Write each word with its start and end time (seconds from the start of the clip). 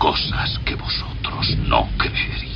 cosas 0.00 0.58
que 0.64 0.74
vosotros 0.76 1.58
no 1.68 1.86
creeríais. 1.98 2.49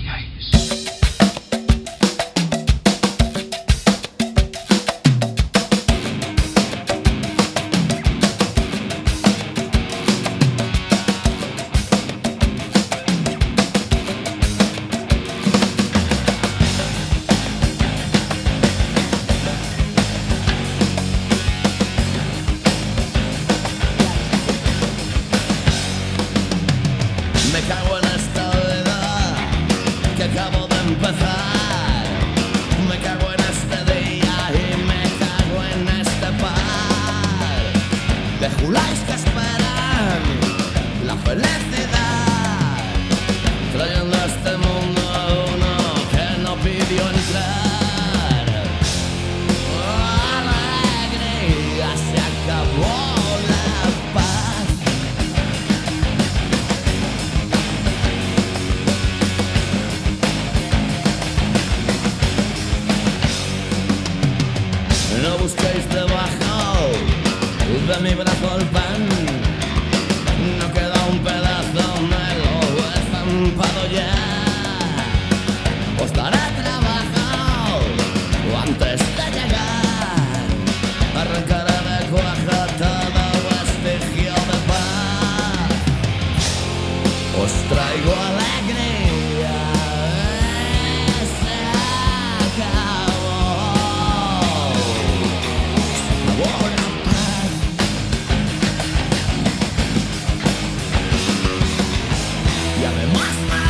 Christmas. 103.25 103.64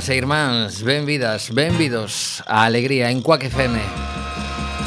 Irmás 0.00 0.08
e 0.08 0.16
irmáns, 0.16 0.82
benvidas, 0.82 1.50
benvidos 1.52 2.42
a 2.46 2.64
Alegría 2.64 3.10
en 3.10 3.20
Cuac 3.20 3.44
FM 3.44 3.78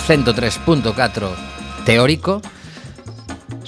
103.4 0.08 1.30
Teórico 1.86 2.42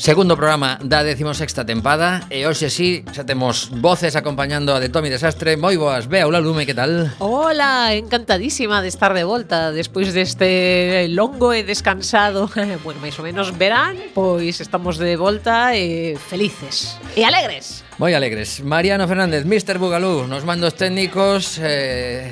Segundo 0.05 0.37
programa 0.37 0.77
da 0.85 1.01
16ª 1.01 1.65
tempada 1.65 2.29
e 2.29 2.45
hoxe 2.45 2.69
sí, 2.69 3.01
xa 3.09 3.25
temos 3.25 3.73
voces 3.73 4.13
acompañando 4.13 4.69
a 4.69 4.77
de 4.77 4.93
Tomi 4.93 5.09
Desastre. 5.09 5.57
Moi 5.57 5.81
boas, 5.81 6.05
Bea 6.05 6.29
Ola 6.29 6.37
Lume, 6.37 6.69
que 6.69 6.77
tal? 6.77 7.09
Hola, 7.17 7.89
encantadísima 7.97 8.85
de 8.85 8.93
estar 8.93 9.17
de 9.17 9.25
volta 9.25 9.73
despois 9.73 10.13
deste 10.13 11.09
longo 11.09 11.57
e 11.57 11.65
descansado, 11.65 12.45
bueno, 12.85 13.01
máis 13.01 13.17
ou 13.17 13.25
menos 13.25 13.49
verán, 13.57 13.97
pois 14.13 14.61
estamos 14.61 15.01
de 15.01 15.17
volta 15.17 15.73
e 15.73 16.13
felices 16.21 17.01
e 17.17 17.25
alegres. 17.25 17.81
Moi 17.97 18.13
alegres. 18.13 18.61
Mariano 18.61 19.09
Fernández, 19.09 19.41
Mr. 19.41 19.81
Bugalú, 19.81 20.29
nos 20.29 20.45
mandos 20.45 20.77
técnicos 20.77 21.57
eh, 21.57 22.29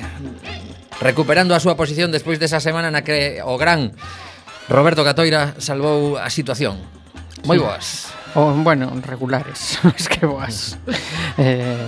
recuperando 1.02 1.58
a 1.58 1.58
súa 1.58 1.74
posición 1.74 2.14
despois 2.14 2.38
desa 2.38 2.62
semana 2.62 2.94
na 2.94 3.02
que 3.02 3.42
o 3.42 3.58
gran 3.58 3.90
Roberto 4.70 5.02
Catoira 5.02 5.58
salvou 5.58 6.22
a 6.22 6.30
situación. 6.30 7.02
Moi 7.44 7.60
boas. 7.60 8.08
O, 8.34 8.50
bueno, 8.50 8.90
regulares, 9.06 9.78
es 9.96 10.08
que 10.08 10.26
boas. 10.26 10.76
eh, 11.38 11.78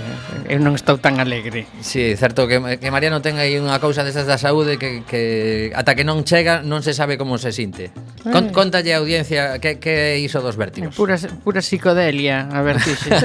eu 0.47 0.63
non 0.63 0.79
estou 0.79 1.03
tan 1.03 1.19
alegre. 1.19 1.67
Sí, 1.83 2.15
certo 2.15 2.47
que 2.47 2.63
que 2.79 2.89
Mariano 2.95 3.19
ten 3.19 3.43
aí 3.43 3.59
unha 3.59 3.83
cousa 3.83 4.07
desas 4.07 4.31
da 4.31 4.39
saúde 4.39 4.79
que 4.79 5.03
que 5.03 5.75
ata 5.75 5.99
que 5.99 6.07
non 6.07 6.23
chega 6.23 6.63
non 6.63 6.87
se 6.87 6.95
sabe 6.95 7.19
como 7.19 7.35
se 7.43 7.51
sinte. 7.51 7.91
Con, 8.23 8.49
eh. 8.49 8.55
Contalle 8.55 8.95
a 8.95 9.03
audiencia 9.03 9.59
que 9.59 9.83
que 9.83 10.23
iso 10.23 10.39
dos 10.39 10.55
vértigos. 10.55 10.95
Pura 10.95 11.19
pura 11.43 11.59
psicodelia, 11.59 12.47
a 12.47 12.63
ver 12.63 12.79
tixe. 12.79 13.11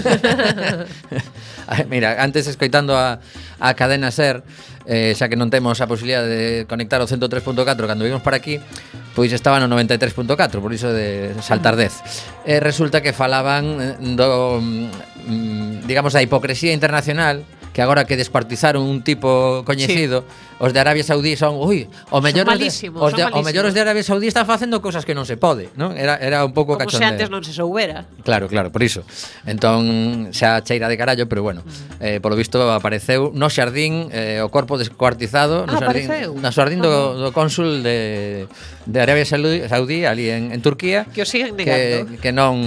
Mira, 1.93 2.17
antes 2.17 2.49
escoitando 2.49 2.97
a 2.97 3.21
a 3.61 3.77
cadena 3.77 4.09
Ser, 4.09 4.41
eh, 4.89 5.13
xa 5.13 5.29
que 5.29 5.37
non 5.37 5.53
temos 5.53 5.77
a 5.77 5.85
posibilidade 5.85 6.25
de 6.25 6.65
conectar 6.65 6.97
o 6.97 7.05
103.4 7.05 7.53
cando 7.85 8.01
vimos 8.01 8.25
para 8.25 8.41
aquí, 8.41 8.57
pois 9.15 9.31
estaba 9.33 9.59
no 9.59 9.67
93.4, 9.67 10.61
por 10.61 10.71
iso 10.73 10.91
de 10.91 11.35
saltar 11.41 11.75
10. 11.75 12.45
E 12.47 12.59
resulta 12.59 13.03
que 13.03 13.11
falaban 13.11 13.79
eh, 13.79 13.95
do 13.99 14.59
mm, 14.61 15.87
digamos 15.87 16.13
da 16.15 16.23
hipocresía 16.23 16.71
internacional, 16.71 17.43
que 17.71 17.81
agora 17.81 18.03
que 18.03 18.19
despartizaron 18.19 18.83
un 18.83 19.03
tipo 19.03 19.63
coñecido 19.63 20.23
sí 20.27 20.50
Os 20.61 20.69
de 20.69 20.79
Arabia 20.79 21.01
Saudí 21.01 21.33
son, 21.33 21.57
ui, 21.57 21.89
o 22.13 22.21
mellor 22.21 22.45
son 22.45 22.53
malísimos, 22.53 23.01
os 23.01 23.17
de, 23.17 23.25
son 23.25 23.33
o 23.33 23.41
mellor 23.41 23.65
os 23.65 23.73
de 23.73 23.81
Arabia 23.81 24.05
Saudí 24.05 24.29
están 24.29 24.45
facendo 24.45 24.77
cousas 24.77 25.09
que 25.09 25.17
non 25.17 25.25
se 25.25 25.33
pode, 25.41 25.73
non? 25.73 25.97
Era 25.97 26.21
era 26.21 26.45
un 26.45 26.53
pouco 26.53 26.77
Como 26.77 26.85
cachondeo. 26.85 27.01
Como 27.01 27.17
se 27.17 27.17
antes 27.17 27.27
non 27.33 27.41
se 27.41 27.49
soubera. 27.49 28.05
Claro, 28.21 28.45
claro, 28.45 28.69
por 28.69 28.85
iso. 28.85 29.01
Entón 29.49 30.29
xa 30.29 30.61
cheira 30.61 30.85
de 30.85 31.01
carallo, 31.01 31.25
pero 31.25 31.41
bueno, 31.41 31.65
mm. 31.65 32.05
eh 32.05 32.17
polo 32.21 32.37
visto 32.37 32.61
apareceu 32.69 33.33
no 33.33 33.49
xardín 33.49 34.13
eh, 34.13 34.45
o 34.45 34.53
corpo 34.53 34.77
descuartizado 34.77 35.65
no 35.65 35.73
ah, 35.73 35.81
xardín, 35.81 36.05
apareceu. 36.05 36.31
no 36.37 36.49
xardín 36.53 36.79
do, 36.85 37.17
do 37.17 37.29
cónsul 37.33 37.81
de 37.81 38.45
de 38.85 38.97
Arabia 39.01 39.25
Saudí 39.25 40.05
ali 40.05 40.29
en, 40.29 40.51
en 40.51 40.61
Turquía 40.61 41.05
que 41.09 41.21
o 41.21 41.25
siguen 41.25 41.57
negando 41.57 42.13
que, 42.13 42.17
que 42.17 42.31
non 42.33 42.61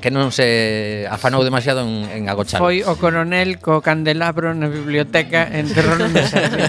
que 0.00 0.12
non 0.12 0.32
se 0.32 1.04
afanou 1.08 1.44
demasiado 1.44 1.84
en, 1.84 2.08
en 2.08 2.22
agochar 2.28 2.60
foi 2.60 2.84
o 2.84 2.96
coronel 2.96 3.60
co 3.60 3.84
candelabro 3.84 4.52
na 4.56 4.68
biblioteca 4.68 5.48
enterrou 5.48 5.96
no 6.00 6.20
xardín 6.24 6.68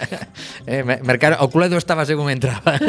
eh, 0.66 0.82
mercar 0.82 1.38
o 1.40 1.50
Cluedo 1.50 1.76
estaba 1.76 2.04
según 2.04 2.30
entraba. 2.30 2.76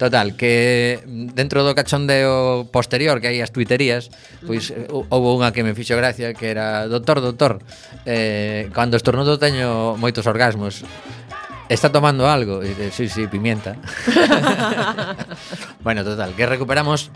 Total, 0.00 0.32
que 0.32 1.04
dentro 1.04 1.60
do 1.60 1.76
cachondeo 1.76 2.64
posterior 2.72 3.20
que 3.20 3.28
hai 3.28 3.44
as 3.44 3.52
tuiterías, 3.52 4.08
pois 4.48 4.72
eh, 4.72 4.88
houve 4.88 5.28
unha 5.36 5.52
que 5.52 5.60
me 5.60 5.76
fixo 5.76 5.92
gracia 5.92 6.32
que 6.32 6.48
era, 6.48 6.88
"Doctor, 6.88 7.20
doctor, 7.20 7.60
eh 8.08 8.72
cando 8.72 8.96
estornudo 8.96 9.36
teño 9.36 10.00
moitos 10.00 10.24
orgasmos." 10.24 10.88
Está 11.68 11.92
tomando 11.92 12.26
algo, 12.26 12.64
e 12.64 12.74
dice, 12.74 12.90
sí, 12.90 13.06
sí, 13.06 13.30
pimienta. 13.30 13.78
bueno, 15.86 16.02
total, 16.02 16.34
que 16.34 16.42
recuperamos 16.42 17.14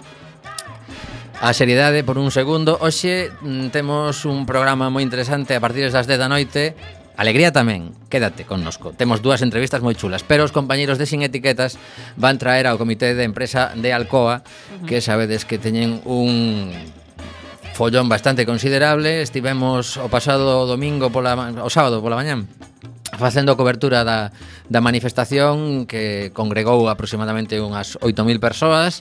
a 1.40 1.52
seriedade 1.52 2.04
por 2.04 2.18
un 2.18 2.30
segundo. 2.30 2.78
Hoxe 2.80 3.32
mm, 3.40 3.74
temos 3.74 4.24
un 4.24 4.46
programa 4.46 4.92
moi 4.92 5.02
interesante 5.02 5.56
a 5.56 5.64
partir 5.64 5.90
das 5.90 6.06
10 6.06 6.20
da 6.20 6.28
noite 6.28 6.76
Alegría 7.14 7.54
tamén, 7.54 7.94
quédate 8.10 8.42
connosco. 8.42 8.90
Temos 8.90 9.22
dúas 9.22 9.38
entrevistas 9.38 9.78
moi 9.86 9.94
chulas, 9.94 10.26
pero 10.26 10.42
os 10.42 10.50
compañeiros 10.50 10.98
de 10.98 11.06
Sin 11.06 11.22
Etiquetas 11.22 11.78
van 12.18 12.42
traer 12.42 12.66
ao 12.66 12.74
comité 12.74 13.14
de 13.14 13.22
empresa 13.22 13.70
de 13.78 13.94
Alcoa, 13.94 14.42
que 14.82 14.98
sabedes 14.98 15.46
que 15.46 15.62
teñen 15.62 16.02
un 16.02 16.74
follón 17.78 18.10
bastante 18.10 18.42
considerable. 18.42 19.22
Estivemos 19.22 19.94
o 19.94 20.10
pasado 20.10 20.66
domingo 20.66 21.14
pola 21.14 21.38
o 21.62 21.70
sábado 21.70 22.02
pola 22.02 22.18
mañán 22.18 22.50
facendo 23.16 23.52
a 23.52 23.56
cobertura 23.56 24.02
da, 24.02 24.30
da 24.68 24.80
manifestación 24.80 25.86
que 25.86 26.30
congregou 26.34 26.88
aproximadamente 26.88 27.58
unhas 27.62 27.96
8.000 28.02 28.38
persoas 28.42 29.00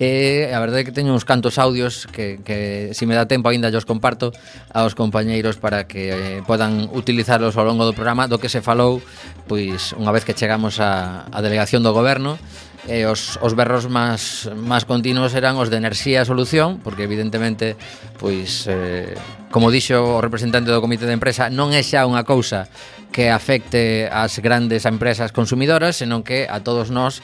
e 0.00 0.48
a 0.48 0.58
verdade 0.58 0.82
é 0.82 0.86
que 0.88 0.94
teño 0.96 1.12
uns 1.12 1.28
cantos 1.28 1.60
audios 1.60 2.08
que, 2.08 2.40
que 2.40 2.90
se 2.96 3.04
me 3.04 3.12
dá 3.12 3.28
tempo 3.28 3.52
aínda 3.52 3.68
os 3.72 3.84
comparto 3.84 4.32
aos 4.72 4.96
compañeiros 4.96 5.60
para 5.60 5.84
que 5.84 6.10
eh, 6.10 6.40
podan 6.48 6.88
utilizarlos 6.92 7.56
ao 7.56 7.68
longo 7.68 7.84
do 7.84 7.92
programa. 7.92 8.28
Do 8.30 8.40
que 8.40 8.48
se 8.48 8.64
falou 8.64 9.02
pois 9.50 9.92
unha 9.98 10.14
vez 10.14 10.22
que 10.24 10.36
chegamos 10.36 10.78
á, 10.78 11.26
á 11.28 11.38
delegación 11.42 11.82
do 11.82 11.92
goberno 11.92 12.38
e 12.88 13.04
os, 13.04 13.36
os 13.44 13.52
berros 13.52 13.90
máis 13.90 14.48
máis 14.56 14.88
continuos 14.88 15.36
eran 15.36 15.60
os 15.60 15.68
de 15.68 15.76
enerxía 15.76 16.24
e 16.24 16.28
solución, 16.28 16.80
porque 16.80 17.04
evidentemente 17.04 17.76
pois 18.16 18.64
eh, 18.70 19.12
como 19.52 19.68
dixo 19.68 20.00
o 20.00 20.22
representante 20.24 20.72
do 20.72 20.80
comité 20.80 21.04
de 21.04 21.16
empresa, 21.16 21.52
non 21.52 21.76
é 21.76 21.82
xa 21.84 22.08
unha 22.08 22.24
cousa 22.24 22.70
que 23.10 23.28
afecte 23.28 24.08
ás 24.08 24.38
grandes 24.40 24.86
empresas 24.88 25.34
consumidoras, 25.34 26.00
senón 26.00 26.24
que 26.24 26.48
a 26.48 26.64
todos 26.64 26.88
nós 26.88 27.20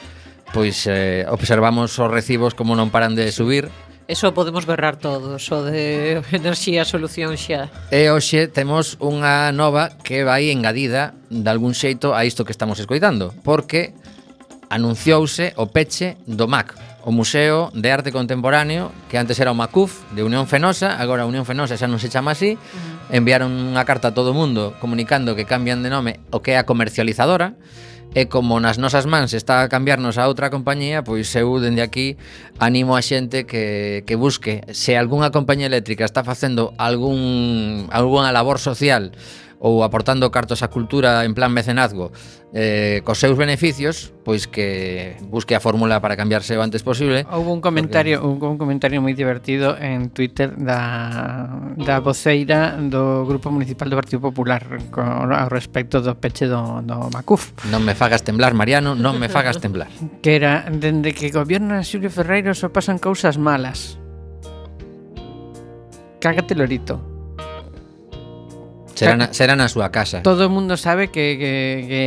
pois 0.53 0.85
eh, 0.85 1.25
observamos 1.27 1.95
os 1.97 2.09
recibos 2.11 2.53
como 2.53 2.77
non 2.77 2.93
paran 2.93 3.17
de 3.17 3.31
subir 3.33 3.67
Eso 4.07 4.33
podemos 4.33 4.65
berrar 4.65 4.95
todos, 4.95 5.51
o 5.51 5.63
de 5.63 6.23
enerxía 6.31 6.87
solución 6.87 7.35
xa. 7.35 7.67
E 7.91 8.07
hoxe 8.07 8.47
temos 8.47 8.95
unha 9.03 9.51
nova 9.51 9.91
que 9.99 10.23
vai 10.23 10.47
engadida 10.47 11.11
de 11.27 11.43
algún 11.51 11.75
xeito 11.75 12.15
a 12.15 12.23
isto 12.23 12.47
que 12.47 12.55
estamos 12.55 12.79
escoitando, 12.79 13.35
porque 13.43 13.91
anunciouse 14.69 15.53
o 15.55 15.67
peche 15.71 16.17
do 16.27 16.47
MAC, 16.47 16.75
o 17.07 17.11
Museo 17.11 17.71
de 17.71 17.87
Arte 17.87 18.11
Contemporáneo, 18.11 18.91
que 19.07 19.17
antes 19.17 19.39
era 19.39 19.51
o 19.51 19.55
MACUF 19.55 20.03
de 20.11 20.23
Unión 20.27 20.47
Fenosa, 20.47 20.99
agora 20.99 21.23
a 21.23 21.29
Unión 21.29 21.47
Fenosa 21.47 21.79
xa 21.79 21.87
non 21.87 22.03
se 22.03 22.11
chama 22.11 22.35
así, 22.35 22.59
enviaron 23.07 23.47
unha 23.47 23.87
carta 23.87 24.11
a 24.11 24.15
todo 24.15 24.35
o 24.35 24.37
mundo 24.37 24.75
comunicando 24.83 25.31
que 25.31 25.47
cambian 25.47 25.79
de 25.79 25.89
nome 25.91 26.19
o 26.35 26.43
que 26.43 26.53
é 26.53 26.57
a 26.59 26.67
comercializadora, 26.67 27.55
e 28.15 28.25
como 28.31 28.57
nas 28.59 28.79
nosas 28.79 29.05
mans 29.05 29.35
está 29.35 29.61
a 29.63 29.69
cambiarnos 29.69 30.17
a 30.17 30.27
outra 30.27 30.49
compañía, 30.49 31.03
pois 31.03 31.29
eu 31.35 31.59
dende 31.59 31.83
aquí 31.83 32.15
animo 32.57 32.95
a 32.95 33.01
xente 33.03 33.45
que, 33.45 34.03
que 34.07 34.15
busque. 34.15 34.63
Se 34.71 34.95
algunha 34.95 35.29
compañía 35.29 35.67
eléctrica 35.67 36.07
está 36.07 36.23
facendo 36.23 36.73
algún, 36.79 37.87
algunha 37.91 38.31
labor 38.31 38.57
social 38.57 39.11
ou 39.59 39.81
aportando 39.81 40.29
cartos 40.29 40.61
á 40.61 40.69
cultura 40.69 41.25
en 41.25 41.33
plan 41.33 41.49
mecenazgo 41.49 42.13
eh, 42.53 43.01
cos 43.03 43.19
seus 43.19 43.35
beneficios, 43.35 44.13
pois 44.23 44.47
que 44.47 45.17
busque 45.27 45.55
a 45.55 45.59
fórmula 45.59 45.99
para 45.99 46.15
cambiarse 46.15 46.55
o 46.55 46.61
antes 46.61 46.83
posible. 46.85 47.25
Houve 47.27 47.51
un 47.51 47.61
comentario, 47.61 48.21
porque... 48.21 48.45
un, 48.45 48.51
un 48.53 48.57
comentario 48.57 49.01
moi 49.01 49.11
divertido 49.17 49.75
en 49.75 50.13
Twitter 50.13 50.55
da, 50.55 51.49
da 51.75 51.99
voceira 51.99 52.77
do 52.77 53.25
Grupo 53.25 53.51
Municipal 53.51 53.89
do 53.89 53.97
Partido 53.97 54.21
Popular 54.23 54.63
con, 54.93 55.33
ao 55.33 55.49
respecto 55.49 55.99
do 55.99 56.15
peche 56.15 56.47
do, 56.47 56.79
do 56.85 57.09
Macuf. 57.11 57.51
Non 57.67 57.83
me 57.83 57.97
fagas 57.97 58.23
temblar, 58.23 58.53
Mariano, 58.53 58.95
non 58.95 59.17
me 59.17 59.27
fagas 59.27 59.59
temblar. 59.59 59.89
Que 60.23 60.39
era, 60.39 60.65
dende 60.71 61.13
que 61.13 61.29
gobierna 61.29 61.83
Xulio 61.83 62.09
Ferreiro 62.09 62.55
só 62.55 62.69
pasan 62.69 62.97
cousas 62.97 63.37
malas. 63.37 63.99
Cágate 66.19 66.55
lorito. 66.55 67.16
Será 68.97 69.13
na, 69.13 69.29
será 69.29 69.53
na 69.53 69.69
súa 69.69 69.93
casa. 69.93 70.25
Todo 70.25 70.49
o 70.49 70.51
mundo 70.51 70.73
sabe 70.73 71.13
que 71.13 71.37
que 71.37 71.53
que 71.85 72.01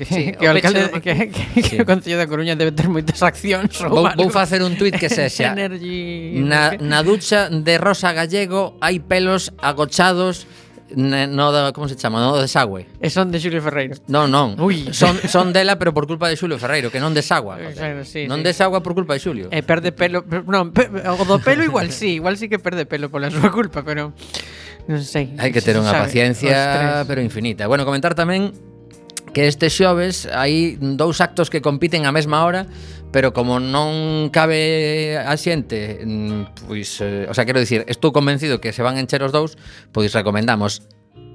que, 0.00 0.04
sí, 0.08 0.32
que 0.32 0.48
o, 0.48 0.48
o 0.48 0.56
alcalde 0.56 0.88
do... 0.88 0.96
que, 1.04 1.28
que, 1.28 1.44
sí. 1.60 1.60
que 1.60 1.76
o 1.82 1.84
Concello 1.84 2.16
da 2.16 2.24
Coruña 2.24 2.56
debe 2.56 2.72
ter 2.72 2.88
moitas 2.88 3.20
accións 3.20 3.76
ou 3.84 3.92
vou, 3.92 4.08
vou 4.16 4.28
facer 4.32 4.64
un 4.64 4.80
tuit 4.80 4.96
que 4.96 5.12
sexa. 5.20 5.52
Energy... 5.52 6.40
Na 6.40 6.80
na 6.80 7.04
ducha 7.04 7.52
de 7.52 7.76
Rosa 7.76 8.16
Gallego 8.16 8.80
hai 8.80 9.04
pelos 9.04 9.52
agochados 9.60 10.48
no 10.96 11.52
da, 11.52 11.72
como 11.72 11.88
se 11.88 11.96
chama, 11.96 12.20
no 12.20 12.36
desagüe. 12.36 12.86
E 12.98 13.10
son 13.10 13.30
de 13.30 13.38
Xulio 13.38 13.62
Ferreiro. 13.62 13.94
Non, 14.10 14.26
non. 14.26 14.58
Ui. 14.58 14.90
Son, 14.90 15.14
son 15.28 15.52
dela, 15.54 15.78
pero 15.78 15.94
por 15.94 16.06
culpa 16.06 16.26
de 16.26 16.34
Xulio 16.34 16.58
Ferreiro, 16.58 16.90
que 16.90 16.98
non 16.98 17.14
desagua. 17.14 17.60
Eh, 17.62 17.74
claro, 17.74 18.02
sí, 18.02 18.26
non 18.26 18.42
sí. 18.42 18.50
desagua 18.50 18.82
por 18.82 18.98
culpa 18.98 19.14
de 19.14 19.20
Xulio. 19.22 19.46
E 19.54 19.62
perde 19.62 19.94
pelo, 19.94 20.26
non, 20.26 20.74
pe, 20.74 20.90
o 20.90 21.22
do 21.22 21.38
pelo 21.38 21.62
igual 21.62 21.94
sí, 21.94 22.18
igual 22.18 22.34
sí 22.34 22.50
que 22.50 22.58
perde 22.58 22.86
pelo 22.86 23.06
pola 23.06 23.30
súa 23.30 23.54
culpa, 23.54 23.86
pero 23.86 24.10
non 24.90 25.06
sei. 25.06 25.30
Hai 25.38 25.54
que 25.54 25.62
ter 25.62 25.78
unha 25.78 25.94
paciencia, 25.94 27.06
pero 27.06 27.22
infinita. 27.22 27.70
Bueno, 27.70 27.86
comentar 27.86 28.18
tamén 28.18 28.50
que 29.30 29.46
este 29.46 29.70
xoves 29.70 30.26
hai 30.26 30.74
dous 30.82 31.22
actos 31.22 31.48
que 31.48 31.62
compiten 31.62 32.02
á 32.02 32.10
mesma 32.10 32.42
hora, 32.42 32.66
pero 33.14 33.30
como 33.30 33.62
non 33.62 34.30
cabe 34.34 35.18
a 35.18 35.34
xente, 35.38 36.02
mm, 36.02 36.66
pois, 36.66 36.98
eh, 36.98 37.30
o 37.30 37.34
sea, 37.34 37.46
quero 37.46 37.62
dicir, 37.62 37.86
estou 37.86 38.10
convencido 38.10 38.58
que 38.58 38.74
se 38.74 38.82
van 38.82 38.98
encher 38.98 39.22
os 39.22 39.30
dous, 39.30 39.54
pois 39.94 40.10
recomendamos 40.10 40.82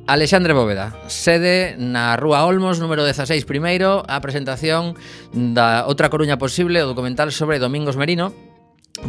Alexandre 0.05 0.53
Bóveda, 0.53 0.93
sede 1.07 1.79
na 1.79 2.13
Rúa 2.19 2.45
Olmos, 2.45 2.77
número 2.77 3.01
16 3.01 3.47
primeiro, 3.47 4.03
a 4.05 4.21
presentación 4.21 4.93
da 5.33 5.87
Outra 5.89 6.11
Coruña 6.11 6.37
Posible, 6.37 6.83
o 6.83 6.91
documental 6.91 7.31
sobre 7.31 7.57
Domingos 7.57 7.97
Merino, 7.97 8.35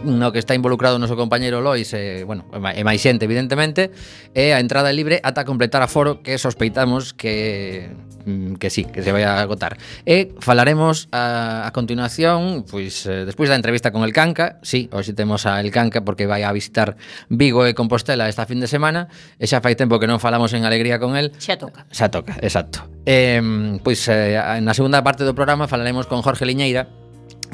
no 0.04 0.32
que 0.32 0.38
está 0.38 0.54
involucrado 0.54 0.96
o 0.96 1.02
noso 1.02 1.14
compañeiro 1.14 1.62
Lois 1.62 1.94
eh, 1.94 2.22
e, 2.22 2.24
bueno, 2.26 2.46
e 2.50 2.82
máis 2.82 2.98
xente, 2.98 3.24
evidentemente, 3.24 3.94
e 4.34 4.50
a 4.50 4.58
entrada 4.58 4.90
é 4.90 4.94
libre 4.94 5.22
ata 5.22 5.46
completar 5.46 5.82
a 5.82 5.88
foro 5.88 6.22
que 6.26 6.38
sospeitamos 6.38 7.14
que 7.14 7.94
mm, 8.26 8.58
que 8.58 8.68
sí, 8.70 8.84
que 8.84 9.02
se 9.02 9.14
vai 9.14 9.22
a 9.22 9.38
agotar. 9.38 9.78
E 10.02 10.34
falaremos 10.42 11.06
a, 11.14 11.66
a 11.66 11.70
continuación, 11.70 12.66
pois 12.66 13.06
eh, 13.06 13.22
despois 13.22 13.46
da 13.46 13.54
entrevista 13.54 13.94
con 13.94 14.02
el 14.02 14.10
Canca, 14.10 14.58
sí, 14.66 14.90
hoxe 14.90 15.14
temos 15.14 15.46
a 15.46 15.62
el 15.62 15.70
Canca 15.70 16.02
porque 16.02 16.26
vai 16.26 16.42
a 16.42 16.50
visitar 16.50 16.98
Vigo 17.30 17.62
e 17.62 17.74
Compostela 17.78 18.26
esta 18.26 18.42
fin 18.44 18.58
de 18.58 18.66
semana, 18.66 19.06
e 19.38 19.46
xa 19.46 19.62
fai 19.62 19.78
tempo 19.78 20.02
que 20.02 20.10
non 20.10 20.18
falamos 20.18 20.50
en 20.50 20.66
alegría 20.66 20.98
con 20.98 21.14
el. 21.14 21.30
Xa 21.38 21.54
toca. 21.54 21.86
Xa 21.94 22.10
toca, 22.10 22.34
exacto. 22.42 22.90
E, 23.06 23.38
pois 23.86 24.02
eh, 24.10 24.34
na 24.58 24.74
segunda 24.74 25.06
parte 25.06 25.22
do 25.22 25.30
programa 25.38 25.70
falaremos 25.70 26.10
con 26.10 26.26
Jorge 26.26 26.42
Liñeira, 26.42 27.05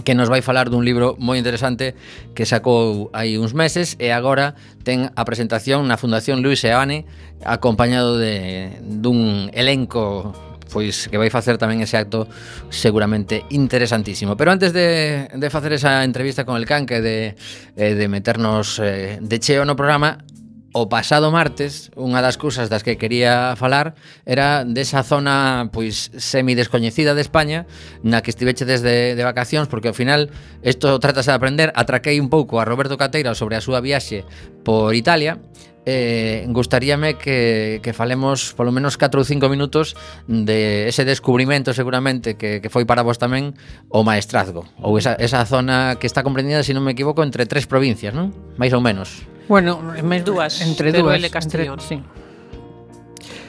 que 0.04 0.14
nos 0.14 0.32
vai 0.32 0.40
falar 0.40 0.72
dun 0.72 0.82
libro 0.82 1.14
moi 1.20 1.36
interesante 1.36 1.94
que 2.32 2.48
sacou 2.48 3.12
hai 3.12 3.36
uns 3.36 3.52
meses 3.52 3.94
e 4.00 4.08
agora 4.10 4.56
ten 4.82 5.12
a 5.14 5.22
presentación 5.28 5.84
na 5.86 6.00
Fundación 6.00 6.40
Luis 6.40 6.64
Eane 6.64 7.04
acompañado 7.44 8.16
de 8.16 8.72
dun 8.80 9.52
elenco 9.52 10.32
pois 10.72 11.06
que 11.12 11.20
vai 11.20 11.28
facer 11.28 11.60
tamén 11.60 11.84
ese 11.84 12.00
acto 12.00 12.24
seguramente 12.72 13.44
interesantísimo. 13.52 14.40
Pero 14.40 14.56
antes 14.56 14.72
de, 14.72 15.28
de 15.28 15.48
facer 15.52 15.76
esa 15.76 16.00
entrevista 16.00 16.48
con 16.48 16.56
el 16.56 16.64
canque 16.64 17.04
de, 17.04 17.36
eh, 17.76 17.92
de 17.92 18.06
meternos 18.08 18.80
eh, 18.80 19.20
de 19.20 19.36
cheo 19.38 19.68
no 19.68 19.76
programa, 19.76 20.24
O 20.72 20.88
pasado 20.88 21.28
martes, 21.28 21.92
unha 22.00 22.24
das 22.24 22.40
cousas 22.40 22.72
das 22.72 22.80
que 22.80 22.96
quería 22.96 23.52
falar 23.60 23.92
era 24.24 24.64
desa 24.64 25.04
zona 25.04 25.68
pois 25.68 26.08
semi 26.16 26.56
descoñecida 26.56 27.12
de 27.12 27.20
España 27.20 27.68
na 28.00 28.24
que 28.24 28.32
estiveche 28.32 28.64
desde 28.64 29.12
de 29.12 29.20
vacacións 29.20 29.68
porque 29.68 29.92
ao 29.92 29.96
final 29.96 30.32
isto 30.64 30.96
tratase 30.96 31.28
de 31.28 31.36
aprender. 31.36 31.68
Atraquei 31.76 32.16
un 32.16 32.32
pouco 32.32 32.56
a 32.56 32.64
Roberto 32.64 32.96
Cateira 32.96 33.36
sobre 33.36 33.60
a 33.60 33.64
súa 33.64 33.84
viaxe 33.84 34.24
por 34.64 34.96
Italia 34.96 35.36
eh, 35.84 36.46
gustaríame 36.48 37.18
que, 37.18 37.80
que 37.82 37.92
falemos 37.92 38.54
polo 38.54 38.70
menos 38.70 38.96
4 38.96 39.18
ou 39.18 39.26
5 39.26 39.52
minutos 39.52 39.98
de 40.24 40.86
ese 40.86 41.04
descubrimento 41.04 41.74
seguramente 41.74 42.38
que, 42.38 42.62
que 42.62 42.70
foi 42.70 42.86
para 42.86 43.02
vos 43.02 43.18
tamén 43.18 43.58
o 43.90 44.06
maestrazgo 44.06 44.64
ou 44.78 44.96
esa, 44.96 45.18
esa 45.18 45.42
zona 45.44 45.98
que 45.98 46.06
está 46.06 46.22
comprendida, 46.22 46.62
se 46.62 46.70
si 46.70 46.72
non 46.72 46.86
me 46.86 46.94
equivoco, 46.94 47.26
entre 47.26 47.44
tres 47.50 47.66
provincias, 47.66 48.14
non? 48.14 48.30
Mais 48.56 48.70
ou 48.72 48.80
menos. 48.80 49.31
Bueno, 49.52 49.84
máis 50.00 50.24
dúas, 50.24 50.64
entre 50.64 50.96
dúas, 50.96 51.20
Teruel 51.20 51.28
e 51.28 51.30
Castellón. 51.30 51.76
Entre, 51.76 52.00
sí. 52.00 52.22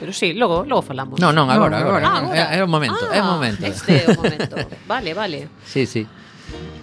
Pero 0.04 0.12
sí, 0.12 0.36
logo, 0.36 0.68
logo 0.68 0.84
falamos. 0.84 1.16
No, 1.16 1.32
non, 1.32 1.48
agora, 1.48 1.80
no, 1.80 1.88
agora. 1.88 2.04
agora. 2.04 2.04
Ah, 2.04 2.18
agora. 2.20 2.52
É, 2.52 2.58
é 2.58 2.60
o 2.60 2.68
momento, 2.68 3.00
ah, 3.08 3.16
é 3.16 3.20
o 3.20 3.24
ah, 3.24 3.32
momento. 3.32 3.64
Este 3.64 4.04
é 4.04 4.12
o 4.12 4.20
momento. 4.20 4.54
vale, 4.84 5.16
vale. 5.16 5.48
Sí, 5.64 5.88
sí. 5.88 6.04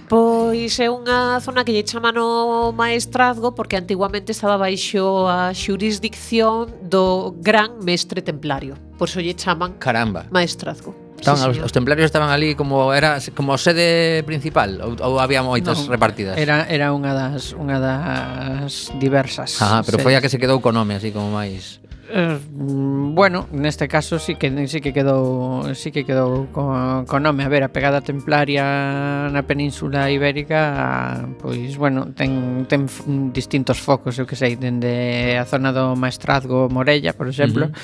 Pois 0.10 0.74
é 0.82 0.90
unha 0.90 1.38
zona 1.38 1.62
que 1.62 1.70
lle 1.70 1.86
chaman 1.86 2.18
o 2.18 2.74
maestrazgo 2.74 3.54
porque 3.54 3.78
antiguamente 3.78 4.34
estaba 4.34 4.58
baixo 4.58 5.30
a 5.30 5.54
xurisdicción 5.54 6.74
do 6.82 7.38
gran 7.38 7.78
mestre 7.78 8.26
templario. 8.26 8.74
Por 8.98 9.06
iso 9.06 9.22
lle 9.22 9.38
chaman 9.38 9.78
Caramba. 9.78 10.26
maestrazgo. 10.34 10.98
Estaban, 11.22 11.54
sí, 11.54 11.62
os, 11.62 11.70
os 11.70 11.72
templarios 11.72 12.10
estaban 12.10 12.34
ali 12.34 12.58
como 12.58 12.98
era 12.98 13.22
como 13.38 13.54
sede 13.62 14.26
principal 14.26 14.82
ou, 14.82 14.98
ou 14.98 15.14
había 15.22 15.46
moitas 15.46 15.86
non, 15.86 15.94
repartidas. 15.94 16.34
Era 16.34 16.66
era 16.66 16.90
unha 16.98 17.14
das 17.14 17.54
unha 17.54 17.78
das 17.78 18.90
diversas. 18.98 19.62
Ah, 19.62 19.86
pero 19.86 20.02
foi 20.02 20.18
a 20.18 20.20
que 20.20 20.34
se 20.34 20.42
quedou 20.42 20.58
co 20.66 20.74
nome 20.74 20.98
así 20.98 21.14
como 21.14 21.30
máis. 21.30 21.78
Eh, 22.14 22.40
bueno, 22.52 23.48
neste 23.52 23.88
caso 23.88 24.20
sí 24.20 24.36
que 24.36 24.52
sí 24.68 24.82
que 24.82 24.92
quedou 24.92 25.64
sí 25.74 25.92
que 25.96 26.04
quedou 26.04 26.52
co, 26.52 27.08
co 27.08 27.20
nome, 27.24 27.48
a 27.48 27.50
ver, 27.50 27.64
a 27.64 27.72
pegada 27.72 28.04
templaria 28.04 29.32
na 29.32 29.48
península 29.48 30.12
ibérica, 30.12 31.24
pois 31.40 31.80
bueno, 31.80 32.12
ten 32.12 32.68
ten 32.68 32.92
distintos 33.32 33.80
focos, 33.80 34.20
eu 34.20 34.28
que 34.28 34.36
sei, 34.36 34.60
dende 34.60 35.40
a 35.40 35.48
zona 35.48 35.72
do 35.72 35.96
Maestrazgo, 35.96 36.68
Morella, 36.68 37.16
por 37.16 37.32
exemplo, 37.32 37.72
uh 37.72 37.76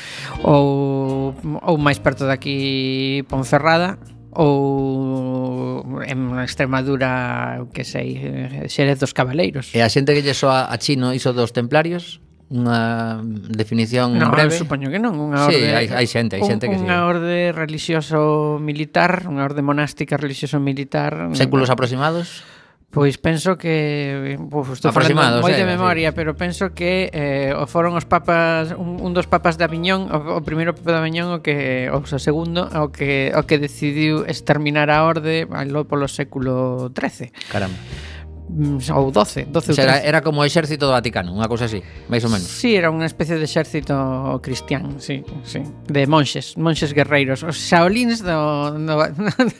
-huh. 0.43 0.43
ou 0.43 1.31
ou 1.63 1.75
máis 1.79 2.03
perto 2.03 2.27
daqui 2.27 3.23
Ponferrada, 3.31 3.95
ou 4.35 6.03
en 6.03 6.35
Extremadura, 6.43 7.63
que 7.71 7.87
sei, 7.87 8.19
eh, 8.19 8.67
Xerez 8.67 8.99
dos 8.99 9.15
Cabaleiros. 9.15 9.71
E 9.71 9.79
a 9.79 9.87
xente 9.87 10.11
que 10.11 10.19
lle 10.19 10.35
soa 10.35 10.67
a 10.67 10.75
chino 10.75 11.15
iso 11.15 11.31
dos 11.31 11.55
templarios? 11.55 12.19
unha 12.47 13.19
definición 13.51 14.15
no, 14.15 14.31
breve? 14.31 14.55
Supoño 14.55 14.87
que 14.87 15.03
non, 15.03 15.19
unha 15.19 15.51
orde. 15.51 15.59
Sí, 15.59 15.67
hai, 15.67 15.87
hai 15.91 16.07
xente, 16.07 16.39
hai 16.39 16.47
xente 16.47 16.67
un, 16.67 16.71
que 16.71 16.77
si. 16.79 16.85
Unha 16.87 17.03
orde 17.03 17.51
religioso 17.51 18.55
militar, 18.63 19.27
unha 19.27 19.43
orde 19.43 19.59
monástica 19.59 20.15
religioso 20.15 20.55
militar. 20.63 21.35
Séculos 21.35 21.67
aproximados? 21.67 22.47
Pois 22.87 23.19
penso 23.19 23.59
que 23.59 24.39
uf, 24.39 24.71
estou 24.71 24.95
falando 24.95 25.43
moi 25.43 25.51
eh, 25.51 25.59
de 25.59 25.67
memoria, 25.67 26.09
sí. 26.09 26.15
pero 26.15 26.39
penso 26.39 26.71
que 26.71 27.11
eh, 27.11 27.51
foron 27.67 27.99
os 27.99 28.07
papas 28.07 28.71
un, 28.71 29.03
un 29.03 29.11
dos 29.11 29.27
papas 29.27 29.59
de 29.59 29.67
Aviñón, 29.67 30.07
o, 30.07 30.39
o 30.39 30.41
primeiro 30.41 30.71
papa 30.71 30.95
de 30.95 30.99
Aviñón 31.03 31.35
o 31.35 31.43
que 31.43 31.91
o, 31.91 31.99
o 31.99 32.19
segundo, 32.19 32.63
o 32.63 32.87
que 32.95 33.35
o 33.35 33.43
que 33.43 33.59
decidiu 33.59 34.23
exterminar 34.23 34.87
a 34.87 35.03
orde 35.03 35.43
aló 35.51 35.83
polo 35.83 36.07
século 36.07 36.87
13. 36.95 37.35
Caramba. 37.51 37.75
Mm, 38.49 38.79
ou 38.95 39.11
12, 39.11 39.45
12 39.51 39.71
ou 39.71 39.77
era, 39.77 39.99
era 39.99 40.21
como 40.21 40.39
o 40.39 40.45
exército 40.45 40.87
do 40.87 40.95
Vaticano, 40.95 41.35
unha 41.35 41.51
cousa 41.51 41.67
así, 41.67 41.83
máis 42.07 42.23
ou 42.23 42.31
menos. 42.31 42.47
Sí, 42.47 42.79
era 42.79 42.87
unha 42.87 43.03
especie 43.03 43.35
de 43.35 43.43
exército 43.43 43.91
cristián, 44.39 45.03
sí, 45.03 45.19
sí, 45.43 45.59
de 45.83 46.07
monxes, 46.07 46.55
monxes 46.55 46.95
guerreiros, 46.95 47.43
os 47.43 47.59
Shaolins 47.59 48.23
do, 48.23 48.71
do 48.79 48.93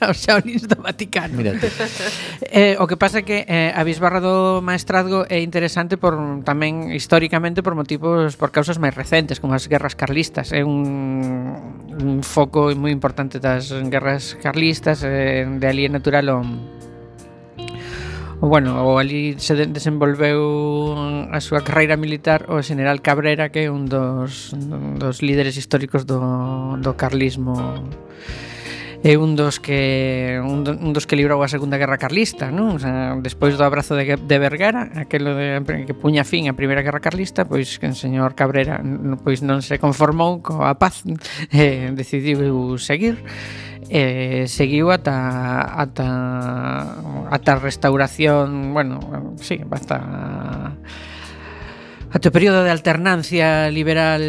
os 0.08 0.18
Shaolins 0.24 0.72
do 0.72 0.80
Vaticano. 0.80 1.36
Mírate. 1.36 1.68
eh, 2.48 2.80
o 2.80 2.88
que 2.88 2.96
pasa 2.96 3.20
é 3.20 3.24
que 3.28 3.44
eh, 3.44 3.76
a 3.76 3.84
bisbarra 3.84 4.24
do 4.24 4.64
maestrazgo 4.64 5.28
é 5.28 5.44
interesante 5.44 6.00
por 6.00 6.16
tamén 6.48 6.88
históricamente 6.96 7.60
por 7.60 7.76
motivos 7.76 8.40
por 8.40 8.56
causas 8.56 8.80
máis 8.80 8.96
recentes, 8.96 9.44
como 9.44 9.52
as 9.52 9.68
guerras 9.68 10.00
carlistas, 10.00 10.56
é 10.56 10.64
un 10.64 11.84
un 11.92 12.24
foco 12.24 12.72
moi 12.72 12.96
importante 12.96 13.44
das 13.44 13.68
guerras 13.92 14.40
carlistas, 14.40 15.04
eh, 15.04 15.44
de 15.44 15.66
ali 15.68 15.84
é 15.84 15.92
natural 15.92 16.24
o 16.32 16.40
bueno, 18.42 18.86
ou 18.86 19.02
ali 19.02 19.36
se 19.42 19.58
desenvolveu 19.66 20.94
a 21.34 21.40
súa 21.42 21.66
carreira 21.66 21.98
militar 21.98 22.46
o 22.54 22.62
general 22.62 23.02
Cabrera 23.02 23.50
que 23.50 23.66
é 23.66 23.74
un 23.74 23.90
dos, 23.90 24.54
un 24.54 25.02
dos 25.02 25.26
líderes 25.26 25.58
históricos 25.58 26.06
do, 26.06 26.78
do 26.78 26.94
carlismo 26.94 27.82
é 29.04 29.18
un 29.18 29.38
dos 29.38 29.60
que 29.60 30.42
un, 30.42 30.64
do, 30.64 30.74
un 30.74 30.94
dos 30.94 31.06
que 31.06 31.16
librou 31.16 31.42
a 31.42 31.48
Segunda 31.48 31.78
Guerra 31.78 32.02
Carlista, 32.02 32.50
non? 32.50 32.78
O 32.78 32.80
sea, 32.82 33.14
despois 33.22 33.54
do 33.54 33.64
abrazo 33.66 33.94
de, 33.94 34.18
de 34.18 34.38
Vergara, 34.42 34.90
aquilo 34.98 35.38
de, 35.38 35.62
que 35.86 35.94
puña 35.94 36.26
fin 36.26 36.50
a 36.50 36.58
Primeira 36.58 36.82
Guerra 36.82 37.02
Carlista, 37.02 37.46
pois 37.46 37.78
que 37.78 37.90
o 37.90 37.98
señor 37.98 38.34
Cabrera 38.34 38.82
pois 39.22 39.46
non 39.46 39.62
se 39.62 39.78
conformou 39.78 40.42
coa 40.42 40.78
paz, 40.82 41.06
eh, 41.54 41.94
decidiu 41.94 42.78
seguir 42.82 43.22
eh, 43.90 44.46
seguiu 44.48 44.92
ata 44.92 45.64
ata 45.80 46.08
ata 47.32 47.52
a 47.54 47.60
restauración, 47.60 48.74
bueno, 48.74 49.00
sí, 49.40 49.60
ata, 49.72 50.76
ata 52.12 52.30
o 52.30 52.32
período 52.32 52.64
de 52.64 52.72
alternancia 52.72 53.68
liberal 53.72 54.24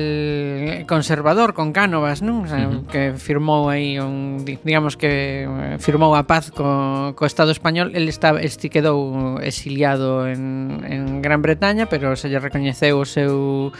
conservador 0.86 1.54
con 1.54 1.74
Cánovas, 1.74 2.22
non? 2.22 2.46
O 2.46 2.48
sea, 2.50 2.66
uh 2.66 2.82
-huh. 2.82 2.90
que 2.90 3.14
firmou 3.18 3.70
aí 3.70 3.98
un 3.98 4.42
digamos 4.42 4.94
que 4.98 5.46
firmou 5.78 6.14
a 6.14 6.26
paz 6.26 6.50
co, 6.50 7.14
co 7.14 7.22
Estado 7.26 7.50
español, 7.50 7.94
el 7.94 8.06
está 8.06 8.38
este 8.38 8.70
quedou 8.70 9.38
exiliado 9.42 10.26
en, 10.26 10.82
en 10.86 11.22
Gran 11.22 11.42
Bretaña, 11.42 11.86
pero 11.86 12.14
se 12.14 12.30
lle 12.30 12.38
recoñeceu 12.42 12.98
o 12.98 13.06
seu 13.06 13.70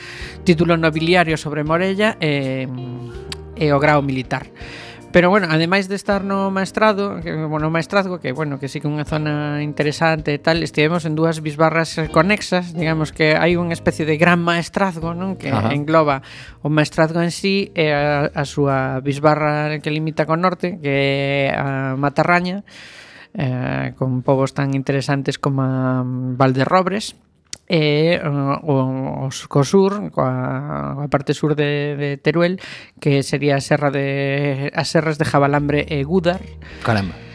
título 0.42 0.74
nobiliario 0.78 1.38
sobre 1.38 1.62
Morella 1.62 2.18
e, 2.18 2.66
e 3.58 3.66
o 3.70 3.78
grao 3.78 4.02
militar. 4.02 4.46
Pero 5.10 5.30
bueno, 5.30 5.46
ademais 5.50 5.88
de 5.88 5.96
estar 5.96 6.22
no 6.22 6.50
maestrado, 6.50 7.20
que, 7.20 7.32
bueno, 7.32 7.70
maestrazgo, 7.70 8.20
que 8.20 8.32
bueno, 8.32 8.58
que 8.60 8.68
sí 8.68 8.76
que 8.76 8.88
é 8.88 8.92
unha 8.92 9.08
zona 9.08 9.64
interesante 9.64 10.36
e 10.36 10.40
tal, 10.40 10.60
estivemos 10.60 11.08
en 11.08 11.16
dúas 11.16 11.40
bisbarras 11.40 11.96
conexas, 12.12 12.76
digamos 12.76 13.16
que 13.16 13.32
hai 13.32 13.56
unha 13.56 13.72
especie 13.72 14.04
de 14.04 14.20
gran 14.20 14.36
maestrazgo, 14.44 15.16
non? 15.16 15.40
Que 15.40 15.48
Ajá. 15.48 15.72
engloba 15.72 16.20
o 16.60 16.68
maestrazgo 16.68 17.24
en 17.24 17.32
sí 17.32 17.72
e 17.72 17.88
a, 17.88 18.28
a 18.28 18.44
súa 18.44 19.00
bisbarra 19.00 19.80
que 19.80 19.88
limita 19.88 20.28
con 20.28 20.44
norte, 20.44 20.76
que 20.76 21.48
é 21.48 21.56
a 21.56 21.96
Matarraña, 21.96 22.68
eh, 23.32 23.96
con 23.96 24.20
povos 24.20 24.52
tan 24.52 24.76
interesantes 24.76 25.40
como 25.40 26.04
Valderrobres, 26.36 27.16
e 27.68 28.16
uh, 28.24 29.28
os 29.28 29.46
co 29.46 29.62
sur, 29.62 30.10
coa, 30.10 31.04
a 31.04 31.08
parte 31.12 31.36
sur 31.36 31.54
de, 31.54 31.96
de 32.00 32.16
Teruel, 32.16 32.56
que 32.98 33.22
sería 33.22 33.56
a 33.56 33.60
Serra 33.60 33.92
de 33.92 34.72
as 34.72 34.88
Serras 34.88 35.20
de 35.20 35.28
Jabalambre 35.28 35.84
e 35.84 36.02
Gudar. 36.02 36.40
Caramba 36.82 37.27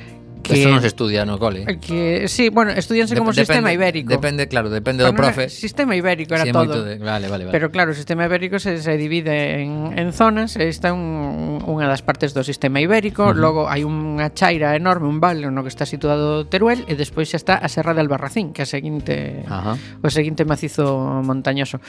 Que, 0.44 0.60
Eso 0.60 0.68
non 0.68 0.84
se 0.84 0.92
estudia 0.92 1.24
no 1.24 1.40
cole. 1.40 1.64
Que, 1.80 2.28
sí, 2.28 2.52
bueno, 2.52 2.76
estudianse 2.76 3.16
como 3.16 3.32
depende, 3.32 3.48
sistema 3.48 3.72
ibérico. 3.72 4.12
Depende, 4.12 4.52
claro, 4.52 4.68
depende 4.68 5.08
pero 5.08 5.16
do 5.16 5.18
profe. 5.18 5.48
Era, 5.48 5.56
sistema 5.56 5.96
ibérico 5.96 6.36
era 6.36 6.44
sí, 6.44 6.52
todo. 6.52 6.84
De, 6.84 7.00
vale, 7.00 7.32
vale, 7.32 7.48
vale. 7.48 7.56
Pero 7.56 7.72
claro, 7.72 7.92
o 7.92 7.98
sistema 7.98 8.28
ibérico 8.28 8.60
se, 8.60 8.84
se 8.84 9.00
divide 9.00 9.64
en, 9.64 9.96
en 9.96 10.12
zonas, 10.12 10.60
esta 10.60 10.92
é 10.92 10.94
un, 10.94 11.64
unha 11.64 11.88
das 11.88 12.04
partes 12.04 12.36
do 12.36 12.44
sistema 12.44 12.84
ibérico, 12.84 13.24
uh 13.24 13.32
-huh. 13.32 13.40
logo 13.40 13.62
hai 13.72 13.88
unha 13.88 14.36
chaira 14.36 14.76
enorme, 14.76 15.08
un 15.08 15.24
vale 15.24 15.48
no 15.48 15.64
que 15.64 15.72
está 15.72 15.88
situado 15.88 16.44
Teruel, 16.52 16.84
e 16.92 17.00
despois 17.00 17.32
xa 17.32 17.40
está 17.40 17.56
a 17.64 17.72
Serra 17.72 17.96
de 17.96 18.04
Albarracín, 18.04 18.52
que 18.52 18.62
é 18.62 18.68
a 18.68 18.70
seguinte, 18.70 19.48
Ajá. 19.48 19.80
o 20.04 20.10
seguinte 20.12 20.44
macizo 20.44 21.24
montañoso. 21.24 21.80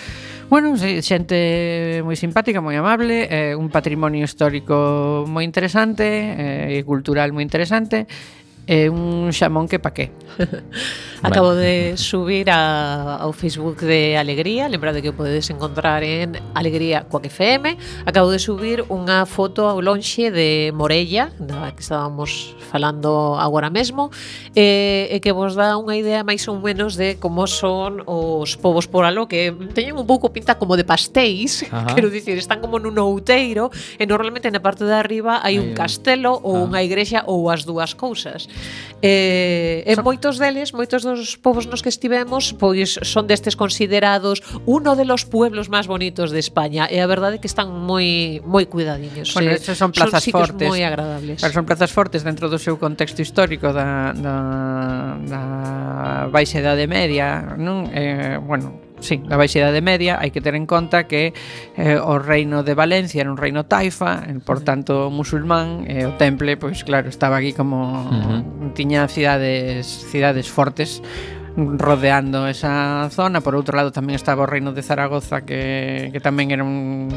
Bueno, 0.46 0.78
xente 0.78 2.06
moi 2.06 2.14
simpática, 2.14 2.62
moi 2.62 2.78
amable, 2.78 3.26
eh, 3.26 3.58
un 3.58 3.66
patrimonio 3.66 4.22
histórico 4.22 5.26
moi 5.26 5.42
interesante, 5.42 6.06
eh, 6.06 6.78
e 6.78 6.86
cultural 6.86 7.34
moi 7.34 7.42
interesante, 7.42 8.06
é 8.66 8.88
un 8.88 9.32
xamón 9.32 9.68
que 9.68 9.78
pa 9.78 9.92
qué. 9.92 10.10
Acabo 11.24 11.54
de 11.54 11.96
subir 11.96 12.50
a, 12.50 13.16
ao 13.16 13.32
Facebook 13.32 13.80
de 13.80 14.16
Alegría, 14.16 14.68
lembrade 14.68 15.00
que 15.00 15.08
o 15.08 15.16
podedes 15.16 15.48
encontrar 15.48 16.04
en 16.04 16.36
Alegría 16.52 17.08
coa 17.08 17.24
FM. 17.24 17.80
Acabo 18.04 18.28
de 18.28 18.36
subir 18.36 18.84
unha 18.92 19.24
foto 19.24 19.64
ao 19.64 19.80
lonxe 19.80 20.28
de 20.28 20.68
Morella, 20.76 21.32
da 21.40 21.72
que 21.72 21.80
estábamos 21.80 22.52
falando 22.68 23.40
agora 23.40 23.72
mesmo, 23.72 24.12
e, 24.52 25.08
e 25.08 25.16
que 25.24 25.32
vos 25.32 25.56
dá 25.56 25.80
unha 25.80 25.96
idea 25.96 26.20
máis 26.20 26.44
ou 26.44 26.60
menos 26.60 27.00
de 27.00 27.16
como 27.16 27.48
son 27.48 28.04
os 28.04 28.60
povos 28.60 28.84
por 28.84 29.08
aló, 29.08 29.24
que 29.24 29.48
teñen 29.72 29.96
un 29.96 30.04
pouco 30.04 30.28
pinta 30.28 30.60
como 30.60 30.76
de 30.76 30.84
pastéis, 30.84 31.64
Ajá. 31.72 31.96
quero 31.96 32.12
dicir, 32.12 32.36
están 32.36 32.60
como 32.60 32.76
nun 32.76 33.00
outeiro, 33.00 33.72
e 33.96 34.04
normalmente 34.04 34.52
na 34.52 34.60
parte 34.60 34.84
de 34.84 34.92
arriba 34.92 35.40
hai, 35.40 35.56
hai 35.56 35.64
un 35.64 35.72
castelo 35.72 36.36
ou 36.44 36.60
ah. 36.60 36.68
unha 36.68 36.84
igrexa 36.84 37.24
ou 37.24 37.48
as 37.48 37.64
dúas 37.64 37.96
cousas. 37.96 38.44
Eh, 39.04 39.84
e 39.84 39.92
moitos 40.00 40.40
deles, 40.40 40.72
moitos 40.72 41.04
dos 41.04 41.36
povos 41.36 41.68
nos 41.68 41.84
que 41.84 41.92
estivemos, 41.92 42.56
pois 42.56 42.96
son 43.04 43.28
destes 43.28 43.52
considerados 43.52 44.40
uno 44.64 44.96
de 44.96 45.04
los 45.04 45.28
pueblos 45.28 45.68
máis 45.68 45.84
bonitos 45.84 46.32
de 46.32 46.40
España. 46.40 46.88
E 46.88 46.96
a 47.02 47.06
verdade 47.10 47.36
é 47.36 47.40
que 47.42 47.50
están 47.50 47.68
moi 47.68 48.40
moi 48.40 48.64
cuidadiños. 48.64 49.28
Bueno, 49.36 49.52
eh, 49.52 49.60
son 49.60 49.92
plazas 49.92 50.24
son 50.24 50.32
fortes. 50.32 50.64
moi 50.64 50.80
agradables. 50.80 51.36
Pero 51.36 51.52
son 51.52 51.68
plazas 51.68 51.92
fortes 51.92 52.24
dentro 52.24 52.48
do 52.48 52.56
seu 52.56 52.80
contexto 52.80 53.20
histórico 53.20 53.76
da, 53.76 54.16
da, 54.16 54.36
da 55.20 55.40
Baixa 56.32 56.64
Idade 56.64 56.88
Media, 56.88 57.56
non? 57.60 57.92
Eh, 57.92 58.40
bueno, 58.40 58.83
sí, 59.04 59.20
a 59.28 59.36
baixidade 59.36 59.84
media, 59.84 60.16
hai 60.16 60.32
que 60.32 60.40
ter 60.40 60.56
en 60.56 60.64
conta 60.64 61.04
que 61.04 61.36
eh, 61.76 62.00
o 62.00 62.16
reino 62.16 62.64
de 62.64 62.72
Valencia 62.72 63.20
era 63.20 63.28
un 63.28 63.36
reino 63.36 63.68
taifa, 63.68 64.24
e, 64.24 64.40
por 64.40 64.64
tanto 64.64 65.12
musulmán, 65.12 65.84
e 65.84 66.02
eh, 66.02 66.10
o 66.10 66.16
temple, 66.16 66.56
pois 66.56 66.80
claro, 66.82 67.12
estaba 67.12 67.36
aquí 67.36 67.52
como 67.52 68.08
uh 68.08 68.08
-huh. 68.08 68.72
tiña 68.72 69.04
cidades 69.12 69.84
cidades 70.08 70.48
fortes 70.48 71.04
rodeando 71.56 72.48
esa 72.48 73.06
zona. 73.12 73.44
Por 73.44 73.54
outro 73.54 73.76
lado 73.76 73.92
tamén 73.92 74.16
estaba 74.16 74.42
o 74.42 74.48
reino 74.48 74.72
de 74.72 74.82
Zaragoza 74.82 75.46
que 75.46 76.10
que 76.10 76.18
tamén 76.18 76.50
era 76.50 76.64
un 76.64 77.12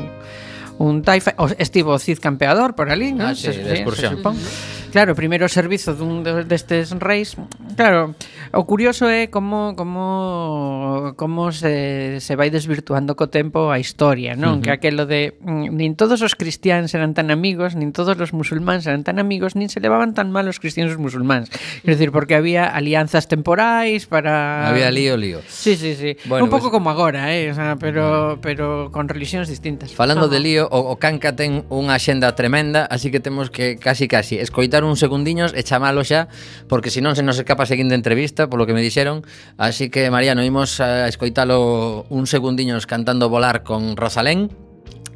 un 0.77 1.01
taifa, 1.01 1.33
o, 1.41 1.49
estivo 1.57 1.93
o 1.93 1.99
Cid 1.99 2.21
Campeador 2.21 2.77
por 2.77 2.93
ali, 2.93 3.09
non? 3.09 3.33
Ah, 3.33 3.35
sí, 3.35 3.49
sí, 3.49 3.65
sí, 3.65 4.05
supón. 4.05 4.37
Claro, 4.91 5.15
primeiro 5.15 5.51
servizo 5.51 5.93
dun 5.93 6.23
destes 6.23 6.95
reis. 6.97 7.35
Claro, 7.75 8.15
o 8.55 8.63
curioso 8.63 9.05
é 9.05 9.27
como 9.27 9.75
como 9.75 11.13
como 11.19 11.51
se, 11.51 12.17
se 12.23 12.33
vai 12.39 12.49
desvirtuando 12.49 13.13
co 13.19 13.27
tempo 13.27 13.69
a 13.69 13.77
historia, 13.77 14.33
non? 14.39 14.57
Uh 14.57 14.57
-huh. 14.57 14.63
Que 14.63 14.71
aquelo 14.71 15.03
de 15.05 15.35
mm, 15.43 15.75
nin 15.75 15.93
todos 15.99 16.23
os 16.23 16.33
cristiáns 16.33 16.95
eran 16.95 17.13
tan 17.13 17.29
amigos, 17.29 17.75
nin 17.75 17.91
todos 17.91 18.15
os 18.17 18.31
musulmáns 18.31 18.87
eran 18.87 19.03
tan 19.03 19.19
amigos, 19.19 19.53
nin 19.53 19.69
se 19.69 19.83
levaban 19.83 20.15
tan 20.15 20.31
mal 20.31 20.47
os 20.47 20.57
cristiáns 20.57 20.95
os 20.95 20.99
musulmáns. 20.99 21.51
Quer 21.83 21.99
decir, 21.99 22.09
porque 22.15 22.33
había 22.33 22.65
alianzas 22.65 23.27
temporais 23.27 24.07
para 24.07 24.71
Había 24.71 24.89
lío, 24.89 25.17
lío. 25.19 25.39
Sí, 25.47 25.75
sí, 25.75 25.93
sí. 25.93 26.17
Bueno, 26.25 26.45
Un 26.45 26.49
pouco 26.49 26.71
pues... 26.71 26.79
como 26.79 26.89
agora, 26.89 27.35
eh, 27.35 27.51
o 27.51 27.55
sea, 27.55 27.75
pero 27.75 28.39
pero 28.41 28.89
con 28.89 29.11
religións 29.11 29.51
distintas. 29.51 29.93
Falando 29.93 30.25
ah. 30.25 30.33
de 30.33 30.39
lío, 30.39 30.63
o, 30.71 30.79
o 30.79 30.95
Canca 30.97 31.35
ten 31.35 31.67
unha 31.69 31.99
axenda 31.99 32.33
tremenda, 32.33 32.89
así 32.89 33.11
que 33.11 33.19
temos 33.21 33.51
que 33.51 33.77
casi 33.77 34.07
casi 34.07 34.39
escoitar 34.39 34.76
uns 34.83 34.99
segundiños 34.99 35.53
e 35.55 35.63
chamalo 35.63 36.03
xa, 36.03 36.27
porque 36.67 36.91
senón 36.91 37.15
se 37.15 37.23
nos 37.23 37.39
escapa 37.39 37.63
a 37.63 37.69
seguinte 37.69 37.95
entrevista, 37.95 38.51
polo 38.51 38.67
que 38.67 38.75
me 38.75 38.81
dixeron. 38.83 39.25
Así 39.55 39.89
que, 39.89 40.11
Mariano, 40.11 40.43
imos 40.43 40.81
a 40.83 41.07
escoitalo 41.07 42.05
un 42.09 42.27
segundiños 42.27 42.85
cantando 42.85 43.29
volar 43.29 43.63
con 43.63 43.95
Rosalén, 43.95 44.51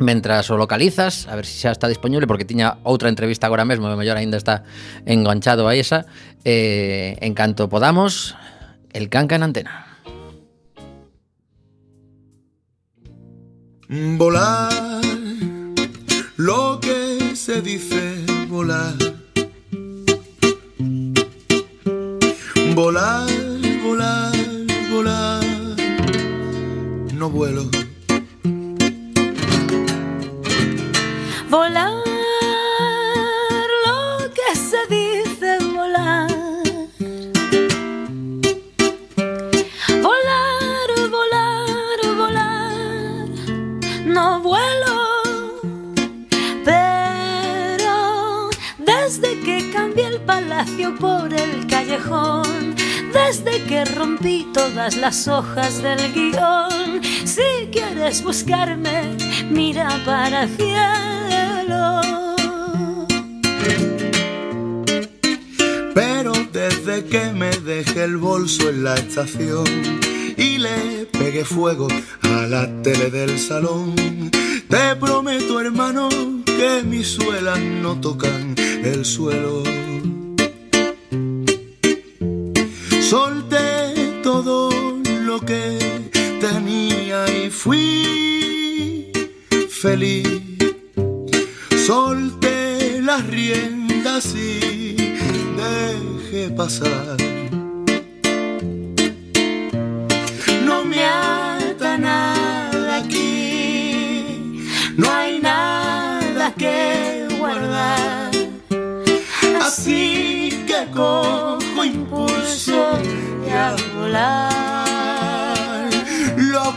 mentras 0.02 0.50
o 0.50 0.58
localizas, 0.58 1.28
a 1.28 1.36
ver 1.36 1.46
se 1.46 1.62
xa 1.62 1.72
está 1.72 1.88
disponible, 1.88 2.28
porque 2.28 2.44
tiña 2.44 2.82
outra 2.84 3.08
entrevista 3.08 3.46
agora 3.48 3.64
mesmo, 3.64 3.88
e 3.88 3.96
mellor 3.96 4.18
aínda 4.18 4.36
está 4.36 4.66
enganchado 5.06 5.70
a 5.70 5.78
esa. 5.78 6.10
Eh, 6.44 7.16
en 7.22 7.34
canto 7.38 7.70
podamos, 7.70 8.36
el 8.92 9.08
Canca 9.08 9.38
en 9.38 9.44
antena. 9.44 9.88
Volar, 14.18 14.72
lo 16.38 16.80
que 16.80 17.36
se 17.36 17.62
dice 17.62 18.24
volar. 18.48 19.21
Volar, 22.74 23.28
volar, 23.84 24.32
volar. 24.90 25.44
No 27.14 27.30
vuelo. 27.30 27.70
Volar, 31.50 31.92
lo 33.86 34.32
que 34.34 34.56
se 34.56 34.78
dice 34.90 35.58
volar. 35.76 36.30
Volar, 40.02 40.90
volar, 41.10 42.00
volar. 42.16 43.28
No 44.06 44.40
vuelo, 44.40 44.98
pero 46.64 48.50
desde 48.80 49.40
que 49.42 49.70
cambié 49.72 50.08
el 50.08 50.22
palacio 50.22 50.96
por 50.96 51.34
el 51.34 51.68
callejón, 51.68 52.61
desde 53.32 53.64
que 53.64 53.86
rompí 53.86 54.46
todas 54.54 54.98
las 54.98 55.26
hojas 55.30 55.82
del 55.82 56.12
guion, 56.12 57.02
si 57.24 57.70
quieres 57.72 58.22
buscarme, 58.24 59.16
mira 59.50 59.88
para 60.04 60.44
el 60.44 60.50
cielo. 60.50 62.02
Pero 65.96 66.34
desde 66.52 67.06
que 67.06 67.32
me 67.32 67.52
dejé 67.52 68.04
el 68.04 68.18
bolso 68.18 68.70
en 68.70 68.84
la 68.84 68.96
estación 68.96 69.64
y 70.36 70.58
le 70.58 71.06
pegué 71.06 71.46
fuego 71.46 71.88
a 72.24 72.48
la 72.48 72.68
tele 72.82 73.10
del 73.10 73.40
salón, 73.40 73.96
te 74.68 74.96
prometo 75.00 75.62
hermano 75.62 76.10
que 76.46 76.84
mis 76.84 77.08
suelas 77.08 77.62
no 77.62 77.98
tocan 78.02 78.56
el 78.58 79.06
suelo. 79.06 79.81
Lo 85.32 85.40
que 85.40 85.80
tenía 86.42 87.20
y 87.40 87.50
fui 87.50 89.12
feliz. 89.70 90.28
Solté 91.88 93.02
las 93.02 93.26
riendas 93.28 94.26
y 94.36 95.16
dejé 95.62 96.50
pasar. 96.62 97.16
No 100.68 100.84
me 100.84 101.00
ata 101.06 101.98
nada 101.98 102.98
aquí, 102.98 104.68
no 104.98 105.08
hay 105.10 105.40
nada 105.40 106.54
que 106.62 106.78
guardar. 107.40 108.32
Así 109.66 110.66
que 110.68 110.80
cojo 110.94 111.82
impulso 111.86 112.80
y 113.48 113.50
a 113.50 113.76
volar. 113.96 114.51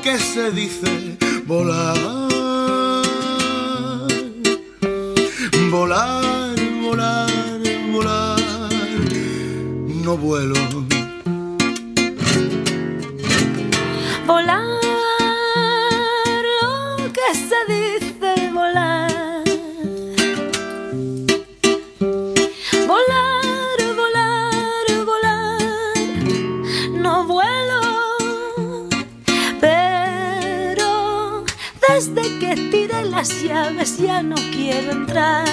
Que 0.05 0.19
se 0.19 0.51
dice 0.51 1.17
volar. 1.47 1.97
Volar, 5.71 6.55
volar, 6.83 7.31
volar. 7.90 8.38
No 10.05 10.19
vuelo. 10.19 10.57
Volar, 14.27 14.74
las 33.14 33.42
llaves 33.42 33.98
ya 33.98 34.22
no 34.22 34.35
quiero 34.53 34.90
entrar. 34.90 35.46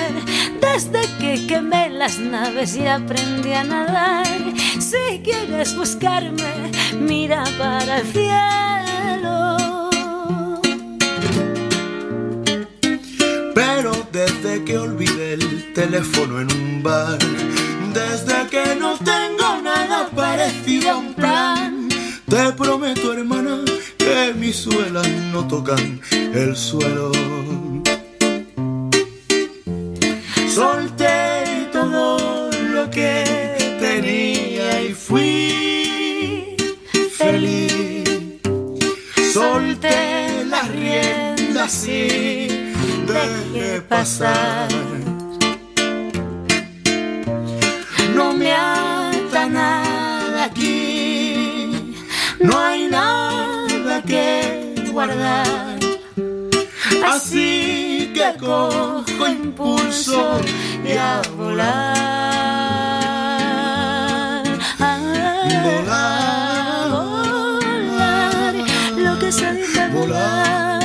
Desde 0.60 1.02
que 1.20 1.46
quemé 1.48 1.90
las 1.90 2.18
naves 2.18 2.76
y 2.76 2.88
aprendí 2.88 3.54
a 3.54 3.64
nadar. 3.64 4.26
Si 4.80 5.22
quieres 5.24 5.76
buscarme, 5.76 6.72
mira 7.00 7.44
para 7.58 8.00
el 8.00 8.08
cielo. 8.08 9.58
Pero 13.54 13.92
desde 14.12 14.64
que 14.64 14.78
olvidé 14.78 15.34
el 15.34 15.74
teléfono 15.74 16.42
en 16.42 16.52
un 16.52 16.84
bar, 16.84 17.20
desde 17.94 18.48
que 18.50 18.76
no 18.76 18.98
tengo 18.98 19.62
nada 19.62 20.10
parecido 20.16 20.92
a 20.92 20.98
un 20.98 21.14
plan, 21.14 21.90
te 22.28 22.52
prometo, 22.54 23.14
hermana, 23.14 23.60
que 23.98 24.34
mis 24.34 24.56
suelas 24.56 25.08
no 25.32 25.48
tocan 25.48 26.02
el 26.34 26.56
suelo. 26.56 27.12
Solté 30.48 31.68
todo 31.72 32.50
lo 32.74 32.90
que 32.90 33.24
tenía 33.80 34.82
y 34.82 34.94
fui 34.94 36.56
feliz. 37.18 38.04
Solté 39.34 40.46
las 40.46 40.68
riendas 40.70 41.88
y 41.88 42.48
dejé 43.08 43.82
pasar. 43.88 44.70
No 48.16 48.34
me 48.34 48.54
ata 48.54 49.48
nada 49.48 50.46
aquí, 50.46 51.96
no 52.40 52.58
hay 52.60 52.88
nada 52.88 54.02
que 54.04 54.90
guardar. 54.92 55.71
Así 57.06 58.12
que 58.14 58.34
cojo 58.40 59.28
impulso 59.28 60.40
y 60.86 60.94
a 60.94 61.22
volar. 61.38 62.12
Volar, 65.64 66.90
volar, 66.90 68.56
lo 68.98 69.20
que 69.20 69.32
se 69.32 69.54
dice 69.54 69.88
volar, 69.90 70.81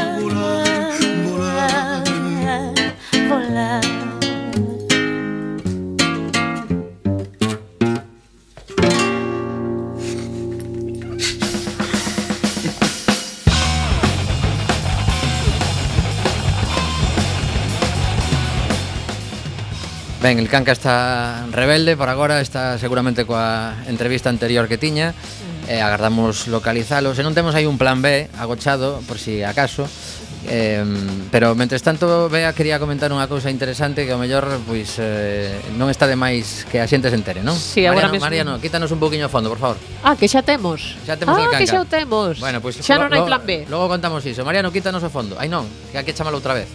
Ben, 20.26 20.40
el 20.40 20.48
Canca 20.48 20.72
está 20.72 21.46
rebelde 21.52 21.96
por 21.96 22.08
agora, 22.08 22.40
está 22.40 22.74
seguramente 22.82 23.22
coa 23.22 23.78
entrevista 23.86 24.26
anterior 24.26 24.66
que 24.66 24.74
tiña, 24.74 25.14
mm. 25.14 25.70
eh, 25.70 25.78
agardamos 25.78 26.50
localizalo. 26.50 27.14
Se 27.14 27.22
non 27.22 27.30
temos 27.30 27.54
aí 27.54 27.62
un 27.62 27.78
plan 27.78 28.02
B 28.02 28.26
agochado, 28.34 29.06
por 29.06 29.22
si 29.22 29.46
acaso, 29.46 29.86
eh, 30.50 30.82
pero 31.30 31.54
mentres 31.54 31.78
tanto 31.86 32.26
Bea 32.26 32.50
quería 32.58 32.82
comentar 32.82 33.14
unha 33.14 33.30
cousa 33.30 33.54
interesante 33.54 34.02
que 34.02 34.10
ao 34.10 34.18
mellor 34.18 34.50
pois 34.66 34.98
eh, 34.98 35.62
non 35.78 35.94
está 35.94 36.10
de 36.10 36.18
máis 36.18 36.66
que 36.66 36.82
a 36.82 36.90
xente 36.90 37.06
se 37.06 37.14
entere, 37.14 37.46
non? 37.46 37.54
Sí, 37.54 37.86
agora 37.86 38.10
Mariano, 38.10 38.18
mesmo... 38.18 38.26
Mariano, 38.26 38.52
quítanos 38.58 38.90
un 38.90 38.98
poquinho 38.98 39.30
o 39.30 39.32
fondo, 39.32 39.46
por 39.46 39.62
favor. 39.62 39.78
Ah, 40.02 40.18
que 40.18 40.26
xa 40.26 40.42
temos. 40.42 40.98
Xa 41.06 41.14
temos 41.14 41.38
ah, 41.38 41.46
el 41.46 41.54
Canca. 41.54 41.62
que 41.62 41.70
xa 41.70 41.78
o 41.78 41.86
temos. 41.86 42.42
Bueno, 42.42 42.58
pois 42.58 42.82
xa 42.82 42.98
non 42.98 43.14
hai 43.14 43.22
plan 43.22 43.46
B. 43.46 43.70
Logo 43.70 43.86
contamos 43.86 44.26
iso. 44.26 44.42
Mariano, 44.42 44.74
quítanos 44.74 45.06
o 45.06 45.10
fondo. 45.14 45.38
Ai 45.38 45.46
non, 45.46 45.70
que 45.94 46.02
hai 46.02 46.02
que 46.02 46.10
chamalo 46.10 46.42
outra 46.42 46.50
vez. 46.50 46.66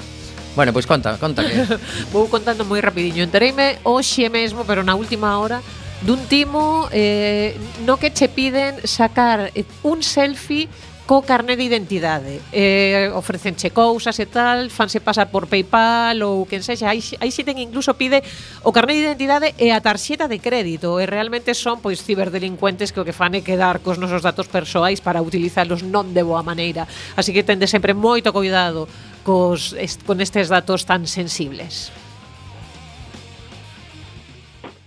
Bueno, 0.56 0.74
pois 0.74 0.86
conta, 0.86 1.18
conta 1.18 1.44
que... 1.48 1.64
Vou 2.12 2.28
contando 2.28 2.68
moi 2.68 2.84
rapidiño. 2.84 3.24
Entereime 3.24 3.80
hoxe 3.88 4.28
mesmo, 4.28 4.68
pero 4.68 4.84
na 4.84 5.00
última 5.00 5.40
hora, 5.40 5.64
dun 6.04 6.20
timo 6.28 6.92
eh, 6.92 7.56
no 7.88 7.96
que 7.96 8.12
che 8.12 8.28
piden 8.28 8.84
sacar 8.84 9.54
eh, 9.56 9.64
un 9.88 10.04
selfie 10.04 10.68
co 11.12 11.24
carné 11.24 11.56
de 11.56 11.64
identidade. 11.64 12.40
Eh, 12.52 13.12
ofrecenche 13.16 13.72
cousas 13.72 14.16
e 14.20 14.28
tal, 14.28 14.72
fanse 14.72 15.00
pasar 15.04 15.28
por 15.28 15.48
PayPal 15.48 16.24
ou 16.24 16.48
quen 16.48 16.64
sexa, 16.64 16.88
aí, 16.88 17.04
aí 17.20 17.32
xiten 17.32 17.60
incluso 17.60 17.96
pide 18.00 18.24
o 18.64 18.72
carné 18.72 18.96
de 18.96 19.12
identidade 19.12 19.52
e 19.60 19.76
a 19.76 19.84
tarxeta 19.84 20.32
de 20.32 20.40
crédito, 20.40 21.00
e 21.00 21.08
realmente 21.08 21.52
son 21.52 21.84
pois 21.84 22.00
ciberdelincuentes 22.00 22.96
que 22.96 23.04
o 23.04 23.08
que 23.08 23.12
fan 23.12 23.36
é 23.36 23.44
quedar 23.44 23.84
cos 23.84 24.00
nosos 24.00 24.24
datos 24.24 24.48
persoais 24.48 25.04
para 25.04 25.20
utilizarlos 25.20 25.84
non 25.84 26.16
de 26.16 26.24
boa 26.24 26.48
maneira. 26.48 26.88
Así 27.20 27.36
que 27.36 27.44
tende 27.44 27.68
sempre 27.68 27.92
moito 27.92 28.32
cuidado 28.32 28.88
cos, 29.24 29.74
est, 29.80 30.04
con 30.04 30.22
estes 30.22 30.50
datos 30.50 30.86
tan 30.86 31.08
sensibles. 31.08 31.92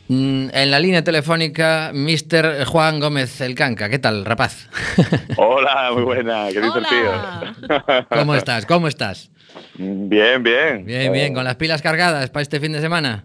Mm, 0.09 0.49
en 0.53 0.71
la 0.71 0.79
línea 0.79 1.03
telefónica 1.03 1.91
Mr. 1.95 2.67
Juan 2.67 3.01
Gómez 3.01 3.41
El 3.41 3.55
Canca. 3.55 3.89
¿Qué 3.89 3.99
tal, 3.99 4.25
rapaz? 4.25 4.69
Hola, 5.37 5.91
muy 5.95 6.03
buena, 6.03 6.49
¿qué 6.53 6.61
Hola. 6.61 7.55
tío? 7.59 8.07
¿Cómo 8.11 8.35
estás? 8.35 8.67
¿Cómo 8.67 8.89
estás? 8.89 9.31
Bien, 9.79 10.43
bien. 10.43 10.85
Bien, 10.85 11.13
bien, 11.13 11.33
con 11.35 11.45
las 11.45 11.57
pilas 11.57 11.81
cargadas 11.81 12.31
para 12.31 12.43
este 12.43 12.61
fin 12.61 12.73
de 12.73 12.81
semana. 12.81 13.25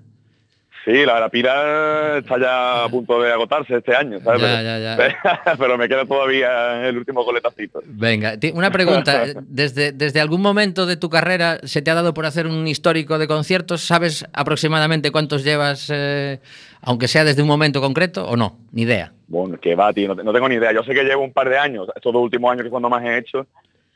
Sí, 0.85 1.05
la, 1.05 1.19
la 1.19 1.29
pila 1.29 2.17
está 2.19 2.39
ya 2.39 2.85
a 2.85 2.89
punto 2.89 3.21
de 3.21 3.31
agotarse 3.31 3.77
este 3.77 3.95
año, 3.95 4.19
¿sabes? 4.21 4.41
Ya, 4.41 4.47
pero, 4.47 4.63
ya, 4.63 4.97
ya. 4.97 5.55
pero 5.59 5.77
me 5.77 5.89
queda 5.89 6.05
todavía 6.05 6.87
el 6.87 6.97
último 6.97 7.25
coletacito. 7.25 7.81
Venga, 7.85 8.33
una 8.53 8.71
pregunta. 8.71 9.25
Desde, 9.49 9.91
desde 9.91 10.21
algún 10.21 10.41
momento 10.41 10.85
de 10.85 10.95
tu 10.95 11.09
carrera 11.09 11.59
se 11.63 11.81
te 11.81 11.91
ha 11.91 11.95
dado 11.95 12.13
por 12.13 12.25
hacer 12.25 12.47
un 12.47 12.67
histórico 12.67 13.17
de 13.17 13.27
conciertos? 13.27 13.81
¿Sabes 13.81 14.25
aproximadamente 14.33 15.11
cuántos 15.11 15.43
llevas, 15.43 15.89
eh, 15.93 16.39
aunque 16.81 17.07
sea 17.07 17.23
desde 17.23 17.41
un 17.41 17.47
momento 17.47 17.81
concreto 17.81 18.27
o 18.27 18.37
no? 18.37 18.57
Ni 18.71 18.83
idea. 18.83 19.11
Bueno, 19.27 19.59
que 19.59 19.75
va, 19.75 19.91
tío, 19.93 20.15
no, 20.15 20.23
no 20.23 20.33
tengo 20.33 20.47
ni 20.47 20.55
idea. 20.55 20.71
Yo 20.71 20.83
sé 20.83 20.93
que 20.93 21.03
llevo 21.03 21.23
un 21.23 21.33
par 21.33 21.49
de 21.49 21.57
años, 21.57 21.87
estos 21.95 22.13
dos 22.13 22.21
últimos 22.21 22.51
años 22.51 22.61
que 22.61 22.67
es 22.67 22.71
cuando 22.71 22.89
más 22.89 23.03
he 23.03 23.17
hecho, 23.17 23.47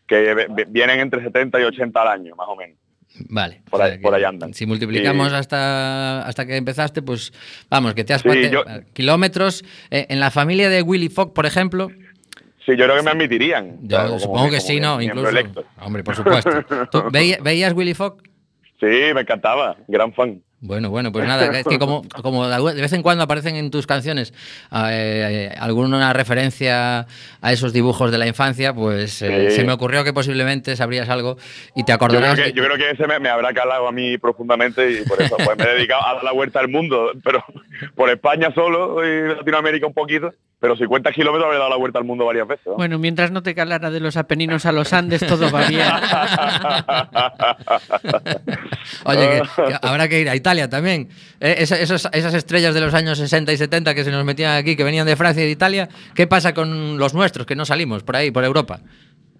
que 0.08 0.48
vienen 0.68 1.00
entre 1.00 1.24
70 1.24 1.60
y 1.60 1.64
80 1.64 2.02
al 2.02 2.08
año, 2.08 2.36
más 2.36 2.48
o 2.50 2.56
menos. 2.56 2.78
Vale. 3.30 3.62
Por 3.70 3.82
ahí- 3.82 3.98
por 4.00 4.14
ahí 4.16 4.24
andan. 4.24 4.54
Si 4.54 4.66
multiplicamos 4.66 5.32
Y- 5.32 5.36
hasta, 5.36 6.26
hasta 6.26 6.46
que 6.46 6.56
empezaste, 6.58 7.02
pues 7.02 7.32
vamos, 7.70 7.94
que 7.94 8.04
te 8.04 8.14
has 8.14 8.22
Sí, 8.22 8.50
yo- 8.52 8.64
kilómetros. 8.94 9.64
Eh, 9.92 10.08
en 10.10 10.20
la 10.20 10.32
familia 10.32 10.70
de 10.70 10.82
Willy 10.82 11.10
Fogg, 11.10 11.34
por 11.34 11.46
ejemplo, 11.46 11.90
Sí, 12.66 12.72
yo 12.78 12.86
creo 12.86 12.96
que 12.96 13.04
me 13.04 13.12
admitirían. 13.12 13.78
yo 13.82 14.16
o 14.16 14.20
supongo 14.20 14.50
que 14.50 14.62
sí, 14.62 14.80
¿no? 14.80 15.02
Incluso. 15.02 15.30
electo. 15.30 15.66
Hombre, 15.82 16.04
por 16.04 16.16
supuesto. 16.16 16.50
¿Tú 16.92 17.04
veía- 17.12 17.38
¿Veías 17.44 17.74
Willy 17.74 17.94
Fogg? 17.94 18.22
Sí, 18.80 18.88
me 19.14 19.22
encantaba, 19.22 19.76
gran 19.88 20.14
fan. 20.14 20.42
Bueno, 20.66 20.90
bueno, 20.90 21.12
pues 21.12 21.28
nada, 21.28 21.60
es 21.60 21.66
que 21.66 21.78
como, 21.78 22.04
como 22.24 22.48
de 22.48 22.82
vez 22.82 22.94
en 22.94 23.02
cuando 23.04 23.26
aparecen 23.26 23.58
en 23.58 23.70
tus 23.70 23.86
canciones 23.86 24.34
eh, 24.74 25.54
alguna 25.60 26.14
referencia 26.14 27.06
a 27.42 27.52
esos 27.52 27.74
dibujos 27.74 28.12
de 28.12 28.18
la 28.18 28.28
infancia, 28.28 28.74
pues 28.74 29.22
eh, 29.22 29.50
Sí. 29.50 29.58
se 29.58 29.64
me 29.66 29.74
ocurrió 29.74 30.06
que 30.06 30.14
posiblemente 30.14 30.76
sabrías 30.78 31.10
algo 31.10 31.38
y 31.76 31.84
te 31.84 31.92
Yo 31.92 31.98
creo, 31.98 32.20
acordarás. 32.20 32.40
que, 32.40 32.54
yo 32.54 32.64
creo 32.64 32.78
que 32.78 32.92
ese 32.92 33.06
me, 33.08 33.20
me 33.20 33.28
habrá 33.28 33.54
calado 33.54 33.88
a 33.90 33.92
mí 33.92 34.18
profundamente 34.18 34.90
y 34.90 35.04
por 35.04 35.22
eso 35.22 35.36
pues 35.36 35.58
me 35.58 35.66
he 35.66 35.74
dedicado 35.76 36.02
a 36.08 36.14
dar 36.16 36.24
la 36.24 36.32
vuelta 36.32 36.62
al 36.62 36.70
mundo, 36.70 37.12
pero 37.24 37.44
por 37.96 38.10
España 38.10 38.52
solo 38.54 39.04
y 39.06 39.28
Latinoamérica 39.36 39.88
un 39.88 39.94
poquito, 39.94 40.32
pero 40.60 40.76
50 40.78 41.12
kilómetros 41.12 41.46
habré 41.46 41.58
dado 41.58 41.70
la 41.70 41.76
vuelta 41.78 42.00
al 42.00 42.06
mundo 42.06 42.26
varias 42.26 42.48
veces. 42.48 42.66
¿no? 42.68 42.76
Bueno, 42.76 42.98
mientras 43.00 43.32
no 43.32 43.44
te 43.44 43.54
calara 43.54 43.92
de 43.92 44.00
los 44.00 44.16
Apeninos 44.18 44.66
a 44.66 44.72
los 44.72 44.94
Andes, 44.94 45.26
todo 45.26 45.52
va 45.52 45.66
bien. 45.68 45.82
Oye, 49.06 49.42
que, 49.42 49.64
que 49.68 49.78
habrá 49.82 50.08
que 50.08 50.20
ir 50.22 50.30
a 50.30 50.36
Italia 50.36 50.70
también. 50.70 51.10
Eh, 51.40 51.56
esa- 51.60 51.80
esos- 51.80 52.08
esas 52.12 52.34
estrellas 52.34 52.74
de 52.74 52.82
los 52.82 52.94
años 52.94 53.18
60 53.18 53.52
y 53.52 53.58
70 53.58 53.94
que 53.94 54.04
se 54.04 54.12
nos 54.12 54.24
metían 54.26 54.56
aquí, 54.56 54.76
que 54.76 54.84
venían 54.84 55.06
de 55.06 55.16
Francia 55.16 55.44
y 55.44 55.48
de 55.48 55.52
Italia, 55.52 55.90
¿qué 56.16 56.28
pasa 56.28 56.54
con 56.54 56.98
los 56.98 57.14
nuestros 57.14 57.46
que 57.46 57.56
no 57.56 57.66
salimos 57.66 58.04
por 58.04 58.16
ahí, 58.16 58.32
por 58.32 58.44
Europa? 58.44 58.80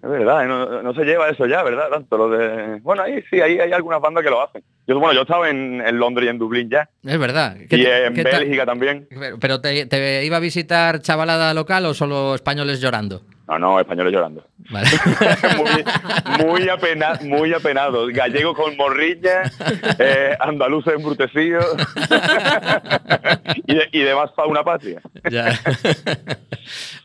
Es 0.04 0.10
verdad, 0.10 0.44
no, 0.46 0.82
no 0.82 0.92
se 0.92 1.02
lleva 1.04 1.30
eso 1.30 1.46
ya, 1.46 1.62
¿verdad? 1.62 1.88
Tanto 1.90 2.18
lo 2.18 2.28
de... 2.28 2.78
Bueno, 2.82 3.02
ahí 3.04 3.22
sí, 3.30 3.40
ahí 3.40 3.58
hay 3.58 3.72
algunas 3.72 4.02
bandas 4.02 4.22
que 4.22 4.28
lo 4.28 4.42
hacen. 4.42 4.62
Yo, 4.86 4.98
bueno, 4.98 5.14
yo 5.14 5.20
he 5.20 5.22
estado 5.22 5.46
en, 5.46 5.80
en 5.80 5.98
Londres 5.98 6.26
y 6.26 6.28
en 6.28 6.38
Dublín 6.38 6.68
ya, 6.68 6.90
Es 7.02 7.18
verdad. 7.18 7.56
¿Qué 7.70 7.76
y 7.76 7.82
te- 7.84 8.06
en? 8.06 8.14
Bélgica 8.14 8.66
también. 8.66 9.08
Pero- 9.08 9.38
Pero 9.40 9.60
te, 9.62 9.86
te 9.86 10.24
iba 10.26 10.36
a 10.36 10.40
visitar 10.40 11.00
chavalada 11.00 11.54
local 11.54 11.86
o 11.86 11.94
solo 11.94 12.34
españoles 12.34 12.82
llorando? 12.82 13.22
No, 13.46 13.58
no, 13.58 13.78
españoles 13.78 14.12
llorando. 14.12 14.46
Vale. 14.70 14.88
muy, 15.58 15.84
muy, 16.46 16.68
apena- 16.68 17.20
muy 17.22 17.52
apenados. 17.52 18.10
Gallegos 18.10 18.56
con 18.56 18.74
morrilla, 18.76 19.42
eh, 19.98 20.34
andaluces 20.40 20.94
embrutecidos 20.94 21.66
y, 23.66 23.74
de- 23.74 23.88
y 23.92 24.00
demás 24.00 24.30
para 24.32 24.48
una 24.48 24.64
patria. 24.64 25.00
Ya. 25.30 25.48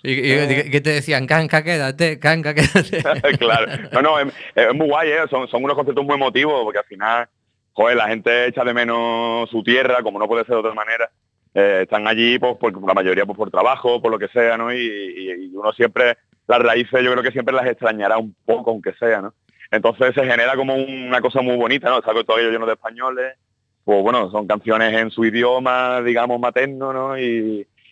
¿Y, 0.04 0.12
y 0.14 0.70
qué 0.72 0.82
te 0.82 0.92
decían? 0.92 1.28
Canca, 1.28 1.64
quédate, 1.64 2.20
canca, 2.20 2.54
quédate. 2.54 3.38
claro. 3.38 3.72
No, 3.92 4.02
no, 4.02 4.20
es, 4.20 4.28
es 4.56 4.74
muy 4.74 4.88
guay, 4.88 5.10
¿eh? 5.12 5.18
son, 5.30 5.48
son 5.50 5.64
unos 5.64 5.76
conceptos 5.76 6.06
muy 6.06 6.16
emotivos 6.16 6.64
porque 6.64 6.80
al 6.80 6.86
final, 6.86 7.28
joder, 7.74 7.98
la 7.98 8.08
gente 8.08 8.48
echa 8.48 8.64
de 8.64 8.74
menos 8.74 9.50
su 9.50 9.62
tierra, 9.64 10.02
como 10.04 10.20
no 10.20 10.28
puede 10.28 10.46
ser 10.46 10.56
de 10.56 10.62
otra 10.62 10.74
manera. 10.74 11.10
Eh, 11.54 11.80
están 11.84 12.08
allí, 12.08 12.40
pues, 12.40 12.56
por, 12.58 12.72
la 12.88 12.94
mayoría 12.94 13.26
pues, 13.26 13.36
por 13.36 13.52
trabajo, 13.52 14.02
por 14.02 14.12
lo 14.12 14.20
que 14.20 14.28
sea, 14.30 14.56
¿no? 14.56 14.72
Y 14.74 15.52
uno 15.54 15.74
siempre, 15.74 16.18
las 16.50 16.60
raíces 16.60 17.04
yo 17.04 17.12
creo 17.12 17.24
que 17.24 17.32
siempre 17.32 17.54
las 17.54 17.68
extrañará 17.68 18.18
un 18.18 18.36
poco, 18.44 18.72
aunque 18.72 18.94
sea, 18.94 19.22
¿no? 19.22 19.36
Entonces 19.70 20.16
se 20.16 20.26
genera 20.26 20.56
como 20.56 20.74
una 20.74 21.22
cosa 21.22 21.42
muy 21.42 21.56
bonita, 21.56 21.90
¿no? 21.90 22.00
Está 22.00 22.12
todo 22.24 22.40
ello 22.40 22.50
lleno 22.50 22.66
de 22.66 22.74
españoles, 22.74 23.38
pues 23.84 24.02
bueno, 24.02 24.32
son 24.32 24.48
canciones 24.48 24.92
en 24.96 25.12
su 25.12 25.24
idioma, 25.26 26.02
digamos, 26.02 26.40
materno, 26.40 26.92
¿no? 26.92 27.20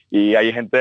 Y 0.10 0.36
hay 0.36 0.54
gente 0.54 0.78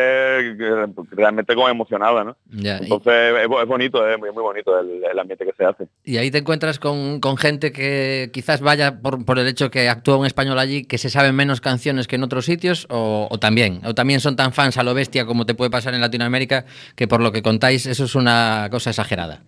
realmente 1.11 1.55
como 1.55 1.69
emocionada, 1.69 2.23
¿no? 2.25 2.37
Ya, 2.51 2.79
y, 2.79 2.85
Entonces 2.85 3.35
es, 3.43 3.49
bo- 3.49 3.61
es 3.61 3.67
bonito, 3.69 4.09
es 4.09 4.19
muy, 4.19 4.31
muy 4.31 4.43
bonito 4.43 4.79
el, 4.79 5.03
el 5.05 5.19
ambiente 5.19 5.45
que 5.45 5.53
se 5.53 5.65
hace. 5.65 5.89
y 6.05 6.17
ahí 6.19 6.31
te 6.31 6.39
encuentras 6.39 6.79
con, 6.79 7.19
con 7.21 7.37
gente 7.37 7.73
que 7.73 8.31
quizás 8.33 8.61
vaya 8.61 9.01
por, 9.01 9.25
por 9.25 9.39
el 9.39 9.49
hecho 9.49 9.71
que 9.71 9.89
actúa 9.89 10.17
un 10.17 10.27
español 10.27 10.59
allí, 10.59 10.85
que 10.85 10.99
se 10.99 11.11
saben 11.11 11.35
menos 11.35 11.61
canciones 11.61 12.07
que 12.07 12.17
en 12.17 12.23
otros 12.23 12.45
sitios, 12.45 12.87
o, 12.89 13.27
o 13.31 13.39
también, 13.39 13.81
o 13.85 13.95
también 13.95 14.21
son 14.21 14.37
tan 14.37 14.53
fans 14.53 14.79
a 14.79 14.83
lo 14.85 14.95
bestia 14.95 15.27
como 15.27 15.45
te 15.45 15.55
puede 15.55 15.71
pasar 15.71 15.95
en 15.95 16.01
Latinoamérica, 16.01 16.65
que 16.95 17.09
por 17.09 17.21
lo 17.21 17.33
que 17.33 17.43
contáis 17.43 17.87
eso 17.87 18.05
es 18.05 18.15
una 18.15 18.69
cosa 18.71 18.91
exagerada. 18.91 19.41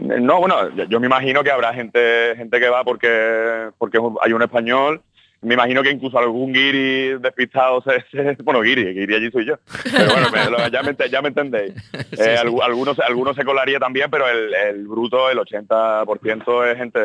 No, 0.00 0.40
bueno, 0.40 0.56
yo 0.88 0.98
me 0.98 1.06
imagino 1.06 1.44
que 1.44 1.52
habrá 1.52 1.72
gente 1.72 2.34
gente 2.36 2.58
que 2.58 2.68
va 2.68 2.82
porque 2.82 3.68
porque 3.78 3.98
hay 4.22 4.32
un 4.32 4.42
español. 4.42 5.02
Me 5.44 5.54
imagino 5.54 5.82
que 5.82 5.90
incluso 5.90 6.18
algún 6.18 6.52
guiri 6.52 7.18
despistado 7.20 7.82
se, 7.82 8.04
se- 8.36 8.42
bueno 8.42 8.60
guiri, 8.62 8.92
guiri 8.94 9.14
allí 9.14 9.30
soy 9.30 9.46
yo. 9.46 9.54
Pero 9.84 10.12
bueno, 10.12 10.28
me- 10.32 10.50
lo- 10.50 10.68
ya, 10.68 10.82
me, 10.82 10.96
ent- 10.96 11.10
ya 11.10 11.22
me 11.22 11.28
entendéis. 11.28 11.72
Eh, 12.18 12.36
algu- 12.40 12.62
algunos 12.62 12.98
algunos 13.00 13.34
se 13.36 13.44
colaría 13.44 13.78
también, 13.78 14.08
pero 14.10 14.28
el, 14.28 14.54
el 14.54 14.86
bruto, 14.86 15.28
el 15.30 15.38
80% 15.38 16.70
es 16.70 16.78
gente 16.78 17.00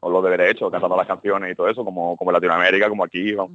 con 0.00 0.12
lo 0.12 0.20
de 0.22 0.30
derecho, 0.36 0.70
cantando 0.70 0.96
las 0.96 1.06
canciones 1.06 1.52
y 1.52 1.54
todo 1.54 1.68
eso, 1.68 1.84
como 1.84 2.16
como 2.16 2.30
en 2.30 2.34
Latinoamérica, 2.34 2.88
como 2.88 3.04
aquí. 3.04 3.32
vamos. 3.32 3.52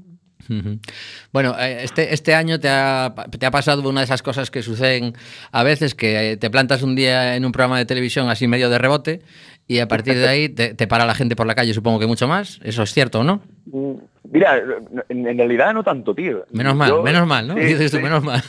Bueno, 1.33 1.55
eh, 1.59 1.79
este, 1.83 2.13
este 2.13 2.33
año 2.33 2.57
te 2.59 2.69
ha, 2.69 3.13
te 3.37 3.45
ha 3.45 3.51
pasado 3.51 3.87
una 3.87 3.99
de 4.01 4.05
esas 4.05 4.21
cosas 4.21 4.49
que 4.49 4.61
suceden 4.61 5.13
a 5.51 5.63
veces, 5.63 5.93
que 5.93 6.31
eh, 6.31 6.37
te 6.37 6.49
plantas 6.49 6.83
un 6.83 6.95
día 6.95 7.35
en 7.35 7.43
un 7.45 7.51
programa 7.51 7.77
de 7.77 7.85
televisión 7.85 8.29
así 8.29 8.47
medio 8.47 8.69
de 8.69 8.77
rebote 8.77 9.21
y 9.67 9.79
a 9.79 9.87
partir 9.87 10.15
de 10.15 10.27
ahí 10.27 10.49
te, 10.49 10.73
te 10.73 10.87
para 10.87 11.05
la 11.05 11.13
gente 11.13 11.35
por 11.35 11.45
la 11.45 11.55
calle, 11.55 11.73
supongo 11.73 11.99
que 11.99 12.07
mucho 12.07 12.27
más. 12.27 12.59
¿Eso 12.63 12.83
es 12.83 12.93
cierto 12.93 13.19
o 13.19 13.23
no? 13.23 13.41
Mm, 13.65 13.93
Mira, 14.29 14.61
en, 15.07 15.37
realidad 15.37 15.73
no 15.73 15.83
tanto, 15.83 16.13
tío. 16.13 16.43
Menos 16.51 16.75
mal, 16.75 16.89
Yo- 16.89 17.01
menos 17.01 17.25
mal, 17.25 17.47
¿no? 17.47 17.53
sí, 17.53 17.61
Dices 17.61 17.91
tú, 17.91 17.97
sí. 17.97 18.03
menos 18.03 18.21
mal. 18.23 18.41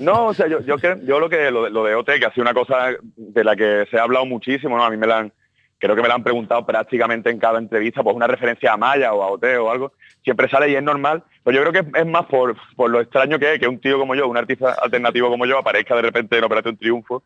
No, 0.00 0.26
o 0.26 0.34
sea, 0.34 0.46
yo, 0.46 0.60
yo, 0.60 0.76
creo- 0.78 0.98
yo 1.04 1.18
lo 1.18 1.28
que 1.28 1.50
lo, 1.50 1.64
de- 1.64 1.70
lo 1.70 1.82
de 1.84 1.94
OT, 1.96 2.20
que 2.20 2.26
ha 2.26 2.32
sido 2.32 2.42
una 2.42 2.54
cosa 2.54 2.90
de 3.16 3.42
la 3.44 3.56
que 3.56 3.84
se 3.90 3.98
ha 3.98 4.04
hablado 4.04 4.26
muchísimo, 4.26 4.76
¿no? 4.76 4.84
A 4.84 4.90
mí 4.90 4.96
me 4.96 5.08
la 5.08 5.18
han, 5.18 5.32
creo 5.78 5.96
que 5.96 6.02
me 6.02 6.06
la 6.08 6.14
han 6.14 6.22
preguntado 6.22 6.64
prácticamente 6.64 7.30
en 7.30 7.38
cada 7.40 7.58
entrevista, 7.58 8.02
pues 8.04 8.14
una 8.14 8.28
referencia 8.28 8.72
a 8.72 8.76
Maya 8.76 9.12
o 9.12 9.24
a 9.24 9.30
OT 9.32 9.44
o 9.58 9.70
algo, 9.72 9.92
siempre 10.22 10.48
sale 10.48 10.70
y 10.70 10.76
es 10.76 10.82
normal, 10.84 11.24
pero 11.42 11.56
yo 11.64 11.68
creo 11.68 11.82
que 11.84 11.98
es 11.98 12.06
más 12.06 12.26
por, 12.26 12.56
por 12.76 12.88
lo 12.90 13.00
extraño 13.00 13.36
que 13.38 13.54
es 13.54 13.58
que 13.60 13.66
un 13.66 13.80
tío 13.80 13.98
como 13.98 14.14
yo, 14.14 14.28
un 14.28 14.36
artista 14.36 14.76
alternativo 14.80 15.28
como 15.30 15.46
yo, 15.46 15.58
aparezca 15.58 15.96
de 15.96 16.02
repente 16.02 16.38
en 16.38 16.44
Operación 16.44 16.76
Triunfo. 16.76 17.24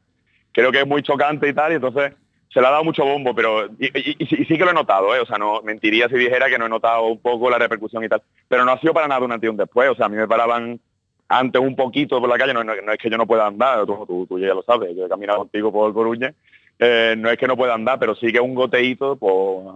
Creo 0.52 0.72
que 0.72 0.80
es 0.80 0.86
muy 0.86 1.02
chocante 1.02 1.46
y 1.46 1.52
tal, 1.52 1.72
y 1.72 1.74
entonces 1.74 2.14
se 2.48 2.60
le 2.60 2.66
ha 2.66 2.70
dado 2.70 2.84
mucho 2.84 3.04
bombo, 3.04 3.34
pero 3.34 3.68
sí- 3.78 4.46
que 4.46 4.64
lo 4.64 4.70
he 4.70 4.74
notado, 4.74 5.14
¿eh? 5.14 5.20
o 5.20 5.26
sea, 5.26 5.38
no 5.38 5.60
mentiría 5.62 6.08
si 6.08 6.16
dijera 6.16 6.48
que 6.48 6.58
no 6.58 6.66
he 6.66 6.68
notado 6.68 7.06
un 7.06 7.20
poco 7.20 7.50
la 7.50 7.58
repercusión 7.58 8.04
y 8.04 8.08
tal, 8.08 8.22
pero 8.48 8.64
no 8.64 8.72
ha 8.72 8.80
sido 8.80 8.94
para 8.94 9.08
nada 9.08 9.24
un 9.24 9.32
antes 9.32 9.46
y 9.46 9.50
un 9.50 9.56
después, 9.56 9.90
o 9.90 9.94
sea, 9.94 10.06
a 10.06 10.08
mí 10.08 10.16
me 10.16 10.28
paraban 10.28 10.80
antes 11.28 11.60
un 11.60 11.76
poquito 11.76 12.20
por 12.20 12.28
la 12.28 12.38
calle, 12.38 12.54
no, 12.54 12.62
es 12.72 12.98
que 12.98 13.10
yo 13.10 13.18
no 13.18 13.26
pueda 13.26 13.46
andar, 13.46 13.84
tú, 13.84 14.26
ya 14.38 14.54
lo 14.54 14.62
sabes, 14.62 14.96
yo 14.96 15.06
he 15.06 15.08
caminado 15.08 15.40
contigo 15.40 15.70
por 15.70 15.92
Coruña 15.92 16.34
eh, 16.78 17.14
no 17.18 17.30
es 17.30 17.38
que 17.38 17.46
no 17.46 17.56
pueda 17.56 17.74
andar, 17.74 17.98
pero 17.98 18.14
sí 18.14 18.32
que 18.32 18.40
un 18.40 18.54
goteíto, 18.54 19.16
pues 19.16 19.66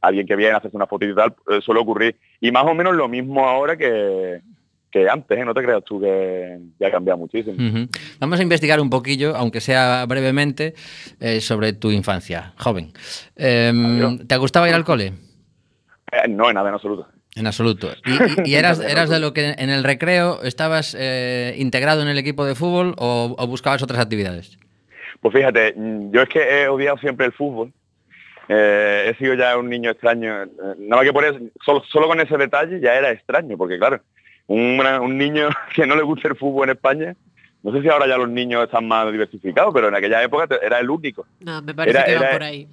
alguien 0.00 0.26
que 0.26 0.36
viene 0.36 0.54
a 0.54 0.56
hacerse 0.58 0.76
una 0.76 0.86
fotito 0.86 1.12
y 1.12 1.14
tal, 1.14 1.34
eh, 1.48 1.60
suele 1.60 1.80
ocurrir. 1.80 2.16
Y 2.40 2.50
más 2.50 2.64
o 2.64 2.74
menos 2.74 2.94
lo 2.94 3.08
mismo 3.08 3.48
ahora 3.48 3.76
que, 3.76 4.40
que 4.90 5.08
antes, 5.08 5.38
¿eh? 5.38 5.44
no 5.44 5.52
te 5.54 5.62
creas 5.62 5.84
tú 5.84 6.00
que 6.00 6.58
ya 6.80 6.88
ha 6.88 6.90
cambiado 6.90 7.18
muchísimo. 7.18 7.56
Vamos 8.20 8.40
a 8.40 8.42
investigar 8.42 8.80
un 8.80 8.90
poquillo, 8.90 9.36
aunque 9.36 9.60
sea 9.60 10.04
brevemente, 10.06 10.74
eh, 11.20 11.40
sobre 11.40 11.72
tu 11.74 11.90
infancia, 11.90 12.52
joven. 12.56 12.92
Adiós. 13.38 14.26
¿Te 14.26 14.36
gustaba 14.36 14.68
ir 14.68 14.74
al 14.74 14.84
cole? 14.84 15.12
Eh, 16.12 16.28
no, 16.28 16.48
en 16.48 16.54
nada 16.54 16.68
en 16.68 16.74
absoluto. 16.74 17.06
En 17.36 17.46
absoluto. 17.46 17.90
¿Y, 18.04 18.48
y- 18.48 18.52
y 18.52 18.54
eras, 18.56 18.80
eras 18.80 19.10
de 19.10 19.20
lo 19.20 19.32
que 19.34 19.50
en 19.58 19.70
el 19.70 19.84
recreo 19.84 20.42
estabas 20.42 20.96
eh, 20.98 21.54
integrado 21.58 22.02
en 22.02 22.08
el 22.08 22.18
equipo 22.18 22.44
de 22.44 22.54
fútbol 22.54 22.94
o, 22.98 23.34
o 23.38 23.46
buscabas 23.46 23.82
otras 23.82 24.00
actividades? 24.00 24.58
Pues 25.20 25.34
fíjate, 25.34 25.74
mm, 25.76 26.12
yo 26.12 26.22
es 26.22 26.28
que 26.28 26.40
he 26.62 26.68
odiado 26.68 26.96
siempre 26.98 27.26
el 27.26 27.32
fútbol. 27.32 27.72
Eh, 28.48 29.10
he 29.10 29.14
sido 29.18 29.34
ya 29.34 29.56
un 29.58 29.68
niño 29.68 29.90
extraño. 29.90 30.44
Eh, 30.44 30.48
Nada 30.78 31.02
más 31.02 31.04
que 31.04 31.12
por 31.12 31.24
eso, 31.24 31.38
solo, 31.64 31.82
solo 31.92 32.08
con 32.08 32.18
ese 32.20 32.36
detalle 32.38 32.80
ya 32.80 32.94
era 32.94 33.10
extraño, 33.10 33.58
porque 33.58 33.76
claro, 33.78 34.00
un, 34.48 34.80
un 34.80 35.16
niño 35.16 35.48
que 35.74 35.86
no 35.86 35.94
le 35.96 36.02
gusta 36.02 36.28
el 36.28 36.36
fútbol 36.36 36.68
en 36.68 36.74
España, 36.76 37.14
no 37.62 37.72
sé 37.72 37.80
si 37.82 37.88
ahora 37.88 38.06
ya 38.06 38.16
los 38.18 38.28
niños 38.28 38.64
están 38.64 38.86
más 38.88 39.10
diversificados, 39.12 39.72
pero 39.72 39.88
en 39.88 39.94
aquella 39.94 40.22
época 40.22 40.46
era 40.62 40.78
el 40.80 40.90
único. 40.90 41.26
No, 41.40 41.62
me 41.62 41.74
parece 41.74 41.96
Era- 41.98 42.06
que 42.06 42.12
era- 42.12 42.30
por 42.32 42.42
ahí. 42.42 42.68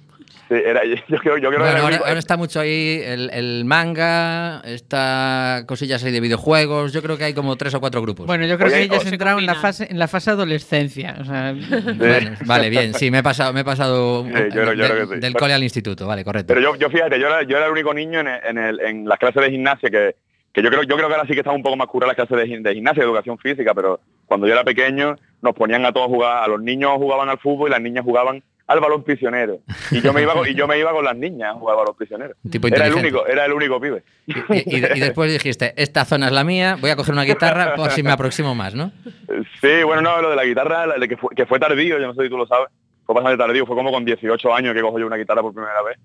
Sí, 0.48 0.54
era, 0.54 0.82
yo, 1.08 1.18
creo, 1.18 1.38
yo 1.38 1.48
creo 1.50 1.60
Bueno, 1.60 1.80
ahora, 2.04 2.18
está 2.18 2.36
mucho 2.36 2.60
ahí 2.60 3.00
el, 3.04 3.30
el 3.30 3.64
manga, 3.64 4.60
está 4.64 5.64
cosillas 5.66 6.04
ahí 6.04 6.12
de 6.12 6.20
videojuegos. 6.20 6.92
Yo 6.92 7.02
creo 7.02 7.16
que 7.18 7.24
hay 7.24 7.34
como 7.34 7.56
tres 7.56 7.74
o 7.74 7.80
cuatro 7.80 8.00
grupos. 8.00 8.26
Bueno, 8.26 8.46
yo 8.46 8.56
creo 8.56 8.68
Oye, 8.72 8.88
que 8.88 9.00
se 9.00 9.08
entrado 9.08 9.40
en 9.40 9.46
la 9.46 9.56
fase 9.56 9.88
en 9.90 9.98
la 9.98 10.06
fase 10.06 10.30
adolescencia, 10.30 11.16
o 11.20 11.24
sea, 11.24 11.52
Bueno, 11.96 12.36
vale, 12.44 12.70
bien. 12.70 12.94
Sí, 12.94 13.10
me 13.10 13.18
he 13.18 13.22
pasado, 13.24 13.52
me 13.52 13.60
he 13.60 13.64
pasado 13.64 14.24
Sí, 14.24 14.30
yo 14.30 14.34
creo- 14.62 14.72
yo 14.74 14.82
de- 14.84 14.88
creo 14.90 15.08
que 15.08 15.14
sí. 15.16 15.20
del 15.20 15.32
Pero- 15.32 15.38
cole 15.42 15.54
al 15.54 15.62
instituto. 15.64 16.06
Vale, 16.06 16.22
correcto. 16.24 16.54
Pero 16.54 16.60
yo, 16.60 16.76
yo 16.76 16.90
fíjate, 16.90 17.18
yo 17.18 17.26
era, 17.26 17.42
yo 17.42 17.56
era 17.56 17.66
el 17.66 17.72
único 17.72 17.92
niño 17.92 18.20
en, 18.20 18.28
el- 18.28 18.40
en, 18.48 18.58
el- 18.58 18.80
en 18.80 19.08
las 19.08 19.18
clases 19.18 19.42
de 19.42 19.50
gimnasia 19.50 19.90
que, 19.90 20.14
que 20.56 20.62
yo 20.62 20.70
creo 20.70 20.82
yo 20.84 20.96
creo 20.96 21.08
que 21.08 21.14
ahora 21.14 21.26
sí 21.28 21.34
que 21.34 21.40
están 21.40 21.54
un 21.54 21.62
poco 21.62 21.76
más 21.76 21.86
curadas 21.86 22.16
las 22.16 22.26
clases 22.26 22.48
de, 22.48 22.56
gim- 22.56 22.62
de 22.62 22.74
gimnasia, 22.74 23.02
de 23.02 23.08
educación 23.08 23.36
física, 23.38 23.74
pero 23.74 24.00
cuando 24.24 24.46
yo 24.46 24.54
era 24.54 24.64
pequeño 24.64 25.14
nos 25.42 25.54
ponían 25.54 25.84
a 25.84 25.92
todos 25.92 26.06
a 26.08 26.10
jugar, 26.10 26.42
a 26.44 26.48
los 26.48 26.62
niños 26.62 26.92
jugaban 26.96 27.28
al 27.28 27.38
fútbol 27.38 27.68
y 27.68 27.72
las 27.72 27.80
niñas 27.82 28.04
jugaban 28.04 28.42
al 28.66 28.80
balón 28.80 29.04
prisionero. 29.04 29.58
Y 29.92 30.00
yo 30.00 30.12
me 30.12 30.22
iba 30.22 30.32
con, 30.32 30.48
y 30.48 30.54
yo 30.54 30.66
me 30.66 30.76
iba 30.78 30.90
con 30.92 31.04
las 31.04 31.14
niñas 31.16 31.50
a 31.50 31.54
jugar 31.58 31.74
al 31.74 31.80
balón 31.84 31.94
prisionero. 31.96 32.34
Tipo 32.50 32.66
Era 32.68 32.86
el 32.86 32.94
único, 32.94 33.26
era 33.26 33.44
el 33.44 33.52
único 33.52 33.78
pibe. 33.80 34.02
Y, 34.26 34.32
y- 34.34 34.76
y 34.96 35.00
después 35.00 35.30
dijiste, 35.30 35.72
esta 35.76 36.04
zona 36.04 36.26
es 36.26 36.32
la 36.32 36.42
mía, 36.42 36.76
voy 36.80 36.90
a 36.90 36.96
coger 36.96 37.12
una 37.12 37.22
guitarra 37.24 37.74
por 37.76 37.90
si 37.92 38.02
me 38.02 38.10
aproximo 38.10 38.54
más, 38.56 38.74
¿no? 38.74 38.90
Sí, 39.60 39.82
bueno, 39.84 40.00
no, 40.02 40.20
lo 40.22 40.30
de 40.30 40.36
la 40.36 40.44
guitarra, 40.44 40.86
la 40.86 40.96
de 40.96 41.06
que, 41.06 41.16
fue, 41.18 41.30
que 41.36 41.46
fue 41.46 41.60
tardío, 41.60 41.98
yo 42.00 42.06
no 42.06 42.14
sé 42.14 42.22
si 42.24 42.28
tú 42.30 42.38
lo 42.38 42.46
sabes, 42.46 42.68
fue 43.04 43.14
bastante 43.14 43.38
tardío, 43.38 43.66
fue 43.66 43.76
como 43.76 43.92
con 43.92 44.04
18 44.04 44.54
años 44.54 44.74
que 44.74 44.80
cojo 44.80 44.98
yo 44.98 45.06
una 45.06 45.16
guitarra 45.16 45.42
por 45.42 45.52
primera 45.52 45.82
vez. 45.82 45.98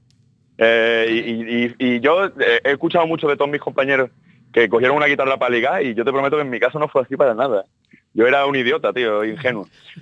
Eh, 0.57 1.73
y, 1.79 1.99
yo 2.01 2.25
he 2.37 2.61
escuchado 2.71 3.07
mucho 3.07 3.27
de 3.27 3.35
todos 3.35 3.49
mis 3.49 3.61
compañeros 3.61 4.11
que 4.53 4.67
cogieron 4.69 4.97
una 4.97 5.05
guitarra 5.07 5.37
para 5.37 5.53
ligar 5.53 5.83
y 5.83 5.93
yo 5.93 6.03
te 6.03 6.11
prometo 6.11 6.35
que 6.37 6.41
en 6.43 6.49
mi 6.49 6.59
caso 6.59 6.79
no 6.79 6.87
fue 6.87 7.01
así 7.03 7.15
para 7.15 7.33
nada. 7.33 7.65
Yo 8.13 8.27
era 8.27 8.45
un 8.45 8.55
idiota, 8.57 8.91
tío, 8.91 9.23
ingenuo. 9.23 9.69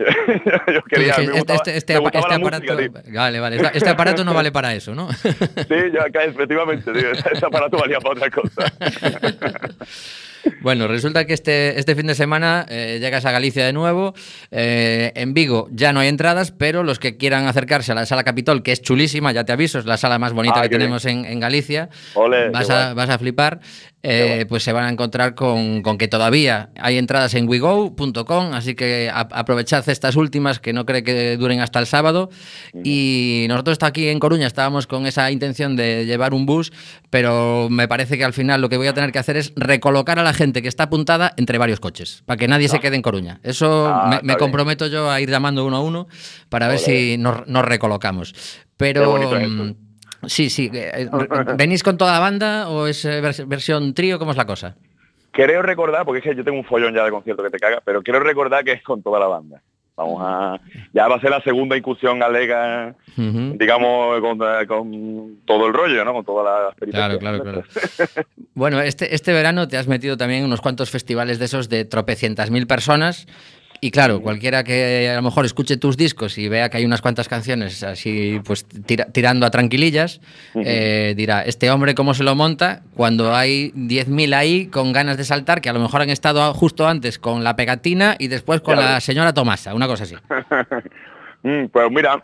yo 0.74 0.82
quería, 0.90 1.16
me 1.18 1.24
este, 1.26 1.32
gustaba- 1.32 1.58
este- 1.58 1.78
este 1.78 1.94
me 2.00 2.06
este 2.08 2.18
aparato, 2.18 2.40
música, 2.40 3.02
vale, 3.14 3.40
vale, 3.40 3.56
esta- 3.58 3.70
este 3.70 3.90
aparato 3.90 4.26
no 4.26 4.34
vale 4.34 4.52
para 4.52 4.74
eso, 4.74 4.96
¿no? 4.96 5.10
Sí, 5.14 5.76
yo 5.94 6.02
acá, 6.02 6.24
efectivamente, 6.24 6.92
tío, 6.92 7.12
ese 7.12 7.46
aparato 7.46 7.78
valía 7.78 8.00
para 8.00 8.16
otra 8.16 8.30
cosa. 8.32 8.74
Bueno, 10.62 10.88
resulta 10.88 11.26
que 11.26 11.34
este, 11.34 11.78
este 11.80 11.96
fin 11.96 12.08
de 12.08 12.16
semana 12.16 12.66
eh, 12.70 12.98
llegas 13.02 13.26
a 13.26 13.32
Galicia 13.32 13.66
de 13.66 13.74
nuevo. 13.74 14.14
Eh, 14.52 15.12
en 15.16 15.34
Vigo 15.34 15.68
ya 15.72 15.92
no 15.92 16.00
hay 16.00 16.08
entradas, 16.08 16.52
pero 16.52 16.84
los 16.84 16.98
que 16.98 17.18
quieran 17.18 17.46
acercarse 17.46 17.92
a 17.92 17.96
la 17.96 18.06
sala 18.06 18.24
Capitol, 18.24 18.64
que 18.64 18.72
es 18.72 18.82
chulísima, 18.82 19.34
ya 19.34 19.44
te 19.44 19.52
aviso, 19.52 19.80
es 19.80 19.86
la 19.86 19.98
sala 19.98 20.18
más 20.18 20.32
bonita 20.32 20.60
Ah, 20.60 20.64
que 20.64 20.70
tenemos 20.70 21.04
en, 21.06 21.26
en 21.26 21.40
Galicia, 21.42 21.90
vas, 22.54 22.70
a, 22.70 22.94
vas 22.94 23.10
a 23.10 23.20
flipar. 23.20 23.60
Eh, 24.02 24.46
pues 24.48 24.64
se 24.64 24.72
van 24.72 24.86
a 24.86 24.90
encontrar 24.90 25.36
con, 25.36 25.82
con 25.82 25.98
que 25.98 26.08
todavía 26.08 26.70
hay 26.80 26.98
entradas 26.98 27.34
en 27.34 27.50
wego.com, 27.50 28.54
así 28.54 28.74
que 28.76 29.10
a- 29.14 29.28
aprovechad 29.32 29.88
estas 29.90 30.16
últimas 30.16 30.60
que 30.60 30.72
no 30.72 30.86
cree 30.86 31.04
que 31.04 31.36
duren 31.38 31.60
hasta 31.60 31.80
el 31.80 31.86
sábado. 31.86 32.30
Y 32.84 33.46
nosotros 33.50 33.74
está 33.74 33.88
aquí 33.88 34.08
en 34.08 34.20
Coruña 34.20 34.48
estábamos 34.48 34.88
con 34.88 35.06
esa 35.06 35.30
intención 35.32 35.76
de 35.76 36.06
llevar 36.06 36.34
un 36.34 36.46
bus, 36.46 36.72
pero 37.10 37.68
me 37.70 37.88
parece 37.88 38.18
que 38.18 38.24
al 38.24 38.34
final 38.34 38.62
lo 38.62 38.70
que 38.70 38.78
voy 38.78 38.88
a 38.88 38.94
tener 38.94 39.12
que 39.12 39.20
hacer 39.20 39.36
es 39.38 39.52
recolocar 39.56 40.18
a 40.20 40.24
la 40.24 40.34
gente 40.34 40.62
que 40.62 40.68
está 40.70 40.84
apuntada 40.84 41.34
entre 41.38 41.58
varios 41.58 41.80
coches, 41.80 42.24
para 42.26 42.38
que 42.38 42.48
nadie 42.48 42.70
se 42.70 42.80
quede 42.80 42.96
en 42.96 43.02
Coruña. 43.02 43.40
Eso 43.44 43.88
Ah, 43.88 44.22
me, 44.24 44.38
comprometo 44.38 44.88
yo 44.88 45.12
a 45.12 45.20
ir 45.20 45.30
llamando 45.30 45.66
uno 45.66 45.78
a 45.78 45.82
uno 45.82 46.08
para 46.50 46.68
ver 46.68 46.80
si 46.80 47.18
nos, 47.18 47.48
nos 47.48 47.66
recolocamos. 47.66 48.34
Pero... 48.78 49.04
Sí, 50.28 50.50
sí. 50.50 50.70
eh, 50.74 51.08
re- 51.12 51.54
¿Venís 51.58 51.84
con 51.84 51.98
toda 51.98 52.14
la 52.14 52.20
banda 52.20 52.70
o 52.70 52.88
es 52.88 53.06
eh, 53.06 53.22
vers- 53.22 53.48
versión 53.48 53.94
trío? 53.94 54.20
¿Cómo 54.20 54.32
es 54.32 54.38
la 54.38 54.46
cosa? 54.46 54.76
Creo 55.32 55.62
recordar, 55.62 56.06
porque 56.06 56.20
es 56.20 56.24
que 56.24 56.36
yo 56.36 56.44
tengo 56.44 56.58
un 56.58 56.66
follón 56.66 56.94
ya 56.94 57.04
de 57.06 57.12
concierto 57.12 57.44
que 57.44 57.50
te 57.52 57.60
caga, 57.60 57.82
pero 57.86 58.02
quiero 58.02 58.20
recordar 58.20 58.64
que 58.64 58.74
es 58.74 58.84
con 58.84 59.02
toda 59.02 59.20
la 59.20 59.28
banda. 59.28 59.62
Vamos 59.96 60.22
a... 60.26 60.60
Ya 60.94 61.08
va 61.10 61.18
a 61.18 61.20
ser 61.20 61.30
la 61.30 61.42
segunda 61.42 61.76
incursión 61.76 62.20
Ujú. 63.18 63.58
digamos, 63.58 64.22
con, 64.22 64.40
con 64.66 65.38
todo 65.46 65.68
el 65.68 65.74
rollo, 65.74 66.06
¿no? 66.06 66.14
Con 66.14 66.24
todas 66.26 66.74
las 66.80 66.90
Claro, 66.90 67.20
claro, 67.20 67.42
claro. 67.44 67.64
Bueno, 68.54 68.82
este, 68.82 69.14
este 69.14 69.32
verano 69.34 69.68
te 69.68 69.78
has 69.78 69.88
metido 69.88 70.18
también 70.18 70.42
en 70.42 70.46
unos 70.48 70.62
cuantos 70.62 70.90
festivales 70.90 71.38
de 71.40 71.46
esos 71.46 71.70
de 71.70 71.86
tropecientas 71.86 72.50
mil 72.50 72.66
personas. 72.66 73.28
Y 73.82 73.92
claro, 73.92 74.22
cualquiera 74.22 74.64
que 74.64 75.10
a 75.10 75.16
lo 75.16 75.22
mejor 75.22 75.46
escuche 75.46 75.78
tus 75.78 75.96
discos 75.96 76.38
y 76.38 76.50
vea 76.50 76.70
que 76.70 76.78
hay 76.78 76.86
unas 76.86 77.02
cuantas 77.02 77.30
canciones 77.30 77.82
así, 77.84 78.42
pues 78.44 78.66
tira- 78.68 79.06
tirando 79.12 79.46
a 79.46 79.52
tranquilillas, 79.52 80.20
eh, 80.66 81.14
dirá, 81.16 81.44
este 81.44 81.72
hombre 81.72 81.96
cómo 81.96 82.14
se 82.14 82.24
lo 82.24 82.36
monta 82.36 82.82
cuando 82.96 83.34
hay 83.34 83.72
10.000 83.76 84.34
ahí 84.34 84.68
con 84.68 84.92
ganas 84.92 85.16
de 85.18 85.24
saltar, 85.24 85.62
que 85.62 85.70
a 85.70 85.74
lo 85.74 85.80
mejor 85.80 86.02
han 86.02 86.10
estado 86.10 86.54
justo 86.54 86.88
antes 86.88 87.20
con 87.20 87.44
la 87.46 87.56
pegatina 87.56 88.16
y 88.20 88.28
después 88.28 88.60
con 88.62 88.76
la 88.76 89.00
señora 89.00 89.34
Tomasa, 89.34 89.74
una 89.74 89.88
cosa 89.88 90.04
así. 90.04 90.16
Mm, 91.42 91.68
pues 91.72 91.90
mira, 91.90 92.22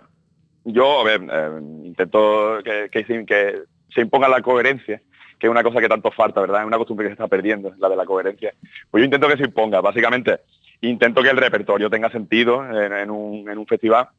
yo, 0.65 0.99
a 0.99 1.03
ver, 1.05 1.21
eh, 1.31 1.49
intento 1.85 2.57
que, 2.65 2.89
que 2.91 3.55
se 3.93 4.01
imponga 4.01 4.27
la 4.27 4.41
coherencia, 4.41 5.01
que 5.39 5.47
es 5.47 5.51
una 5.51 5.63
cosa 5.63 5.79
que 5.79 5.87
tanto 5.87 6.11
falta, 6.11 6.41
¿verdad? 6.41 6.61
Es 6.63 6.67
una 6.67 6.77
costumbre 6.77 7.05
que 7.05 7.11
se 7.11 7.13
está 7.13 7.27
perdiendo, 7.29 7.73
la 7.79 7.87
de 7.87 7.95
la 7.95 8.03
coherencia. 8.03 8.53
Pues 8.91 8.99
yo 8.99 9.05
intento 9.05 9.29
que 9.29 9.37
se 9.37 9.43
imponga, 9.45 9.79
básicamente. 9.79 10.39
Intento 10.81 11.21
que 11.21 11.29
el 11.29 11.37
repertorio 11.37 11.89
tenga 11.89 12.09
sentido 12.09 12.63
en, 12.65 13.09
un, 13.09 13.49
en 13.49 13.57
un 13.57 13.67
festival. 13.67 14.09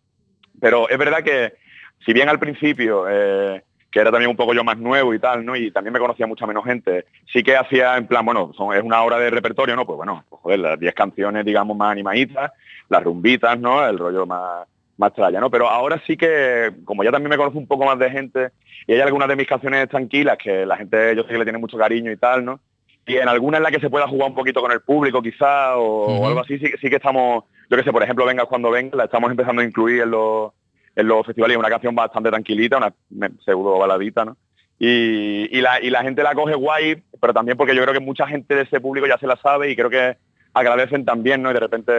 Pero 0.60 0.88
es 0.88 0.98
verdad 0.98 1.22
que, 1.22 1.54
si 2.04 2.12
bien 2.12 2.28
al 2.28 2.38
principio, 2.38 3.06
eh, 3.08 3.62
que 3.90 4.00
era 4.00 4.10
también 4.10 4.30
un 4.30 4.36
poco 4.36 4.52
yo 4.52 4.64
más 4.64 4.78
nuevo 4.78 5.14
y 5.14 5.18
tal, 5.18 5.44
¿no? 5.44 5.56
Y 5.56 5.70
también 5.70 5.92
me 5.92 5.98
conocía 5.98 6.26
mucha 6.26 6.46
menos 6.46 6.64
gente, 6.64 7.06
sí 7.32 7.42
que 7.42 7.56
hacía 7.56 7.96
en 7.96 8.06
plan, 8.06 8.24
bueno, 8.24 8.52
son, 8.56 8.74
es 8.74 8.82
una 8.82 9.02
hora 9.02 9.18
de 9.18 9.30
repertorio, 9.30 9.76
¿no? 9.76 9.86
Pues 9.86 9.96
bueno, 9.96 10.24
pues 10.28 10.42
joder, 10.42 10.58
las 10.58 10.78
10 10.80 10.94
canciones, 10.94 11.44
digamos, 11.44 11.76
más 11.76 11.92
animaditas, 11.92 12.52
las 12.88 13.02
rumbitas, 13.02 13.58
¿no? 13.58 13.86
El 13.86 13.98
rollo 13.98 14.26
más, 14.26 14.66
más 14.96 15.12
tralla, 15.14 15.40
¿no? 15.40 15.50
Pero 15.50 15.68
ahora 15.68 16.02
sí 16.06 16.16
que, 16.16 16.72
como 16.84 17.04
ya 17.04 17.10
también 17.10 17.30
me 17.30 17.36
conoce 17.36 17.58
un 17.58 17.66
poco 17.66 17.84
más 17.84 17.98
de 17.98 18.10
gente, 18.10 18.50
y 18.86 18.92
hay 18.92 19.00
algunas 19.00 19.28
de 19.28 19.36
mis 19.36 19.46
canciones 19.46 19.88
tranquilas 19.88 20.38
que 20.38 20.66
la 20.66 20.76
gente, 20.76 21.14
yo 21.16 21.22
sé 21.22 21.28
que 21.28 21.38
le 21.38 21.44
tiene 21.44 21.58
mucho 21.58 21.78
cariño 21.78 22.10
y 22.12 22.16
tal, 22.16 22.44
¿no? 22.44 22.60
Y 23.06 23.16
en 23.16 23.28
alguna 23.28 23.58
en 23.58 23.62
la 23.62 23.70
que 23.70 23.80
se 23.80 23.88
pueda 23.90 24.08
jugar 24.08 24.28
un 24.30 24.34
poquito 24.34 24.60
con 24.60 24.72
el 24.72 24.80
público 24.80 25.22
quizá 25.22 25.76
o, 25.76 26.26
algo 26.26 26.40
así, 26.40 26.58
sí, 26.58 26.70
que- 26.70 26.78
sí 26.78 26.90
que 26.90 26.96
estamos, 26.96 27.44
yo 27.70 27.76
que 27.76 27.84
sé, 27.84 27.92
por 27.92 28.02
ejemplo, 28.02 28.24
Venga 28.26 28.44
cuando 28.46 28.70
venga, 28.70 28.96
la 28.96 29.04
estamos 29.04 29.30
empezando 29.30 29.62
a 29.62 29.64
incluir 29.64 30.02
en 30.02 30.10
los, 30.10 30.52
en 30.96 31.06
los 31.06 31.24
festivales, 31.24 31.54
es 31.54 31.58
una 31.60 31.68
canción 31.70 31.94
bastante 31.94 32.30
tranquilita, 32.30 32.78
una 32.78 32.92
pseudo 33.44 33.78
baladita, 33.78 34.24
¿no? 34.24 34.36
Y, 34.78 35.48
y 35.56 35.60
la, 35.62 35.80
y 35.80 35.88
la 35.88 36.02
gente 36.02 36.22
la 36.22 36.34
coge 36.34 36.54
guay, 36.54 37.02
pero 37.20 37.32
también 37.32 37.56
porque 37.56 37.74
yo 37.74 37.82
creo 37.82 37.94
que 37.94 38.00
mucha 38.00 38.26
gente 38.26 38.54
de 38.54 38.62
ese 38.62 38.80
público 38.80 39.06
ya 39.06 39.16
se 39.18 39.26
la 39.26 39.36
sabe 39.36 39.70
y 39.70 39.76
creo 39.76 39.88
que 39.88 40.16
agradecen 40.52 41.04
también, 41.04 41.42
¿no? 41.42 41.50
Y 41.50 41.54
de 41.54 41.60
repente 41.60 41.92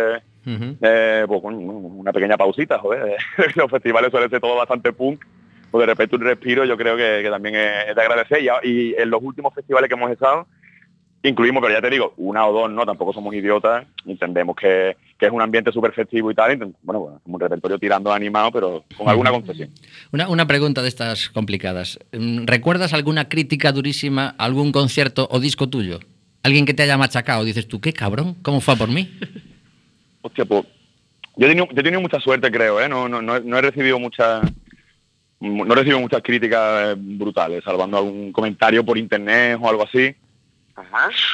eh, 0.82 1.24
pues 1.28 1.42
una 1.44 2.12
pequeña 2.14 2.38
pausita, 2.38 2.78
joder. 2.80 3.18
Los 3.56 3.72
festivales 3.72 4.12
suelen 4.12 4.30
ser 4.30 4.40
todo 4.42 4.56
bastante 4.58 4.94
punk. 4.94 5.24
Pues 5.72 5.82
de 5.82 5.88
repente 5.88 6.16
un 6.16 6.22
respiro 6.22 6.64
yo 6.66 6.78
creo 6.78 6.96
que, 6.96 7.20
que 7.24 7.30
también 7.30 7.56
es, 7.56 7.94
de 7.96 8.02
agradecer. 8.02 8.40
Y 8.64 8.96
en 8.98 9.10
los 9.10 9.22
últimos 9.22 9.54
festivales 9.54 9.90
que 9.90 9.96
hemos 9.96 10.10
estado, 10.12 10.48
incluimos, 11.24 11.62
pero 11.62 11.74
ya 11.74 11.82
te 11.82 11.90
digo, 11.90 12.14
una 12.18 12.46
o 12.48 12.54
dos, 12.54 12.72
¿no? 12.72 12.86
Tampoco 12.86 13.14
somos 13.14 13.34
idiotas. 13.36 13.86
Entendemos 14.06 14.56
que, 14.56 14.96
que 15.20 15.26
es 15.26 15.32
un 15.32 15.42
ambiente 15.42 15.72
súper 15.72 15.92
festivo 15.94 16.32
y 16.32 16.36
tal. 16.36 16.58
Bueno, 16.84 17.00
bueno, 17.02 17.20
como 17.24 17.36
un 17.36 17.42
repertorio 17.42 17.78
tirando 17.80 18.12
animado, 18.14 18.52
pero 18.52 18.84
con 18.98 19.10
alguna 19.10 19.32
concesión. 19.32 19.70
Una, 20.12 20.30
una 20.30 20.48
pregunta 20.48 20.82
de 20.82 20.88
estas 20.88 21.30
complicadas. 21.30 22.00
Mm, 22.14 22.46
¿Recuerdas 22.46 22.94
alguna 22.94 23.28
crítica 23.30 23.72
durísima 23.72 24.36
a 24.38 24.46
algún 24.46 24.72
concierto 24.72 25.28
o 25.32 25.40
disco 25.40 25.68
tuyo? 25.70 26.00
Alguien 26.44 26.66
que 26.66 26.74
te 26.74 26.84
haya 26.84 26.98
machacado, 26.98 27.44
dices 27.44 27.68
tú, 27.68 27.82
qué 27.82 27.92
cabrón, 27.94 28.36
¿cómo 28.42 28.62
fue 28.62 28.76
a 28.76 28.78
por 28.78 28.90
mí? 28.90 29.10
Hostia, 30.22 30.46
pues 30.46 30.64
yo 31.36 31.46
he 31.46 31.50
tenido, 31.50 31.68
yo 31.68 31.80
he 31.80 31.84
tenido 31.84 32.02
mucha 32.02 32.20
suerte, 32.20 32.50
creo, 32.52 32.80
¿eh? 32.82 32.88
No, 32.90 33.08
no, 33.10 33.22
no, 33.22 33.36
he- 33.38 33.42
no 33.42 33.58
he 33.58 33.62
recibido 33.62 34.00
muchas 34.00 34.44
no 35.40 35.72
he 35.72 35.76
recibido 35.76 36.00
muchas 36.00 36.22
críticas 36.24 36.96
brutales, 36.98 37.64
salvando 37.64 37.98
algún 37.98 38.32
comentario 38.32 38.84
por 38.84 38.98
internet 38.98 39.60
o 39.62 39.70
algo 39.70 39.84
así. 39.84 40.16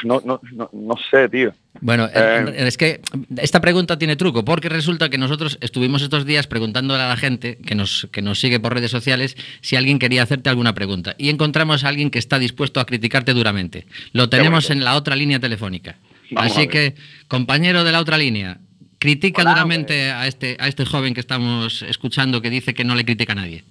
No, 0.03 0.21
no, 0.25 0.39
no, 0.53 0.69
no 0.71 0.95
sé, 1.11 1.27
tío. 1.29 1.53
Bueno, 1.81 2.07
Eh. 2.13 2.53
es 2.57 2.77
que 2.77 3.01
esta 3.37 3.59
pregunta 3.59 3.97
tiene 3.97 4.15
truco, 4.15 4.45
porque 4.45 4.69
resulta 4.69 5.09
que 5.09 5.17
nosotros 5.17 5.57
estuvimos 5.61 6.01
estos 6.01 6.25
días 6.25 6.47
preguntándole 6.47 7.01
a 7.03 7.09
la 7.09 7.17
gente 7.17 7.57
que 7.57 7.75
nos, 7.75 8.07
que 8.11 8.21
nos 8.21 8.39
sigue 8.39 8.59
por 8.59 8.73
redes 8.73 8.91
sociales 8.91 9.35
si 9.61 9.75
alguien 9.75 9.99
quería 9.99 10.23
hacerte 10.23 10.49
alguna 10.49 10.73
pregunta. 10.73 11.15
Y 11.17 11.29
encontramos 11.29 11.83
a 11.83 11.89
alguien 11.89 12.09
que 12.09 12.19
está 12.19 12.39
dispuesto 12.39 12.79
a 12.79 12.85
criticarte 12.85 13.33
duramente. 13.33 13.85
Lo 14.13 14.29
tenemos 14.29 14.69
en 14.69 14.83
la 14.83 14.95
otra 14.95 15.15
línea 15.15 15.39
telefónica. 15.39 15.97
Vamos 16.31 16.51
Así 16.51 16.67
que, 16.67 16.95
compañero 17.27 17.83
de 17.83 17.91
la 17.91 17.99
otra 17.99 18.17
línea, 18.17 18.59
critica 18.99 19.41
Hola, 19.41 19.51
duramente 19.51 20.11
a 20.11 20.27
este, 20.27 20.55
a 20.59 20.67
este 20.67 20.85
joven 20.85 21.13
que 21.13 21.19
estamos 21.19 21.81
escuchando 21.81 22.41
que 22.41 22.49
dice 22.49 22.73
que 22.73 22.85
no 22.85 22.95
le 22.95 23.03
critica 23.03 23.33
a 23.33 23.35
nadie. 23.35 23.63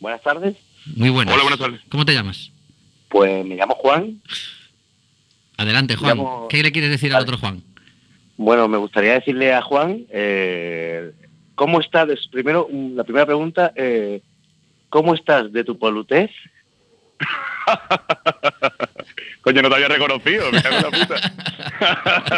Buenas 0.00 0.22
tardes. 0.22 0.56
Muy 0.96 1.10
buenas. 1.10 1.34
Hola, 1.34 1.42
buenas 1.44 1.58
tardes. 1.58 1.80
¿Cómo 1.88 2.04
te 2.04 2.12
llamas? 2.12 2.50
Pues 3.08 3.44
me 3.46 3.56
llamo 3.56 3.74
Juan. 3.76 4.20
Adelante, 5.58 5.96
Juan. 5.96 6.18
¿Qué 6.48 6.62
le 6.62 6.70
quieres 6.72 6.90
decir 6.90 7.12
al 7.12 7.24
otro 7.24 7.36
Juan? 7.36 7.62
Bueno, 8.36 8.68
me 8.68 8.78
gustaría 8.78 9.14
decirle 9.14 9.52
a 9.52 9.60
Juan, 9.60 10.06
eh, 10.10 11.10
¿cómo 11.56 11.80
estás? 11.80 12.08
Primero, 12.30 12.68
la 12.70 13.02
primera 13.02 13.26
pregunta, 13.26 13.72
eh, 13.74 14.22
¿cómo 14.88 15.14
estás 15.14 15.52
de 15.52 15.64
tu 15.64 15.76
polutez? 15.76 16.30
Coño, 19.40 19.62
no 19.62 19.68
te 19.68 19.74
había 19.76 19.88
reconocido, 19.88 20.50
me 20.52 20.62
cago 20.62 20.76
en 20.76 20.82
la 20.82 20.90
puta. 20.90 21.16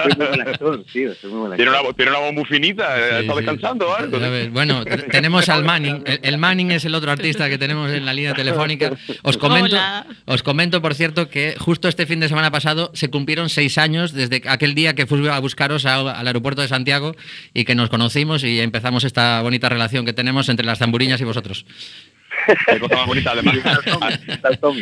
Soy 0.02 0.12
muy 0.16 0.26
buen 0.26 0.40
actor, 0.42 0.84
tío, 0.92 1.14
soy 1.14 1.30
muy 1.30 1.38
buen 1.40 1.56
Tiene 1.56 1.70
una, 1.70 1.80
voz- 1.82 1.96
tiene 1.96 2.10
una 2.10 2.20
voz 2.20 2.32
muy 2.32 2.44
finita, 2.44 2.98
eh, 2.98 3.02
Sí, 3.10 3.16
¿está 3.22 3.32
sí. 3.32 3.36
descansando 3.38 3.88
o 3.88 3.94
algo? 3.96 4.18
Bueno, 4.52 4.84
te- 4.84 4.98
tenemos 5.04 5.48
al 5.48 5.64
Manning. 5.64 6.02
El, 6.06 6.20
el 6.22 6.38
Manning 6.38 6.70
es 6.72 6.84
el 6.84 6.94
otro 6.94 7.10
artista 7.10 7.48
que 7.48 7.58
tenemos 7.58 7.90
en 7.90 8.04
la 8.04 8.12
línea 8.12 8.34
telefónica. 8.34 8.92
Os 9.22 9.36
comento, 9.38 9.76
Hola. 9.76 10.06
os 10.26 10.42
comento, 10.42 10.80
por 10.82 10.94
cierto, 10.94 11.28
que 11.28 11.56
justo 11.58 11.88
este 11.88 12.06
fin 12.06 12.20
de 12.20 12.28
semana 12.28 12.50
pasado 12.50 12.90
se 12.94 13.08
cumplieron 13.10 13.48
seis 13.48 13.78
años 13.78 14.12
desde 14.12 14.42
aquel 14.48 14.74
día 14.74 14.94
que 14.94 15.06
fui 15.06 15.26
a 15.28 15.38
buscaros 15.40 15.86
a- 15.86 16.12
al 16.12 16.26
aeropuerto 16.26 16.60
de 16.62 16.68
Santiago 16.68 17.16
y 17.54 17.64
que 17.64 17.74
nos 17.74 17.88
conocimos 17.88 18.44
y 18.44 18.60
empezamos 18.60 19.04
esta 19.04 19.40
bonita 19.42 19.68
relación 19.68 20.04
que 20.04 20.12
tenemos 20.12 20.48
entre 20.48 20.66
las 20.66 20.78
tamburiñas 20.78 21.20
y 21.20 21.24
vosotros. 21.24 21.64
Qué 22.66 22.78
cosa 22.78 22.96
más 22.96 23.06
bonita. 23.06 23.32
Además, 23.32 23.56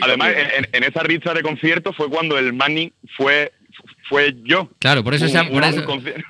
además 0.00 0.32
en, 0.56 0.68
en 0.72 0.84
esa 0.84 1.02
richa 1.02 1.34
de 1.34 1.42
concierto 1.42 1.92
fue 1.92 2.08
cuando 2.08 2.38
el 2.38 2.52
Manning 2.52 2.92
fue, 3.16 3.52
fue 4.08 4.34
yo. 4.44 4.70
Claro, 4.78 5.04
por 5.04 5.14
eso, 5.14 5.28
se, 5.28 5.44
por, 5.44 5.62
eso, 5.64 5.84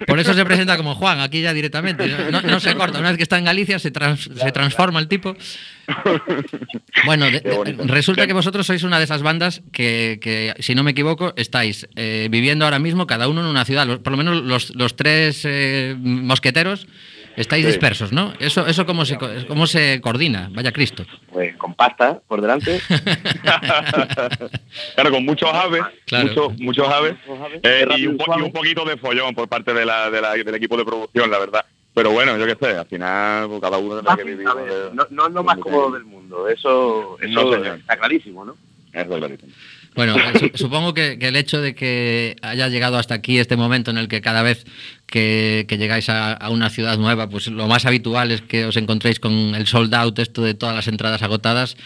por 0.06 0.18
eso 0.18 0.34
se 0.34 0.44
presenta 0.44 0.76
como 0.76 0.94
Juan 0.94 1.20
aquí 1.20 1.40
ya 1.42 1.52
directamente. 1.54 2.06
No, 2.30 2.40
no 2.42 2.60
se 2.60 2.74
corta. 2.74 2.98
Una 2.98 3.08
vez 3.08 3.16
que 3.16 3.22
está 3.22 3.38
en 3.38 3.44
Galicia 3.44 3.78
se, 3.78 3.90
trans- 3.90 4.28
se 4.34 4.52
transforma 4.52 4.98
el 5.00 5.08
tipo. 5.08 5.36
Bueno, 7.06 7.26
de- 7.26 7.40
de- 7.40 7.76
resulta 7.86 8.26
que 8.26 8.32
vosotros 8.32 8.66
sois 8.66 8.82
una 8.82 8.98
de 8.98 9.04
esas 9.04 9.22
bandas 9.22 9.62
que, 9.72 10.18
que, 10.20 10.54
si 10.58 10.74
no 10.74 10.82
me 10.82 10.90
equivoco, 10.90 11.32
estáis 11.36 11.88
eh, 11.96 12.28
viviendo 12.30 12.64
ahora 12.64 12.78
mismo 12.78 13.06
cada 13.06 13.28
uno 13.28 13.40
en 13.40 13.46
una 13.46 13.64
ciudad. 13.64 14.00
Por 14.00 14.10
lo 14.10 14.16
menos 14.16 14.42
los, 14.42 14.74
los 14.74 14.96
tres 14.96 15.42
eh, 15.44 15.94
mosqueteros 15.98 16.86
estáis 17.40 17.64
Sí. 17.64 17.70
dispersos, 17.70 18.12
¿no? 18.12 18.32
Eso, 18.38 18.66
eso 18.66 18.86
cómo, 18.86 19.04
se, 19.04 19.16
co- 19.16 19.28
cómo 19.46 19.66
se 19.66 20.00
coordina, 20.00 20.48
vaya 20.52 20.72
Cristo. 20.72 21.04
Pues 21.32 21.56
con 21.56 21.74
pasta 21.74 22.20
por 22.28 22.40
delante. 22.40 22.80
claro, 24.94 25.10
con 25.10 25.24
muchos 25.24 25.52
aves, 25.52 25.82
Claro. 26.06 26.28
muchos, 26.28 26.60
muchos 26.60 26.88
aves, 26.88 27.14
eh, 27.62 27.86
y, 27.96 28.06
un 28.06 28.16
y 28.16 28.50
poquito 28.50 28.84
de 28.84 28.96
follón 28.96 29.34
por 29.34 29.48
parte 29.48 29.72
de 29.74 29.84
la, 29.84 30.10
de 30.10 30.20
la- 30.20 30.34
del 30.34 30.54
equipo 30.54 30.76
de 30.76 30.84
producción, 30.84 31.30
la 31.30 31.38
verdad. 31.38 31.64
Pero 31.94 32.12
bueno, 32.12 32.36
yo 32.36 32.46
qué 32.46 32.56
sé, 32.64 32.76
al 32.76 32.86
final 32.86 33.48
pues, 33.48 33.60
cada 33.60 33.78
uno 33.78 33.96
tendrá 33.96 34.16
que 34.16 34.24
vivir. 34.24 34.46
A 34.46 34.54
ver, 34.54 34.70
de- 34.70 34.94
no, 34.94 35.06
no 35.10 35.26
es 35.26 35.32
lo 35.32 35.42
más 35.42 35.58
cómodo 35.58 35.92
del 35.92 36.04
mundo, 36.04 36.48
eso, 36.48 37.18
eso 37.20 37.32
No, 37.44 37.52
señor. 37.52 37.78
está 37.78 37.96
clarísimo, 37.96 38.44
¿no? 38.44 38.56
Eso 38.92 39.12
es 39.12 39.18
clarísimo. 39.18 39.52
Bueno, 39.98 40.14
su- 40.38 40.50
supongo 40.54 40.94
que, 40.94 41.18
que 41.18 41.26
el 41.28 41.34
hecho 41.36 41.60
de 41.60 41.74
que 41.74 42.36
haya 42.42 42.68
llegado 42.68 42.98
hasta 42.98 43.14
aquí 43.14 43.38
este 43.38 43.56
momento 43.56 43.90
en 43.90 43.98
el 43.98 44.06
que 44.06 44.20
cada 44.20 44.42
vez 44.42 44.64
que, 45.06 45.66
que 45.68 45.76
llegáis 45.76 46.08
a, 46.08 46.32
a 46.34 46.50
una 46.50 46.70
ciudad 46.70 46.96
nueva, 46.98 47.28
pues 47.28 47.48
lo 47.48 47.66
más 47.66 47.84
habitual 47.84 48.30
es 48.30 48.40
que 48.40 48.64
os 48.64 48.76
encontréis 48.76 49.18
con 49.18 49.32
el 49.56 49.66
sold 49.66 49.92
out, 49.94 50.18
esto 50.20 50.42
de 50.42 50.54
todas 50.54 50.74
las 50.76 50.86
entradas 50.86 51.22
agotadas. 51.22 51.76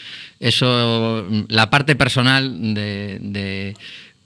Eso, 0.40 1.26
la 1.48 1.70
parte 1.70 1.96
personal 1.96 2.74
de, 2.74 3.18
de 3.20 3.74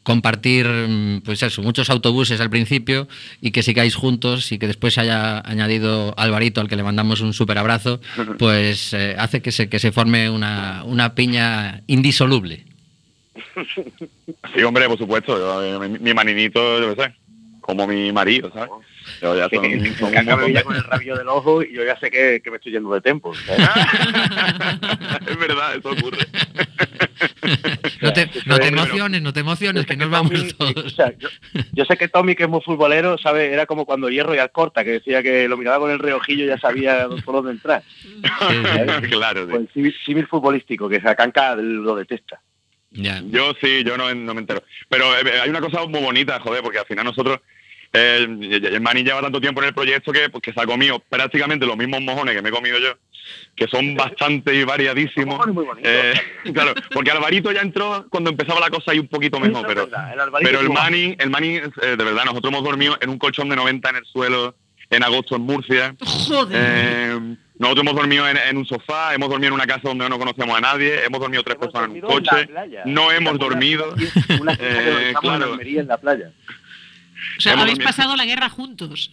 compartir, 0.02 0.66
mm, 0.66 1.20
pues 1.22 1.42
eso, 1.42 1.62
muchos 1.62 1.90
autobuses 1.90 2.40
al 2.40 2.50
principio 2.50 3.08
y 3.40 3.50
que 3.50 3.62
sigáis 3.62 3.94
juntos 3.94 4.50
y 4.52 4.58
que 4.58 4.66
después 4.66 4.98
haya 4.98 5.40
añadido 5.40 6.14
Alvarito, 6.16 6.60
al 6.60 6.68
que 6.68 6.76
le 6.76 6.82
mandamos 6.82 7.20
un 7.20 7.32
súper 7.34 7.58
abrazo, 7.58 8.00
pues 8.38 8.92
eh, 8.94 9.14
hace 9.18 9.42
que 9.42 9.52
se, 9.52 9.68
que 9.68 9.78
se 9.78 9.92
forme 9.92 10.28
una, 10.30 10.82
una 10.84 11.14
piña 11.14 11.82
indisoluble. 11.86 12.65
Sí, 14.54 14.62
hombre, 14.62 14.86
por 14.88 14.98
supuesto. 14.98 15.38
yo, 15.38 15.62
eh, 15.84 15.88
mi, 15.88 15.98
mi 15.98 16.14
maninito, 16.14 16.80
yo 16.80 16.94
qué 16.94 17.02
sé, 17.04 17.14
como 17.60 17.86
mi 17.86 18.12
marido, 18.12 18.50
¿sabes? 18.52 18.70
Yo 19.22 19.36
ya 19.36 19.48
Que, 19.48 19.56
son- 19.56 19.62
que, 19.70 19.94
son 19.94 20.12
que 20.12 20.18
un 20.18 20.52
ya 20.52 20.62
con 20.64 20.74
el 20.76 20.82
rabillo 20.84 21.16
del 21.16 21.28
ojo 21.28 21.62
y 21.62 21.72
yo 21.72 21.84
ya 21.84 21.98
sé 22.00 22.10
que, 22.10 22.40
que 22.42 22.50
me 22.50 22.56
estoy 22.56 22.72
yendo 22.72 22.92
de. 22.98 23.00
¿sabes? 23.00 23.68
es 25.28 25.38
verdad, 25.38 25.76
eso 25.76 25.90
ocurre. 25.90 26.26
No 28.02 28.12
te, 28.12 28.28
no 28.44 28.58
te 28.58 28.68
emociones, 28.68 29.22
no 29.22 29.32
te 29.32 29.40
emociones, 29.40 29.86
que 29.86 29.96
nos 29.96 30.10
vamos 30.10 30.32
Tommy, 30.56 30.70
o 30.70 30.72
todos. 30.74 30.92
sea, 30.94 31.12
yo, 31.16 31.28
yo 31.72 31.84
sé 31.84 31.96
que 31.96 32.08
Tommy, 32.08 32.34
que 32.34 32.42
es 32.44 32.48
muy 32.48 32.60
futbolero, 32.60 33.16
sabe, 33.18 33.52
era 33.52 33.66
como 33.66 33.86
cuando 33.86 34.10
Hierro 34.10 34.34
y 34.34 34.38
Alcorta, 34.38 34.84
que 34.84 34.90
decía 34.92 35.22
que 35.22 35.48
lo 35.48 35.56
miraba 35.56 35.78
con 35.78 35.90
el 35.90 35.98
reojillo 35.98 36.44
y 36.44 36.48
ya 36.48 36.58
sabía 36.58 37.08
por 37.24 37.36
dónde 37.36 37.52
entrar. 37.52 37.82
claro, 39.10 39.46
sí. 39.46 39.50
Pues 39.50 39.68
el 39.76 39.94
símil 40.04 40.26
futbolístico, 40.26 40.88
que 40.88 41.00
Sacanca 41.00 41.54
lo 41.56 41.94
detesta. 41.96 42.40
Yo 42.96 43.52
sí, 43.60 43.84
yo 43.84 43.96
no, 43.96 44.12
no 44.14 44.34
me 44.34 44.40
entero. 44.40 44.62
Pero 44.88 45.16
eh, 45.16 45.40
hay 45.42 45.50
una 45.50 45.60
cosa 45.60 45.84
muy 45.86 46.00
bonita, 46.00 46.40
joder, 46.40 46.62
porque 46.62 46.78
al 46.78 46.86
final 46.86 47.04
nosotros, 47.04 47.40
eh, 47.92 48.26
el 48.26 48.80
Mani 48.80 49.02
lleva 49.02 49.20
tanto 49.20 49.40
tiempo 49.40 49.60
en 49.62 49.68
el 49.68 49.74
proyecto 49.74 50.12
que, 50.12 50.28
pues, 50.28 50.42
que 50.42 50.52
se 50.52 50.60
ha 50.60 50.66
comido 50.66 50.98
prácticamente 50.98 51.66
los 51.66 51.76
mismos 51.76 52.00
mojones 52.00 52.34
que 52.34 52.42
me 52.42 52.48
he 52.48 52.52
comido 52.52 52.78
yo, 52.78 52.96
que 53.54 53.66
son 53.68 53.94
bastante 53.94 54.54
y 54.54 54.64
variadísimos. 54.64 55.46
Muy. 55.48 55.66
Eh, 55.82 56.14
claro, 56.52 56.74
porque 56.92 57.10
Alvarito 57.10 57.52
ya 57.52 57.60
entró 57.60 58.06
cuando 58.08 58.30
empezaba 58.30 58.60
la 58.60 58.70
cosa 58.70 58.92
ahí 58.92 58.98
un 58.98 59.08
poquito 59.08 59.38
mejor, 59.38 59.66
pero, 59.66 59.86
verdad, 59.86 60.12
el 60.12 60.20
Alvarito 60.20 60.50
pero 60.50 60.60
el 60.60 60.70
Mani, 60.70 61.16
el 61.18 61.30
Mani, 61.30 61.56
eh, 61.56 61.70
de 61.80 61.96
verdad, 61.96 62.24
nosotros 62.24 62.52
hemos 62.52 62.64
dormido 62.64 62.96
en 63.00 63.10
un 63.10 63.18
colchón 63.18 63.48
de 63.48 63.56
90 63.56 63.90
en 63.90 63.96
el 63.96 64.04
suelo 64.04 64.56
en 64.90 65.02
agosto 65.02 65.36
en 65.36 65.42
Murcia. 65.42 65.96
Joder. 66.00 67.20
Nosotros 67.58 67.82
hemos 67.84 67.94
dormido 67.96 68.28
en, 68.28 68.36
en 68.36 68.56
un 68.58 68.66
sofá, 68.66 69.14
hemos 69.14 69.28
dormido 69.30 69.48
en 69.48 69.54
una 69.54 69.66
casa 69.66 69.80
donde 69.84 70.08
no 70.08 70.18
conocíamos 70.18 70.56
a 70.58 70.60
nadie, 70.60 71.04
hemos 71.04 71.20
dormido 71.20 71.42
tres 71.42 71.56
Hemos 71.56 71.66
personas 71.72 71.90
en 71.90 71.94
un 71.96 72.00
dormido 72.02 72.18
en 72.18 72.24
la 72.24 72.30
coche, 72.32 72.46
playa. 72.52 72.82
no 72.84 73.12
hemos 73.12 73.32
Una- 73.34 73.44
dormido. 73.44 73.94
Una 74.40 74.52
Eh, 74.60 75.08
en 75.08 75.14
claro. 75.14 75.52
Almería 75.52 75.80
en 75.80 75.86
la 75.88 75.96
playa. 75.98 76.32
o 77.38 77.40
sea, 77.40 77.52
hemos 77.52 77.62
habéis 77.62 77.78
dormido. 77.78 77.88
pasado 77.96 78.16
la 78.16 78.24
guerra 78.26 78.48
juntos. 78.50 79.10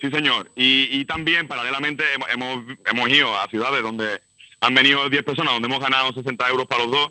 Sí, 0.00 0.10
señor. 0.10 0.50
Y, 0.56 0.88
y 0.90 1.04
también, 1.04 1.46
paralelamente, 1.48 2.04
hemos, 2.14 2.28
hemos, 2.30 2.64
hemos 2.86 3.08
ido 3.08 3.38
a 3.40 3.46
ciudades 3.48 3.82
donde 3.82 4.20
han 4.60 4.74
venido 4.74 5.08
10 5.08 5.22
personas, 5.22 5.54
donde 5.54 5.68
hemos 5.68 5.80
ganado 5.80 6.12
60 6.12 6.48
euros 6.48 6.66
para 6.66 6.82
los 6.84 6.92
dos, 6.92 7.10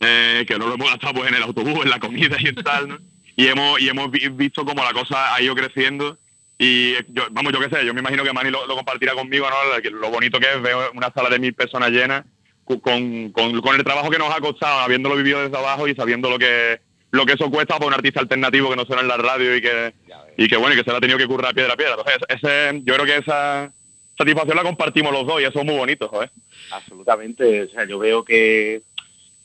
eh, 0.00 0.44
que 0.48 0.56
no 0.58 0.68
lo 0.68 0.74
hemos 0.74 0.88
gastado 0.88 1.14
pues, 1.14 1.28
en 1.28 1.34
el 1.34 1.42
autobús, 1.42 1.84
en 1.84 1.90
la 1.90 1.98
comida 1.98 2.36
y 2.38 2.46
en 2.48 2.54
tal, 2.56 2.88
¿no? 2.88 2.98
Y 3.36 3.46
hemos, 3.46 3.80
y 3.80 3.88
hemos 3.88 4.10
vi- 4.10 4.28
visto 4.30 4.64
cómo 4.64 4.82
la 4.82 4.92
cosa 4.92 5.32
ha 5.34 5.40
ido 5.42 5.54
creciendo. 5.54 6.18
Y 6.58 6.94
yo, 7.12 7.24
vamos, 7.30 7.52
yo 7.52 7.60
qué 7.60 7.74
sé, 7.74 7.86
yo 7.86 7.94
me 7.94 8.00
imagino 8.00 8.24
que 8.24 8.32
Manny 8.32 8.50
lo, 8.50 8.66
lo 8.66 8.74
compartirá 8.74 9.12
conmigo, 9.14 9.46
¿no? 9.48 9.90
Lo, 9.90 10.10
bonito 10.10 10.40
que 10.40 10.46
es 10.52 10.60
ver 10.60 10.74
una 10.94 11.12
sala 11.12 11.28
de 11.30 11.38
mil 11.38 11.54
personas 11.54 11.90
llenas 11.90 12.24
cu- 12.64 12.80
con, 12.80 13.30
con, 13.30 13.60
con 13.60 13.76
el 13.76 13.84
trabajo 13.84 14.10
que 14.10 14.18
nos 14.18 14.34
ha 14.34 14.40
costado, 14.40 14.80
habiéndolo 14.80 15.14
vivido 15.14 15.40
desde 15.40 15.56
abajo 15.56 15.86
y 15.86 15.94
sabiendo 15.94 16.28
lo 16.28 16.38
que 16.38 16.80
lo 17.10 17.24
que 17.24 17.32
eso 17.34 17.48
cuesta 17.50 17.74
para 17.76 17.86
un 17.86 17.94
artista 17.94 18.20
alternativo 18.20 18.68
que 18.68 18.76
no 18.76 18.84
suena 18.84 19.00
en 19.02 19.08
la 19.08 19.16
radio 19.16 19.56
y 19.56 19.62
que 19.62 19.94
y 20.36 20.46
que 20.48 20.56
bueno 20.56 20.74
y 20.74 20.78
que 20.78 20.84
se 20.84 20.94
ha 20.94 21.00
tenido 21.00 21.16
que 21.16 21.26
currar 21.28 21.54
piedra 21.54 21.72
a 21.74 21.76
piedra. 21.76 21.94
Entonces, 21.96 22.18
ese, 22.28 22.80
yo 22.84 22.94
creo 22.94 23.06
que 23.06 23.16
esa 23.18 23.72
satisfacción 24.18 24.56
la 24.56 24.62
compartimos 24.64 25.12
los 25.12 25.26
dos 25.26 25.40
y 25.40 25.44
eso 25.44 25.60
es 25.60 25.64
muy 25.64 25.76
bonito, 25.76 26.08
joder. 26.08 26.30
Absolutamente. 26.72 27.62
O 27.62 27.68
sea, 27.70 27.84
yo 27.86 27.98
veo 27.98 28.24
que, 28.24 28.82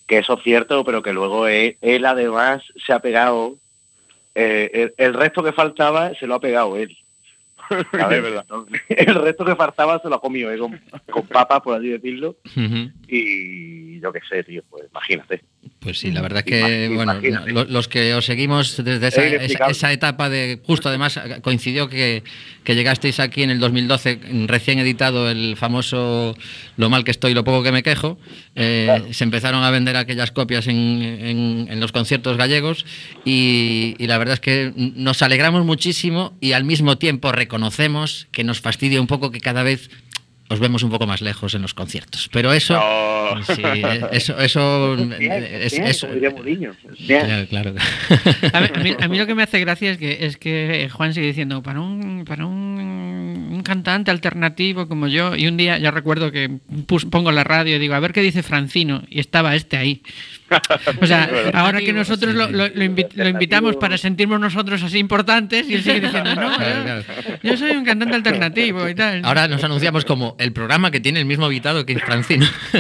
que 0.08 0.17
eso 0.17 0.34
es 0.38 0.43
cierto, 0.43 0.84
pero 0.84 1.02
que 1.04 1.13
luego 1.13 1.47
él, 1.47 1.78
él 1.82 2.06
además 2.06 2.63
se 2.86 2.91
ha 2.91 2.99
pegado. 2.99 3.56
eh, 4.36 4.69
el, 4.73 4.93
el 4.97 5.13
resto 5.13 5.43
que 5.43 5.54
faltaba 5.54 6.13
se 6.15 6.26
lo 6.28 6.36
ha 6.36 6.39
pegado 6.41 6.76
él. 6.76 6.97
¿Sabes? 7.69 7.86
Es 7.93 8.23
verdad. 8.23 8.45
El 8.89 9.15
resto 9.15 9.45
que 9.45 9.56
faltaba 9.56 9.99
se 9.99 10.10
lo 10.10 10.15
ha 10.15 10.21
comido 10.21 10.52
él 10.52 10.60
con, 10.60 10.80
con 11.10 11.28
papas, 11.28 11.62
por 11.62 11.76
así 11.76 11.89
decirlo. 11.89 12.38
Y 13.08 13.99
yo 13.99 14.12
qué 14.12 14.19
sé, 14.30 14.43
tío, 14.43 14.63
pues 14.69 14.86
imagínate. 14.89 15.43
Pues 15.80 15.99
sí, 15.99 16.12
la 16.12 16.21
verdad 16.21 16.43
es 16.45 16.45
que, 16.45 16.88
bueno, 16.95 17.19
los 17.67 17.88
que 17.89 18.13
os 18.13 18.23
seguimos 18.26 18.78
desde 18.86 19.08
esa, 19.08 19.21
Es 19.36 19.52
esa, 19.69 19.91
etapa 19.91 20.30
de, 20.30 20.60
justo 20.65 20.88
además 20.88 21.19
coincidió 21.41 21.89
que, 21.89 22.23
que 22.63 22.73
llegasteis 22.76 23.19
aquí 23.19 23.43
en 23.43 23.49
el 23.49 23.60
2012, 23.60 24.17
recién 24.47 24.80
editado 24.80 25.30
el 25.30 25.58
famoso 25.58 26.38
Lo 26.78 26.89
mal 26.89 27.04
que 27.04 27.12
estoy, 27.12 27.34
lo 27.34 27.43
poco 27.43 27.63
que 27.63 27.73
me 27.73 27.84
quejo, 27.84 28.17
eh, 28.56 29.04
se 29.12 29.26
empezaron 29.26 29.62
a 29.63 29.71
vender 29.71 29.97
aquellas 29.97 30.32
copias 30.32 30.67
en, 30.67 30.78
en- 31.02 31.67
en 31.69 31.80
los 31.82 31.91
conciertos 31.91 32.38
gallegos 32.38 32.86
y, 33.26 33.95
y 33.99 34.08
la 34.08 34.17
verdad 34.17 34.36
es 34.36 34.39
que 34.39 34.71
nos 34.76 35.21
alegramos 35.21 35.65
muchísimo 35.65 36.34
y 36.39 36.54
al 36.54 36.63
mismo 36.63 36.97
tiempo 36.97 37.34
reconocemos 37.34 38.28
que 38.32 38.45
nos 38.45 38.62
fastidia 38.62 39.02
un 39.02 39.08
poco 39.08 39.32
que 39.32 39.41
cada 39.41 39.63
vez 39.63 39.89
os 40.49 40.60
vemos 40.60 40.84
un 40.84 40.89
poco 40.91 41.08
más 41.08 41.21
lejos 41.21 41.56
en 41.56 41.62
los 41.62 41.73
conciertos. 41.73 42.29
Pero 42.32 42.53
eso, 42.53 42.73
No. 42.73 43.43
sí, 43.43 43.62
eh, 43.63 44.01
eso, 44.12 44.38
eso 44.39 44.95
Bien, 44.97 45.12
es, 45.43 45.71
bien, 45.71 45.88
es-. 45.88 46.06
Bien. 47.08 47.46
claro, 47.48 47.73
claro. 47.73 47.73
A, 48.54 48.79
mí, 48.79 48.96
a 49.02 49.08
mí 49.08 49.17
lo 49.17 49.25
que 49.25 49.35
me 49.35 49.44
hace 49.44 49.60
gracia 49.60 49.91
es 49.91 49.98
que, 49.98 50.25
es 50.25 50.37
que 50.37 50.89
Juan 50.91 51.13
sigue 51.13 51.27
diciendo, 51.27 51.63
para 51.63 51.79
un, 51.81 52.25
para 52.25 52.46
un, 52.46 53.33
un 53.54 53.63
cantante 53.63 54.12
alternativo 54.12 54.87
como 54.87 55.08
yo, 55.08 55.35
y 55.35 55.47
un 55.47 55.58
día 55.58 55.77
ya 55.77 55.91
recuerdo 55.91 56.31
que 56.31 56.49
pus- 56.87 57.06
pongo 57.10 57.31
la 57.31 57.43
radio 57.43 57.75
y 57.75 57.79
digo, 57.79 57.93
a 57.95 57.99
ver 57.99 58.12
qué 58.13 58.21
dice 58.21 58.43
Francino, 58.43 59.04
y 59.10 59.19
estaba 59.19 59.56
este 59.56 59.77
ahí. 59.77 60.01
O 61.01 61.08
sea, 61.08 61.27
ahora 61.56 61.79
que 61.79 61.93
nosotros 61.93 62.35
lo, 62.35 62.47
lo- 62.51 62.67
lo 62.67 62.83
invi- 62.83 63.10
lo 63.15 63.27
invitamos 63.27 63.75
para 63.77 63.97
sentirnos 63.97 64.39
nosotros 64.39 64.83
así 64.83 64.99
importantes, 64.99 65.67
y 65.67 65.73
él 65.75 65.83
sigue 65.83 66.01
diciendo, 66.01 66.35
no, 66.35 66.51
yo, 66.60 67.04
yo 67.41 67.58
soy 67.58 67.71
un 67.71 67.83
cantante 67.83 68.13
alternativo 68.15 68.87
y 68.87 68.93
tal. 68.93 69.21
Ahora 69.25 69.47
nos 69.47 69.63
anunciamos 69.63 70.06
como 70.06 70.35
el 70.39 70.54
programa 70.54 70.91
que 70.91 70.99
tiene 70.99 71.19
el 71.21 71.25
mismo 71.25 71.47
invitado 71.47 71.85
que 71.87 71.97
Francino. 71.97 72.45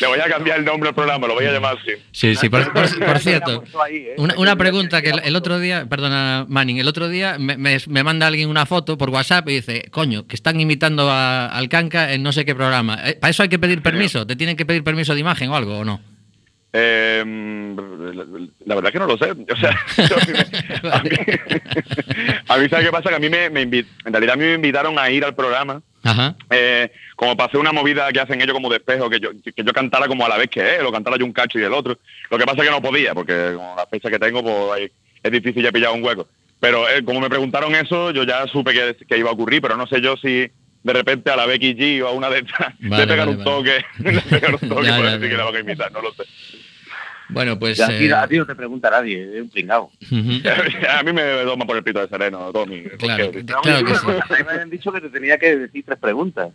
Le 0.00 0.06
voy 0.06 0.18
a 0.20 0.28
cambiar 0.28 0.58
el 0.58 0.64
nombre 0.64 0.88
al 0.88 0.94
programa, 0.94 1.26
lo 1.26 1.34
voy 1.34 1.44
a 1.46 1.52
llamar 1.52 1.76
así. 1.78 1.92
Sí, 2.12 2.34
sí, 2.34 2.48
por, 2.48 2.72
por- 2.72 2.98
por 3.04 3.18
cierto. 3.20 3.64
¿eh? 3.90 4.14
Una, 4.16 4.34
una 4.36 4.56
pregunta 4.56 5.02
que 5.02 5.10
el, 5.10 5.20
el 5.24 5.36
otro 5.36 5.58
día, 5.58 5.86
perdona 5.88 6.44
Manning, 6.48 6.78
el 6.78 6.88
otro 6.88 7.08
día 7.08 7.36
me, 7.38 7.56
me- 7.56 7.78
me 7.86 8.02
manda 8.02 8.26
alguien 8.26 8.48
una 8.48 8.66
foto 8.68 8.96
por 8.96 9.10
WhatsApp 9.10 9.48
y 9.48 9.54
dice, 9.54 9.88
coño, 9.90 10.26
que 10.28 10.36
están 10.36 10.60
imitando 10.60 11.10
a- 11.10 11.46
al 11.46 11.68
Canca 11.68 12.12
en 12.12 12.22
no 12.22 12.30
sé 12.32 12.44
qué 12.44 12.54
programa. 12.54 13.00
Eh, 13.04 13.14
¿Para 13.20 13.30
eso 13.32 13.42
hay 13.42 13.48
que 13.48 13.58
pedir 13.58 13.82
permiso? 13.82 14.24
¿Te 14.26 14.36
tienen 14.36 14.56
que 14.56 14.64
pedir 14.66 14.84
permiso 14.84 15.14
de 15.14 15.20
imagen 15.20 15.50
o 15.50 15.56
algo 15.56 15.78
o 15.78 15.84
no? 15.84 16.00
Eh, 16.72 17.24
la, 18.14 18.24
la 18.66 18.74
verdad 18.74 18.92
que 18.92 18.98
no 18.98 19.06
lo 19.06 19.16
sé. 19.18 19.32
O 19.32 19.56
sea, 19.56 19.70
a 20.92 21.02
mí, 21.02 21.10
a 22.46 22.58
mí, 22.58 22.68
¿sabes 22.68 22.84
qué 22.86 22.92
pasa? 22.92 23.08
Que 23.08 23.16
a 23.16 23.18
mí 23.18 23.28
me, 23.30 23.48
me 23.50 23.62
en 23.62 23.86
realidad 24.12 24.34
a 24.34 24.36
mí 24.36 24.44
me 24.44 24.54
invitaron 24.54 24.98
a 24.98 25.10
ir 25.10 25.24
al 25.24 25.34
programa 25.34 25.80
Ajá. 26.04 26.36
eh, 26.50 26.90
como 27.16 27.36
para 27.36 27.48
hacer 27.48 27.58
una 27.60 27.72
movida 27.72 28.10
que 28.12 28.20
hacen 28.20 28.40
ellos 28.40 28.52
como 28.54 28.68
de 28.68 28.76
espejo, 28.76 29.08
que 29.10 29.18
yo, 29.18 29.30
que 29.42 29.64
yo 29.64 29.72
cantara 29.72 30.06
como 30.06 30.24
a 30.26 30.28
la 30.28 30.36
vez 30.36 30.48
que 30.50 30.76
él, 30.76 30.84
o 30.86 30.92
cantara 30.92 31.16
yo 31.16 31.24
un 31.24 31.32
cacho 31.32 31.58
y 31.58 31.62
el 31.64 31.72
otro. 31.72 31.98
Lo 32.30 32.38
que 32.38 32.44
pasa 32.44 32.58
es 32.62 32.64
que 32.68 32.70
no 32.74 32.82
podía, 32.82 33.14
porque 33.14 33.54
con 33.56 33.74
la 33.76 33.86
fecha 33.86 34.10
que 34.10 34.18
tengo, 34.18 34.42
pues 34.42 34.54
ahí 34.80 34.88
es 35.22 35.32
difícil 35.32 35.62
ya 35.62 35.72
pillar 35.72 35.92
un 35.92 36.04
hueco. 36.04 36.28
Pero 36.60 36.88
eh, 36.88 37.04
como 37.04 37.20
me 37.20 37.28
preguntaron 37.28 37.74
eso, 37.74 38.10
yo 38.10 38.24
ya 38.24 38.46
supe 38.48 38.72
que, 38.72 38.96
que 39.06 39.18
iba 39.18 39.30
a 39.30 39.32
ocurrir, 39.32 39.62
pero 39.62 39.76
no 39.76 39.86
sé 39.86 40.00
yo 40.00 40.16
si 40.16 40.50
de 40.82 40.92
repente 40.92 41.30
a 41.30 41.36
la 41.36 41.46
Becky 41.46 41.74
G 41.74 42.02
o 42.02 42.08
a 42.08 42.12
una 42.12 42.28
de 42.30 42.38
estas 42.40 42.74
Vale, 42.80 43.06
le 43.06 43.12
pegan 43.12 43.26
vale, 43.28 43.38
un 43.38 43.44
vale. 43.44 43.56
toque, 43.56 43.84
le 44.12 44.20
pegan 44.22 44.54
un 44.54 44.60
toque 44.68 44.88
por 44.90 45.10
decir 45.10 45.28
que 45.30 45.36
la 45.36 45.44
van 45.44 45.56
a 45.56 45.60
invitar, 45.60 45.92
no 45.92 46.02
lo 46.02 46.12
sé. 46.14 46.22
Bueno, 47.30 47.58
pues... 47.58 47.76
Ya, 47.76 47.84
a 47.86 47.88
ti- 47.88 48.06
eh, 48.06 48.14
a 48.14 48.26
ti 48.26 48.38
no 48.38 48.46
te 48.46 48.54
pregunta 48.54 48.88
nadie, 48.90 49.22
es 49.36 49.42
un 49.42 49.50
pringao. 49.50 49.90
a 50.90 51.02
mí 51.02 51.12
me 51.12 51.22
toma 51.44 51.66
por 51.66 51.76
el 51.76 51.82
pito 51.84 52.00
de 52.00 52.08
sereno, 52.08 52.50
Tommy. 52.52 52.84
Claro, 52.98 53.26
porque- 53.26 53.44
claro 53.44 53.84
que 53.84 53.94
sí. 53.94 54.06
A 54.06 54.36
mí 54.38 54.44
me 54.46 54.50
habían 54.52 54.70
dicho 54.70 54.90
que 54.90 55.00
te 55.02 55.10
tenía 55.10 55.36
que 55.38 55.56
decir 55.56 55.84
tres 55.84 55.98
preguntas. 55.98 56.48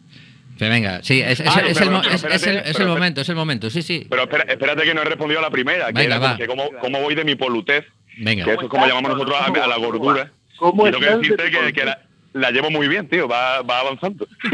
Pero 0.57 0.71
venga, 0.71 0.99
sí, 1.03 1.21
es, 1.21 1.39
es- 1.39 1.47
Ah, 1.47 1.61
es 1.67 1.77
pero- 1.77 1.95
el, 1.97 2.01
pero 2.01 2.13
es 2.15 2.23
espérate, 2.47 2.85
momento, 2.85 3.21
es 3.21 3.29
el 3.29 3.35
momento, 3.35 3.69
sí, 3.69 3.83
sí. 3.83 4.07
Pero 4.09 4.23
espera- 4.23 4.45
espérate 4.51 4.83
que 4.83 4.93
no 4.95 5.01
he 5.01 5.05
respondido 5.05 5.39
a 5.39 5.43
la 5.43 5.51
primera, 5.51 5.93
que 5.93 6.03
era 6.05 6.17
va. 6.17 6.37
que 6.37 6.47
cómo, 6.47 6.63
cómo 6.81 7.01
voy 7.01 7.13
de 7.13 7.23
mi 7.23 7.35
polutez, 7.35 7.85
Venga. 8.17 8.45
que 8.45 8.51
eso 8.53 8.61
es 8.61 8.69
como 8.69 8.85
llamamos 8.85 9.11
nosotros 9.11 9.37
a, 9.39 9.63
a 9.63 9.67
la 9.67 9.77
gordura. 9.77 10.31
¿Cómo 10.57 10.85
de 10.85 10.91
decirte 10.91 11.51
que, 11.51 11.73
que 11.73 11.85
la, 11.85 11.99
la 12.33 12.51
llevo 12.51 12.69
muy 12.71 12.87
bien, 12.87 13.07
tío, 13.07 13.27
va, 13.27 13.61
va 13.61 13.79
avanzando. 13.79 14.27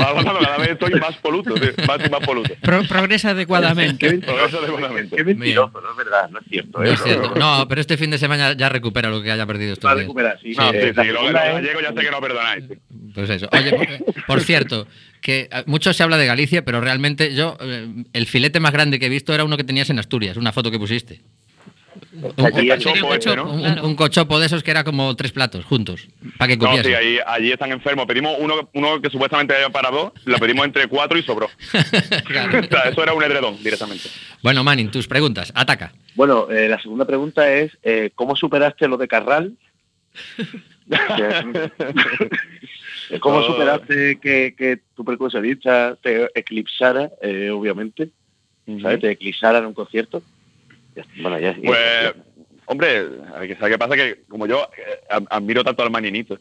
va 0.00 0.08
avanzando, 0.10 0.40
cada 0.40 0.58
vez 0.58 0.68
estoy 0.70 0.92
más 1.00 1.16
poluto, 1.16 1.54
tío, 1.54 1.72
más 1.86 2.10
más 2.10 2.20
poluto. 2.20 2.54
Pro- 2.60 2.84
progresa 2.84 3.30
adecuadamente. 3.30 4.18
Progreso 4.18 4.58
adecuadamente. 4.58 5.16
Qué 5.16 5.24
mentiroso, 5.24 5.80
no 5.80 5.90
es 5.90 5.96
verdad, 5.96 6.30
no 6.30 6.38
es 6.40 6.44
cierto. 6.48 6.78
No 6.78 6.84
¿eh? 6.84 6.92
es 6.92 7.02
cierto. 7.02 7.34
No, 7.36 7.66
pero 7.68 7.80
este 7.80 7.96
fin 7.96 8.10
de 8.10 8.18
semana 8.18 8.52
ya 8.54 8.68
recupera 8.68 9.10
lo 9.10 9.22
que 9.22 9.30
haya 9.30 9.46
perdido 9.46 9.76
Va 9.84 9.92
a 9.92 9.94
recuperar, 9.94 10.38
sí. 10.40 10.52
No, 10.52 10.70
sí, 10.72 10.78
sí, 10.80 10.92
la 10.94 11.04
lo, 11.04 11.32
gallego 11.32 11.80
ya 11.80 11.88
sé 11.92 12.00
que 12.00 12.10
no 12.10 12.20
perdonáis. 12.20 12.68
tío. 12.68 12.76
Pues 13.14 13.30
eso. 13.30 13.48
Oye, 13.52 13.70
por, 13.72 13.86
por 14.26 14.40
cierto, 14.40 14.86
que 15.20 15.48
eh, 15.50 15.62
mucho 15.66 15.92
se 15.92 16.02
habla 16.02 16.16
de 16.16 16.26
Galicia, 16.26 16.64
pero 16.64 16.80
realmente 16.80 17.34
yo, 17.34 17.56
eh, 17.60 18.04
el 18.12 18.26
filete 18.26 18.60
más 18.60 18.72
grande 18.72 18.98
que 18.98 19.06
he 19.06 19.10
visto 19.10 19.34
era 19.34 19.44
uno 19.44 19.56
que 19.56 19.64
tenías 19.64 19.90
en 19.90 19.98
Asturias, 19.98 20.36
una 20.36 20.52
foto 20.52 20.70
que 20.70 20.78
pusiste. 20.78 21.20
Un, 22.14 22.46
Allí. 22.46 22.68
¿no? 22.68 23.18
claro. 23.18 23.96
cochopo 23.96 24.38
de 24.38 24.46
esos 24.46 24.62
que 24.62 24.70
era 24.70 24.84
como 24.84 25.14
tres 25.16 25.32
platos 25.32 25.64
juntos, 25.64 26.06
para 26.38 26.48
que 26.48 26.56
No, 26.56 26.66
copiase. 26.68 26.88
sí, 26.88 26.94
ahí, 26.94 27.18
allí 27.26 27.52
están 27.52 27.72
enfermos. 27.72 28.06
Pedimos 28.06 28.36
uno, 28.38 28.68
uno 28.72 29.00
que 29.00 29.10
supuestamente 29.10 29.54
era 29.56 29.68
para 29.70 29.90
dos, 29.90 30.12
lo 30.24 30.38
pedimos 30.38 30.64
entre 30.64 30.86
cuatro 30.86 31.18
y 31.18 31.22
sobró. 31.22 31.48
Claro. 32.24 32.60
O 32.60 32.68
sea, 32.68 32.88
eso 32.90 33.02
era 33.02 33.12
un 33.12 33.22
edredón 33.22 33.56
directamente. 33.62 34.08
Bueno, 34.42 34.64
Manning, 34.64 34.90
tus 34.90 35.06
preguntas, 35.06 35.52
ataca. 35.54 35.92
Bueno, 36.14 36.50
eh, 36.50 36.68
la 36.68 36.80
segunda 36.80 37.04
pregunta 37.04 37.52
es, 37.52 37.76
eh, 37.82 38.10
¿cómo 38.14 38.36
superaste 38.36 38.88
lo 38.88 38.96
de 38.96 39.08
Carral? 39.08 39.52
¿Cómo 43.20 43.42
superaste 43.44 44.18
que, 44.20 44.54
que 44.56 44.80
tu 44.94 45.04
percusionista 45.04 45.96
te 46.02 46.28
eclipsara, 46.34 47.10
eh, 47.22 47.50
obviamente? 47.50 48.10
¿Sabes? 48.80 49.00
Te 49.00 49.10
eclipsara 49.10 49.58
en 49.58 49.66
un 49.66 49.74
concierto. 49.74 50.22
Ya- 50.94 51.04
Bueno, 51.20 51.38
ya... 51.38 51.54
Pues, 51.64 52.14
hombre, 52.66 53.04
¿sabes 53.58 53.58
qué 53.70 53.78
pasa? 53.78 53.96
Que 53.96 54.22
como 54.28 54.46
yo 54.46 54.68
eh, 54.76 55.00
ad- 55.10 55.24
admiro 55.30 55.64
tanto 55.64 55.82
al 55.82 55.90
maninito, 55.90 56.38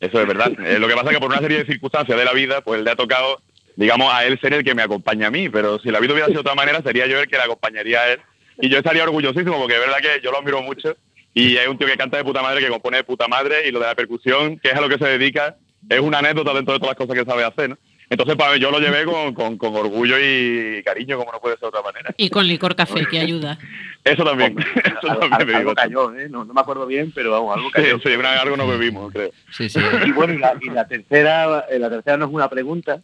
eso 0.00 0.20
es 0.20 0.26
verdad. 0.26 0.52
Eh, 0.66 0.78
lo 0.78 0.88
que 0.88 0.94
pasa 0.94 1.08
es 1.10 1.14
que 1.16 1.20
por 1.20 1.30
una 1.30 1.40
serie 1.40 1.58
de 1.58 1.66
circunstancias 1.66 2.18
de 2.18 2.24
la 2.24 2.32
vida, 2.32 2.60
pues 2.60 2.82
le 2.82 2.90
ha 2.90 2.96
tocado, 2.96 3.40
digamos, 3.76 4.12
a 4.12 4.24
él 4.26 4.38
ser 4.40 4.54
el 4.54 4.64
que 4.64 4.74
me 4.74 4.82
acompaña 4.82 5.28
a 5.28 5.30
mí, 5.30 5.48
pero 5.48 5.78
si 5.78 5.90
la 5.90 6.00
vida 6.00 6.12
hubiera 6.12 6.26
sido 6.28 6.42
de 6.42 6.48
otra 6.50 6.54
manera, 6.54 6.82
sería 6.82 7.06
yo 7.06 7.20
el 7.20 7.28
que 7.28 7.36
le 7.36 7.42
acompañaría 7.42 8.00
a 8.00 8.12
él. 8.12 8.20
Y 8.60 8.68
yo 8.68 8.78
estaría 8.78 9.02
orgullosísimo, 9.04 9.58
porque 9.58 9.74
es 9.74 9.80
verdad 9.80 9.98
que 9.98 10.20
yo 10.22 10.30
lo 10.30 10.38
admiro 10.38 10.62
mucho, 10.62 10.96
y 11.32 11.56
es 11.56 11.66
un 11.66 11.76
tío 11.76 11.88
que 11.88 11.96
canta 11.96 12.16
de 12.16 12.24
puta 12.24 12.40
madre, 12.42 12.60
que 12.60 12.68
compone 12.68 12.98
de 12.98 13.04
puta 13.04 13.26
madre, 13.26 13.66
y 13.66 13.72
lo 13.72 13.80
de 13.80 13.86
la 13.86 13.94
percusión, 13.96 14.58
que 14.60 14.68
es 14.68 14.74
a 14.76 14.80
lo 14.80 14.88
que 14.88 14.98
se 14.98 15.06
dedica, 15.18 15.56
es 15.88 15.98
una 16.00 16.18
anécdota 16.20 16.52
dentro 16.54 16.74
de 16.74 16.78
todas 16.80 16.96
las 16.96 17.06
cosas 17.06 17.20
que 17.24 17.28
sabe 17.28 17.42
hacer, 17.44 17.70
¿no? 17.70 17.78
Entonces, 18.10 18.36
para 18.36 18.56
yo 18.56 18.70
lo 18.70 18.78
llevé 18.80 19.04
con, 19.04 19.34
con- 19.34 19.56
con 19.58 19.74
orgullo 19.74 20.16
y 20.20 20.82
cariño, 20.84 21.16
como 21.18 21.32
no 21.32 21.40
puede 21.40 21.54
ser 21.56 21.62
de 21.62 21.68
otra 21.68 21.82
manera. 21.82 22.14
Y 22.16 22.28
con 22.30 22.46
licor 22.46 22.76
café, 22.76 23.06
que 23.06 23.18
ayuda. 23.18 23.58
Eso 24.04 24.24
también, 24.24 24.56
eso 24.84 25.08
Algo, 25.08 25.20
también 25.30 25.46
me 25.46 25.54
algo 25.56 25.74
cayó, 25.74 26.14
¿eh? 26.14 26.28
No, 26.28 26.44
no 26.44 26.52
me 26.52 26.60
acuerdo 26.60 26.86
bien, 26.86 27.12
pero 27.14 27.30
vamos, 27.30 27.54
algo 27.56 27.68
Sí, 27.68 27.72
cayó. 27.74 27.98
sí, 28.00 28.08
una- 28.10 28.40
algo 28.40 28.56
no 28.56 28.66
bebimos, 28.68 29.10
creo. 29.12 29.30
Sí, 29.50 29.68
sí. 29.70 29.80
Y 30.04 30.12
bueno, 30.12 30.34
y 30.34 30.38
la, 30.38 30.54
y 30.60 30.68
la 30.70 30.86
tercera, 30.86 31.64
eh, 31.70 31.78
la 31.78 31.88
tercera 31.88 32.16
no 32.18 32.26
es 32.26 32.30
una 32.32 32.48
pregunta, 32.50 33.00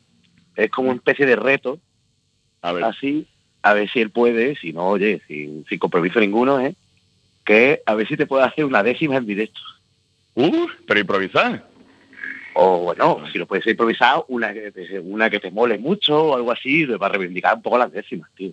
es 0.56 0.70
como 0.70 0.90
una 0.90 0.96
especie 0.98 1.24
de 1.24 1.36
reto, 1.36 1.78
A 2.60 2.72
ver. 2.72 2.84
así, 2.84 3.26
a 3.62 3.72
ver 3.72 3.90
si 3.90 4.00
él 4.00 4.10
puede, 4.10 4.56
si 4.56 4.72
no, 4.74 4.86
oye, 4.88 5.22
sin, 5.26 5.64
sin 5.66 5.78
compromiso 5.78 6.20
ninguno, 6.20 6.60
¿eh? 6.60 6.74
que 7.44 7.82
a 7.86 7.94
ver 7.94 8.06
si 8.06 8.16
te 8.18 8.26
puede 8.26 8.44
hacer 8.44 8.66
una 8.66 8.82
décima 8.82 9.16
en 9.16 9.24
directo. 9.26 9.60
Uh, 10.34 10.66
pero 10.86 11.00
improvisar. 11.00 11.66
O 12.54 12.78
bueno, 12.80 13.22
si 13.32 13.38
lo 13.38 13.46
puedes 13.46 13.66
improvisar, 13.66 14.24
una 14.28 14.52
que 14.52 14.72
te, 14.72 14.98
una 15.00 15.30
que 15.30 15.38
te 15.40 15.50
mole 15.50 15.78
mucho 15.78 16.20
o 16.20 16.34
algo 16.36 16.50
así, 16.52 16.84
para 16.98 17.14
reivindicar 17.16 17.54
un 17.56 17.62
poco 17.62 17.78
las 17.78 17.92
décimas, 17.92 18.28
tío. 18.36 18.52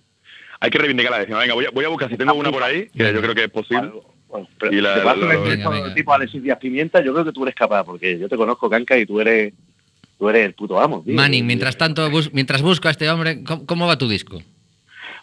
Hay 0.60 0.70
que 0.70 0.78
reivindicar 0.78 1.12
la 1.12 1.20
décima. 1.20 1.40
Venga, 1.40 1.54
voy 1.54 1.66
a, 1.66 1.70
voy 1.72 1.86
a 1.86 1.90
buscar 1.90 2.10
si 2.10 2.18
tengo 2.18 2.34
una 2.34 2.52
por 2.52 2.64
ahí, 2.64 2.88
que 2.90 3.14
yo 3.14 3.22
creo 3.22 3.36
que 3.36 3.44
es 3.46 3.50
posible. 3.50 3.92
Bueno, 4.30 4.48
pero 4.60 4.74
Y 4.74 4.82
la- 4.82 4.96
te 4.96 5.00
esto 5.00 5.28
venga, 5.28 5.70
venga. 5.70 5.94
tipo 5.94 6.14
Alexis 6.14 6.44
Díaz 6.44 6.58
Pimienta, 6.60 7.02
yo 7.02 7.14
creo 7.14 7.26
que 7.26 7.32
tú 7.32 7.44
eres 7.44 7.56
capaz, 7.56 7.84
porque 7.86 8.20
yo 8.20 8.28
te 8.28 8.36
conozco, 8.36 8.70
Canca, 8.70 8.98
y 8.98 9.06
tú 9.06 9.20
eres 9.22 9.54
tú 10.20 10.28
eres 10.30 10.46
el 10.48 10.54
puto 10.54 10.80
amo. 10.80 11.02
tío. 11.06 11.14
Manning, 11.16 11.46
mientras 11.46 11.78
tanto, 11.78 12.10
bus- 12.10 12.34
mientras 12.34 12.62
busco 12.62 12.88
a 12.88 12.92
este 12.92 13.10
hombre, 13.10 13.44
¿cómo, 13.44 13.66
cómo 13.66 13.88
va 13.88 13.98
tu 13.98 14.10
disco? 14.10 14.42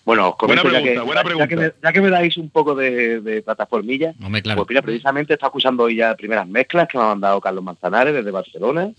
Bueno, 0.05 0.30
os 0.30 0.36
comento 0.36 0.64
Buena 0.64 0.78
ya, 0.80 0.84
pregunta, 0.84 1.00
que, 1.00 1.07
buena 1.07 1.22
ya 1.22 1.46
que 1.48 1.57
pregunta. 1.57 1.76
me, 1.80 1.88
ya 1.88 1.92
que 1.92 2.00
me 2.02 2.11
dais 2.11 2.36
un 2.36 2.50
poco 2.50 2.74
de, 2.74 3.20
de 3.22 3.40
plataformilla, 3.42 4.12
Hombre, 4.22 4.42
claro. 4.42 4.59
pues 4.59 4.68
mira, 4.68 4.82
precisamente 4.82 5.32
está 5.32 5.46
escuchando 5.46 5.84
hoy 5.84 5.96
ya 5.96 6.14
primeras 6.14 6.46
mezclas 6.46 6.88
que 6.88 6.98
me 6.98 7.05
ha 7.05 7.09
mandado 7.09 7.40
Carlos 7.40 7.64
Manzanares 7.64 8.12
desde 8.14 8.30
Barcelona. 8.30 8.90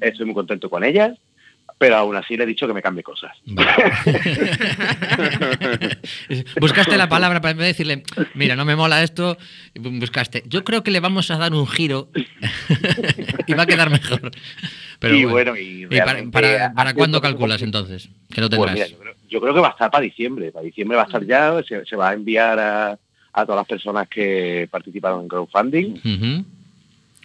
Estoy 0.00 0.26
muy 0.26 0.34
contento 0.34 0.68
con 0.68 0.84
ellas, 0.84 1.16
pero 1.78 1.96
aún 1.96 2.14
así 2.16 2.36
le 2.36 2.44
he 2.44 2.46
dicho 2.46 2.66
que 2.66 2.74
me 2.74 2.82
cambie 2.82 3.02
cosas. 3.02 3.32
Vale. 3.46 3.70
buscaste 6.60 6.96
la 6.96 7.08
palabra 7.08 7.40
para 7.40 7.54
decirle, 7.54 8.02
mira, 8.34 8.56
no 8.56 8.64
me 8.64 8.76
mola 8.76 9.02
esto, 9.02 9.38
buscaste, 9.74 10.42
yo 10.46 10.64
creo 10.64 10.82
que 10.82 10.90
le 10.90 11.00
vamos 11.00 11.30
a 11.30 11.38
dar 11.38 11.52
un 11.54 11.66
giro 11.66 12.08
y 13.46 13.54
va 13.54 13.62
a 13.62 13.66
quedar 13.66 13.90
mejor. 13.90 14.30
Pero 14.98 15.14
y 15.16 15.24
bueno, 15.24 15.52
bueno, 15.52 15.56
y, 15.56 15.84
¿Y 15.84 16.30
para, 16.30 16.72
para, 16.74 16.94
cuándo 16.94 17.20
calculas 17.20 17.62
entonces? 17.62 18.08
Que 18.32 18.40
lo 18.40 18.48
Pues 18.50 18.58
tendrás. 18.58 18.74
mira, 18.74 18.86
yo, 18.88 18.98
creo, 18.98 19.14
yo 19.28 19.40
creo 19.40 19.54
que 19.54 19.60
va 19.60 19.68
a 19.68 19.72
estar 19.72 19.90
para 19.90 20.02
diciembre. 20.02 20.52
Para 20.52 20.64
diciembre 20.64 20.96
va 20.96 21.04
a 21.04 21.06
estar 21.06 21.24
ya, 21.24 21.62
se, 21.66 21.84
se 21.84 21.96
va 21.96 22.10
a 22.10 22.14
enviar 22.14 22.58
a, 22.58 22.98
a 23.32 23.46
todas 23.46 23.60
las 23.60 23.66
personas 23.66 24.08
que 24.08 24.68
participaron 24.70 25.22
en 25.22 25.28
crowdfunding. 25.28 26.44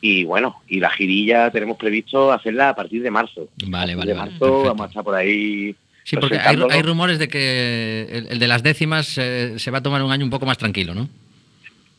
Y 0.02 0.26
bueno, 0.26 0.62
y 0.68 0.80
la 0.80 0.90
girilla 0.90 1.50
tenemos 1.50 1.78
previsto 1.78 2.32
hacerla 2.32 2.70
a 2.70 2.76
partir 2.76 3.02
de 3.02 3.10
marzo. 3.10 3.48
Vale, 3.68 3.96
vale, 3.96 4.12
de 4.12 4.18
marzo 4.18 4.40
perfecto. 4.40 4.64
vamos 4.64 4.82
a 4.82 4.88
estar 4.88 5.04
por 5.04 5.16
ahí. 5.16 5.76
Sí, 6.04 6.18
porque 6.18 6.38
hay, 6.38 6.82
rumores 6.82 7.18
de 7.18 7.30
que 7.30 8.10
el, 8.12 8.28
el 8.28 8.40
de 8.40 8.48
las 8.48 8.62
décimas 8.64 9.18
eh, 9.18 9.54
se 9.58 9.72
va 9.72 9.78
a 9.78 9.82
tomar 9.82 10.04
un 10.04 10.12
año 10.12 10.26
un 10.26 10.30
poco 10.30 10.46
más 10.46 10.58
tranquilo, 10.58 10.94
¿no? 10.94 11.08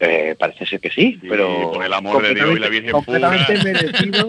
Eh, 0.01 0.35
parece 0.37 0.67
ser 0.67 0.81
que 0.81 0.91
sí, 0.91 1.21
pero 1.29 1.71
por 1.73 1.85
el 1.85 1.93
amor 1.93 2.21
de 2.21 2.35
Dios 2.35 2.57
y 2.57 2.59
la 2.59 2.69
Virgen 2.69 2.91
completamente 2.91 3.53
pura. 3.55 3.63
merecido, 3.65 4.29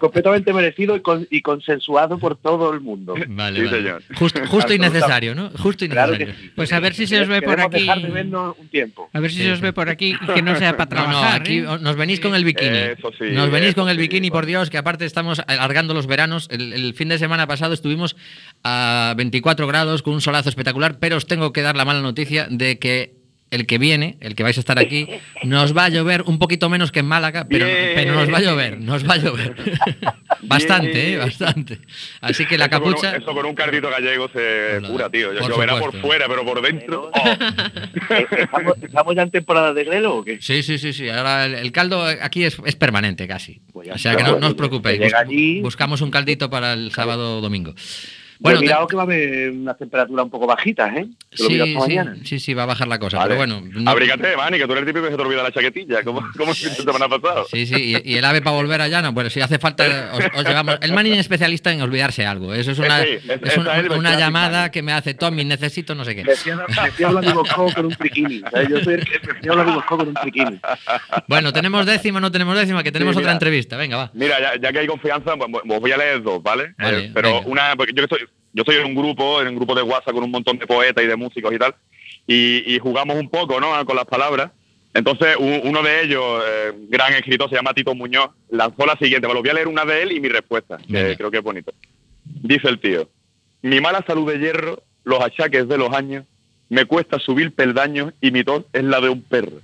completamente 0.00 0.52
merecido 0.52 0.96
y, 0.96 1.00
con- 1.00 1.28
y 1.30 1.42
consensuado 1.42 2.18
por 2.18 2.36
todo 2.36 2.72
el 2.74 2.80
mundo. 2.80 3.14
Vale, 3.28 3.60
Sí, 3.60 3.64
vale. 3.66 3.78
señor. 3.78 4.02
Justo, 4.16 4.40
justo 4.46 4.74
y 4.74 4.78
necesario, 4.80 5.34
¿no? 5.36 5.50
Justo 5.50 5.84
y 5.84 5.88
necesario. 5.88 6.26
sí. 6.26 6.50
Pues 6.56 6.72
a 6.72 6.80
ver 6.80 6.92
si 6.94 7.06
se 7.06 7.20
os 7.20 7.28
ve 7.28 7.40
por 7.40 7.60
aquí. 7.60 7.82
dejar 7.82 8.02
de 8.02 8.08
vernos 8.08 8.56
un 8.58 8.68
tiempo. 8.68 9.08
A 9.12 9.20
ver 9.20 9.30
si 9.30 9.42
se 9.44 9.52
os 9.52 9.60
ve 9.60 9.72
por 9.72 9.88
aquí 9.88 10.16
y 10.20 10.32
que 10.34 10.42
no 10.42 10.56
sea 10.56 10.76
para 10.76 10.90
No, 10.96 11.06
no, 11.06 11.10
trabajar. 11.12 11.40
aquí 11.40 11.58
¿eh? 11.58 11.66
nos 11.80 11.96
venís 11.96 12.18
con 12.20 12.34
el 12.34 12.44
bikini. 12.44 12.76
Eso 12.76 13.12
sí, 13.16 13.26
nos 13.32 13.50
venís 13.50 13.68
eso 13.70 13.80
con 13.82 13.88
el 13.88 13.96
sí, 13.96 14.02
bikini, 14.02 14.30
por. 14.30 14.44
Dios, 14.46 14.70
que 14.70 14.78
aparte 14.78 15.04
estamos 15.04 15.40
alargando 15.46 15.94
los 15.94 16.06
veranos. 16.08 16.48
El, 16.50 16.72
el 16.72 16.94
fin 16.94 17.08
de 17.08 17.18
semana 17.18 17.46
pasado 17.46 17.74
estuvimos 17.74 18.16
a 18.64 19.14
24 19.16 19.66
grados 19.68 20.02
con 20.02 20.14
un 20.14 20.20
solazo 20.20 20.48
espectacular, 20.48 20.98
pero 20.98 21.16
os 21.16 21.26
tengo 21.26 21.52
que 21.52 21.62
dar 21.62 21.76
la 21.76 21.84
mala 21.84 22.00
noticia 22.00 22.46
de 22.50 22.78
que 22.78 23.14
el 23.56 23.66
que 23.66 23.78
viene, 23.78 24.16
el 24.20 24.34
que 24.36 24.42
vais 24.44 24.56
a 24.56 24.60
estar 24.60 24.78
aquí, 24.78 25.08
nos 25.42 25.76
va 25.76 25.86
a 25.86 25.88
llover 25.88 26.22
un 26.22 26.38
poquito 26.38 26.68
menos 26.68 26.92
que 26.92 27.00
en 27.00 27.06
Málaga, 27.06 27.46
pero, 27.48 27.66
nos 28.14 28.32
va 28.32 28.38
a 28.38 28.42
llover, 28.42 28.80
nos 28.80 29.08
va 29.08 29.14
a 29.14 29.16
llover. 29.16 29.54
bastante. 30.42 31.14
¿eh? 31.14 31.16
Bastante. 31.18 31.78
Así 32.20 32.46
que 32.46 32.58
la 32.58 32.66
Eso 32.66 32.80
con 32.80 32.88
un- 32.88 32.94
capucha... 32.94 33.16
eso 33.16 33.34
con 33.34 33.46
un 33.46 33.54
cardito 33.54 33.90
gallego 33.90 34.28
se 34.28 34.80
cura, 34.86 35.10
tío. 35.10 35.30
Por 35.38 35.50
Lloverá 35.50 35.78
por 35.78 36.00
fuera, 36.00 36.26
pero 36.28 36.44
por 36.44 36.62
dentro. 36.62 37.10
oh. 37.12 37.28
Eh, 38.14 38.26
¿Estamos, 38.38 38.74
estamos 38.82 39.14
ya 39.16 39.22
en 39.22 39.30
temporada 39.30 39.72
de 39.74 39.84
grelo 39.84 40.16
o 40.16 40.24
qué? 40.24 40.38
Sí, 40.40 40.62
sí, 40.62 40.78
sí, 40.78 40.92
sí. 40.92 41.08
Ahora 41.08 41.46
el, 41.46 41.54
el 41.54 41.72
caldo 41.72 42.04
aquí 42.04 42.44
es, 42.44 42.56
es 42.64 42.76
permanente 42.76 43.26
casi. 43.26 43.60
Pues 43.72 43.88
ya 43.88 43.94
O 43.94 43.98
sea 43.98 44.14
que 44.16 44.22
no, 44.22 44.38
no 44.38 44.48
os 44.48 44.54
preocupéis. 44.54 45.12
Allí- 45.14 45.60
buscamos 45.60 46.00
un 46.00 46.10
caldito 46.10 46.50
para 46.50 46.72
el 46.74 46.92
sábado 46.92 47.38
o 47.38 47.40
domingo. 47.40 47.74
Bueno, 48.38 48.58
te- 48.60 48.64
cuidado 48.66 48.86
que 48.86 48.96
va 48.96 49.02
a 49.02 49.04
haber 49.04 49.50
unas 49.50 49.78
temperaturas 49.78 50.24
un 50.24 50.30
poco 50.30 50.46
bajitas, 50.46 50.94
¿eh? 50.96 51.06
Que 51.30 51.42
lo 51.42 51.48
sí, 51.48 51.54
esta 51.54 51.66
sí, 51.66 51.74
mañana. 51.76 52.16
sí, 52.24 52.38
sí, 52.40 52.54
va 52.54 52.64
a 52.64 52.66
bajar 52.66 52.88
la 52.88 52.98
cosa. 52.98 53.16
Vale. 53.18 53.28
Pero 53.34 53.38
bueno, 53.38 53.62
no- 53.80 53.90
Abrígate, 53.90 54.36
Manny, 54.36 54.58
que 54.58 54.66
tú 54.66 54.72
eres 54.72 54.82
el 54.82 54.86
típico 54.88 55.04
que 55.06 55.10
se 55.12 55.16
te 55.16 55.22
olvida 55.22 55.42
la 55.42 55.52
chaquetilla, 55.52 56.02
como, 56.02 56.20
como 56.36 56.50
el 56.50 56.56
fin 56.56 56.68
de 56.70 56.74
semana 56.92 57.08
pasado. 57.08 57.46
Sí, 57.50 57.66
sí, 57.66 57.74
y, 58.04 58.12
y 58.12 58.16
el 58.16 58.24
ave 58.24 58.42
para 58.42 58.56
volver 58.56 58.80
allá, 58.80 59.02
no, 59.02 59.12
bueno, 59.12 59.30
si 59.30 59.40
hace 59.40 59.58
falta, 59.58 59.84
os, 60.12 60.24
os 60.38 60.44
llevamos. 60.44 60.78
El 60.82 60.92
Manning 60.92 61.14
es 61.14 61.20
especialista 61.20 61.72
en 61.72 61.80
olvidarse 61.82 62.26
algo. 62.26 62.52
Eso 62.54 62.72
es 62.72 62.78
una, 62.78 63.02
Sí, 63.02 63.08
es- 63.12 63.24
es 63.28 63.42
esa 63.42 63.60
una, 63.60 63.72
es 63.78 63.84
el 63.84 63.90
una 63.92 64.00
classic 64.00 64.18
llamada 64.20 64.70
que 64.70 64.82
me 64.82 64.92
hace 64.92 65.14
Tommy, 65.14 65.44
necesito 65.44 65.94
no 65.94 66.04
sé 66.04 66.14
qué. 66.16 66.24
Me 66.24 67.04
a 67.04 67.08
Vladivostok 67.10 67.74
con 67.74 67.86
un 67.86 67.94
triquini. 67.94 68.40
¿sabes? 68.50 68.68
Yo 68.68 68.80
soy 68.82 68.94
el 68.94 69.04
que 69.04 69.18
me 69.26 69.34
fui 69.40 69.48
a 69.48 69.52
Vladivostok 69.52 69.98
con 69.98 70.08
un 70.08 70.14
triquini. 70.14 70.60
Bueno, 71.28 71.52
¿tenemos 71.52 71.86
décima 71.86 72.20
no 72.20 72.30
tenemos 72.30 72.56
décima? 72.56 72.82
Que 72.82 72.92
tenemos 72.92 73.14
Sí, 73.14 73.20
otra 73.20 73.32
entrevista. 73.32 73.76
Venga, 73.76 73.96
va. 73.96 74.10
Mira, 74.14 74.40
ya, 74.40 74.60
ya 74.60 74.72
que 74.72 74.78
hay 74.80 74.86
confianza, 74.86 75.36
pues, 75.36 75.50
os 75.68 75.80
voy 75.80 75.92
a 75.92 75.96
leer 75.96 76.22
dos, 76.22 76.42
¿vale? 76.42 76.74
Vale, 76.78 77.06
Eh, 77.06 77.10
pero 77.14 77.34
venga. 77.34 77.46
una, 77.46 77.76
porque 77.76 77.92
yo 77.94 78.02
estoy, 78.04 78.20
yo 78.56 78.62
estoy 78.62 78.76
en 78.76 78.86
un 78.86 78.94
grupo, 78.94 79.42
en 79.42 79.48
un 79.48 79.56
grupo 79.56 79.74
de 79.74 79.82
WhatsApp 79.82 80.14
con 80.14 80.24
un 80.24 80.30
montón 80.30 80.56
de 80.56 80.66
poetas 80.66 81.04
y 81.04 81.06
de 81.06 81.14
músicos 81.14 81.52
y 81.52 81.58
tal, 81.58 81.74
y, 82.26 82.74
y 82.74 82.78
jugamos 82.78 83.18
un 83.18 83.28
poco, 83.28 83.60
¿no? 83.60 83.84
Con 83.84 83.96
las 83.96 84.06
palabras. 84.06 84.50
Entonces, 84.94 85.36
uno 85.38 85.82
de 85.82 86.04
ellos, 86.04 86.42
eh, 86.48 86.72
gran 86.88 87.12
escritor, 87.12 87.50
se 87.50 87.56
llama 87.56 87.74
Tito 87.74 87.94
Muñoz, 87.94 88.30
lanzó 88.48 88.86
la 88.86 88.96
siguiente. 88.96 89.28
Me 89.28 89.34
lo 89.34 89.40
voy 89.40 89.50
a 89.50 89.52
leer 89.52 89.68
una 89.68 89.84
de 89.84 90.02
él 90.02 90.12
y 90.12 90.20
mi 90.20 90.30
respuesta, 90.30 90.78
que 90.78 91.16
creo 91.18 91.30
que 91.30 91.36
es 91.36 91.42
bonito. 91.42 91.70
Dice 92.24 92.66
el 92.68 92.80
tío, 92.80 93.10
mi 93.60 93.78
mala 93.82 94.02
salud 94.06 94.32
de 94.32 94.38
hierro, 94.38 94.82
los 95.04 95.20
achaques 95.20 95.68
de 95.68 95.76
los 95.76 95.92
años, 95.92 96.24
me 96.70 96.86
cuesta 96.86 97.18
subir 97.18 97.54
peldaños 97.54 98.14
y 98.22 98.30
mi 98.30 98.42
tos 98.42 98.64
es 98.72 98.84
la 98.84 99.02
de 99.02 99.10
un 99.10 99.20
perro. 99.20 99.60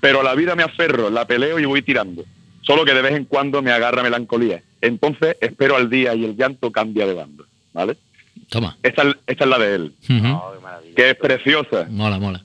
Pero 0.00 0.20
a 0.20 0.24
la 0.24 0.36
vida 0.36 0.54
me 0.54 0.62
aferro, 0.62 1.10
la 1.10 1.26
peleo 1.26 1.58
y 1.58 1.64
voy 1.64 1.82
tirando. 1.82 2.24
Solo 2.62 2.84
que 2.84 2.94
de 2.94 3.02
vez 3.02 3.14
en 3.14 3.24
cuando 3.24 3.60
me 3.62 3.72
agarra 3.72 4.04
melancolía. 4.04 4.62
Entonces 4.80 5.36
espero 5.40 5.74
al 5.74 5.90
día 5.90 6.14
y 6.14 6.24
el 6.24 6.36
llanto 6.36 6.70
cambia 6.70 7.08
de 7.08 7.14
bando. 7.14 7.44
¿Vale? 7.72 7.96
Toma. 8.48 8.76
Esta, 8.82 9.02
es- 9.02 9.16
esta 9.26 9.44
es 9.44 9.50
la 9.50 9.58
de 9.58 9.74
él, 9.74 9.94
Ujú. 10.08 10.40
que 10.94 11.10
es 11.10 11.16
preciosa 11.16 11.86
Mola, 11.90 12.18
mola. 12.18 12.44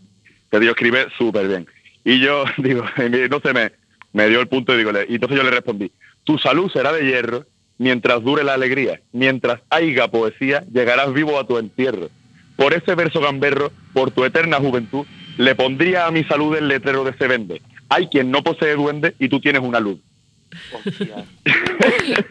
que 0.49 0.59
Dios 0.59 0.71
escribe 0.71 1.07
súper 1.17 1.47
bien. 1.47 1.67
Y 2.03 2.19
yo 2.19 2.45
digo, 2.57 2.83
no 3.29 3.39
sé, 3.39 3.53
me, 3.53 3.71
me 4.13 4.27
dio 4.29 4.39
el 4.41 4.47
punto 4.47 4.73
y 4.73 4.77
digo, 4.77 4.91
y 5.07 5.15
entonces 5.15 5.37
yo 5.37 5.43
le 5.43 5.51
respondí, 5.51 5.91
tu 6.23 6.37
salud 6.37 6.71
será 6.71 6.91
de 6.91 7.05
hierro 7.05 7.45
mientras 7.77 8.23
dure 8.23 8.43
la 8.43 8.53
alegría, 8.55 9.01
mientras 9.11 9.59
haya 9.69 10.07
poesía, 10.07 10.63
llegarás 10.71 11.13
vivo 11.13 11.39
a 11.39 11.47
tu 11.47 11.57
entierro. 11.57 12.09
Por 12.55 12.73
ese 12.73 12.93
verso 12.95 13.19
gamberro, 13.21 13.71
por 13.93 14.11
tu 14.11 14.23
eterna 14.23 14.57
juventud, 14.57 15.05
le 15.37 15.55
pondría 15.55 16.05
a 16.05 16.11
mi 16.11 16.23
salud 16.25 16.55
el 16.55 16.67
letrero 16.67 17.03
de 17.03 17.13
se 17.17 17.27
vende. 17.27 17.61
Hay 17.89 18.07
quien 18.07 18.29
no 18.29 18.43
posee 18.43 18.75
duende 18.75 19.15
y 19.19 19.29
tú 19.29 19.39
tienes 19.39 19.61
una 19.63 19.79
luz. 19.79 19.97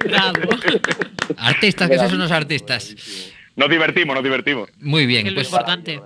Bravo. 0.05 0.39
Artistas, 1.37 1.89
que 1.89 1.99
sois 1.99 2.13
unos 2.13 2.31
artistas. 2.31 2.95
Nos 3.61 3.69
divertimos, 3.69 4.15
nos 4.15 4.25
divertimos. 4.25 4.71
Muy 4.81 5.05
bien, 5.05 5.27
es 5.27 5.33
lo 5.35 5.37
pues 5.37 5.49
importante. 5.49 6.01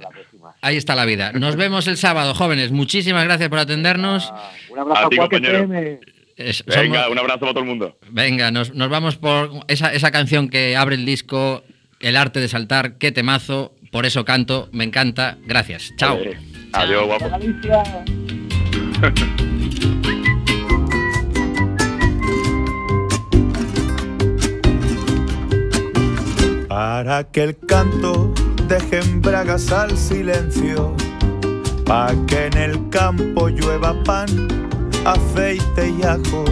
ahí 0.61 0.77
está 0.77 0.97
la 0.97 1.05
vida. 1.05 1.31
Nos 1.33 1.55
vemos 1.55 1.87
el 1.87 1.97
sábado, 1.97 2.35
jóvenes. 2.35 2.73
Muchísimas 2.73 3.23
gracias 3.23 3.49
por 3.49 3.61
atendernos. 3.61 4.33
Un 4.71 4.81
abrazo 4.81 5.07
A 5.07 5.09
ti, 5.09 5.17
compañero. 5.17 5.69
Es- 6.37 6.65
Venga, 6.67 7.05
somos- 7.05 7.13
un 7.13 7.19
abrazo 7.21 7.39
para 7.39 7.53
todo 7.53 7.61
el 7.61 7.67
mundo. 7.69 7.97
Venga, 8.11 8.51
nos, 8.51 8.75
nos 8.75 8.89
vamos 8.89 9.17
por 9.19 9.53
esa, 9.69 9.93
esa 9.93 10.11
canción 10.11 10.49
que 10.49 10.77
abre 10.77 10.97
el 10.97 11.07
disco, 11.07 11.63
El 12.01 12.17
arte 12.17 12.41
de 12.41 12.49
saltar, 12.49 12.99
qué 12.99 13.13
temazo, 13.13 13.73
por 13.93 14.05
eso 14.05 14.25
canto, 14.25 14.69
me 14.73 14.83
encanta, 14.83 15.39
gracias, 15.47 15.93
chao. 15.97 16.19
Adiós, 16.73 17.07
guapo. 17.07 17.31
Para 26.75 27.23
que 27.23 27.45
el 27.45 27.57
canto 27.57 28.35
deje 28.67 28.99
en 28.99 29.23
bragas 29.23 29.71
al 29.71 29.97
silencio, 29.97 30.93
para 31.87 32.17
que 32.27 32.47
en 32.47 32.57
el 32.57 32.89
campo 32.89 33.49
llueva 33.49 33.95
pan, 34.03 34.27
aceite 35.05 35.91
y 35.91 36.03
ajo, 36.03 36.45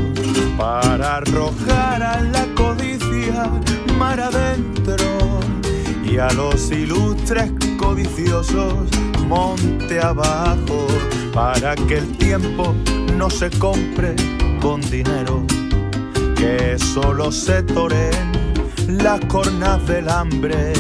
para 0.57 1.17
arrojar 1.17 2.05
a 2.05 2.21
la 2.21 2.47
codicia 2.55 3.51
mar 3.99 4.21
adentro 4.21 5.41
y 6.05 6.19
a 6.19 6.31
los 6.35 6.71
ilustres 6.71 7.51
codiciosos 7.77 8.89
monte 9.27 9.99
abajo, 10.01 10.87
para 11.35 11.75
que 11.75 11.99
el 11.99 12.17
tiempo 12.19 12.77
no 13.17 13.29
se 13.29 13.51
compre 13.59 14.15
con 14.61 14.81
dinero 14.83 15.45
que 16.37 16.79
solo 16.79 17.33
se 17.33 17.65
toren 17.65 18.42
las 18.99 19.21
cornas 19.27 19.87
del 19.87 20.09
hambre. 20.09 20.73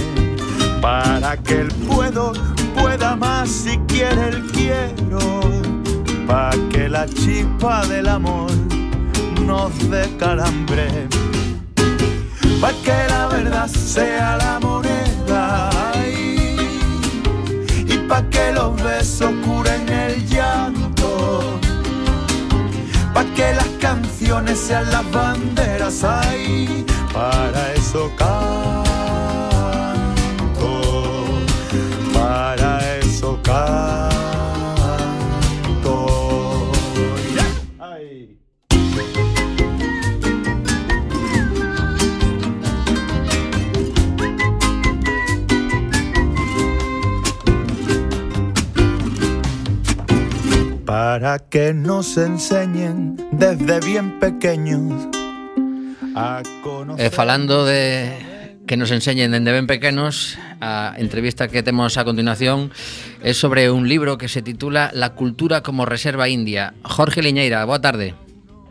Para 0.80 1.36
que 1.36 1.60
el 1.60 1.68
puedo 1.86 2.32
pueda 2.74 3.16
más 3.16 3.48
si 3.48 3.78
quiere 3.88 4.28
el 4.28 4.42
quiero. 4.52 5.20
Para 6.26 6.56
que 6.70 6.88
la 6.88 7.06
chispa 7.06 7.86
del 7.86 8.08
amor 8.08 8.50
nos 9.44 9.72
dé 9.90 10.08
calambre. 10.18 11.08
Para 12.60 12.74
que 12.84 13.06
la 13.08 13.26
verdad 13.28 13.68
sea 13.68 14.36
la 14.36 14.60
moneda. 14.60 15.70
Ay, 15.94 16.56
y 17.86 17.98
para 18.08 18.28
que 18.30 18.52
los 18.52 18.82
besos 18.82 19.30
curen 19.44 19.88
el 19.88 20.26
llanto. 20.26 21.58
Pa' 23.14 23.24
que 23.36 23.52
las 23.54 23.68
canciones 23.80 24.58
sean 24.58 24.90
las 24.90 25.10
banderas. 25.10 26.02
Ahí, 26.04 26.86
para 27.12 27.74
eso 27.74 28.10
canto, 28.16 28.72
para 32.14 32.98
eso 32.98 33.38
canto. 33.42 34.12
Para 50.86 51.38
que 51.38 51.72
nos 51.74 52.16
enseñen 52.16 53.16
desde 53.32 53.80
bien 53.80 54.18
pequeños. 54.18 55.21
Eh, 56.98 57.10
falando 57.10 57.64
de 57.64 58.58
que 58.66 58.76
nos 58.76 58.90
enseñen 58.90 59.32
desde 59.32 59.52
ben 59.52 59.66
pequenos, 59.66 60.38
a 60.60 60.94
entrevista 60.98 61.48
que 61.48 61.62
temos 61.62 61.96
a 61.96 62.04
continuación 62.04 62.70
es 63.22 63.36
sobre 63.36 63.70
un 63.70 63.88
libro 63.88 64.18
que 64.18 64.28
se 64.28 64.42
titula 64.42 64.90
La 64.92 65.14
cultura 65.14 65.62
como 65.62 65.86
reserva 65.86 66.28
india. 66.28 66.74
Jorge 66.84 67.22
Liñeira, 67.22 67.64
boa 67.64 67.80
tarde. 67.80 68.14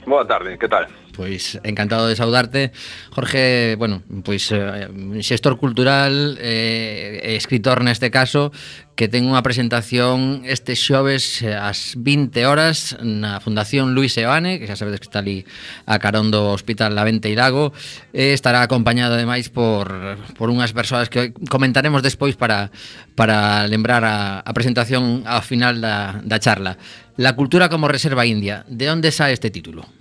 Boa 0.06 0.26
tarde, 0.26 0.58
que 0.58 0.68
tal? 0.68 0.88
pois 1.12 1.60
encantado 1.64 2.08
de 2.08 2.16
saudarte. 2.16 2.72
Jorge, 3.12 3.76
bueno, 3.78 4.02
pois 4.24 4.52
eh, 4.52 4.88
xestor 5.22 5.60
cultural, 5.60 6.38
eh, 6.40 7.36
escritor 7.38 7.84
neste 7.84 8.10
caso, 8.10 8.52
que 8.96 9.10
ten 9.10 9.26
unha 9.26 9.42
presentación 9.42 10.46
este 10.46 10.78
xoves 10.78 11.42
eh, 11.42 11.58
ás 11.58 11.98
20 11.98 12.38
horas 12.46 12.94
na 13.02 13.42
Fundación 13.42 13.98
Luis 13.98 14.14
Eoane, 14.20 14.62
que 14.62 14.70
xa 14.70 14.78
sabedes 14.78 15.02
que 15.02 15.10
está 15.10 15.26
ali 15.26 15.42
a 15.90 15.98
carón 15.98 16.30
do 16.30 16.54
Hospital 16.54 16.94
La 16.94 17.08
Vente 17.08 17.32
Lago, 17.34 17.74
e 18.14 18.36
estará 18.36 18.62
acompañado 18.62 19.18
ademais 19.18 19.50
por, 19.50 19.90
por 20.38 20.54
unhas 20.54 20.76
persoas 20.76 21.10
que 21.10 21.34
comentaremos 21.50 22.06
despois 22.06 22.38
para, 22.38 22.70
para 23.18 23.66
lembrar 23.66 24.06
a, 24.06 24.46
a 24.46 24.52
presentación 24.54 25.26
ao 25.26 25.42
final 25.42 25.82
da, 25.82 26.22
da 26.22 26.38
charla. 26.38 26.78
La 27.18 27.34
cultura 27.34 27.74
como 27.74 27.90
reserva 27.90 28.30
india, 28.30 28.68
de 28.70 28.92
onde 28.92 29.10
sae 29.10 29.34
este 29.34 29.50
título? 29.50 30.01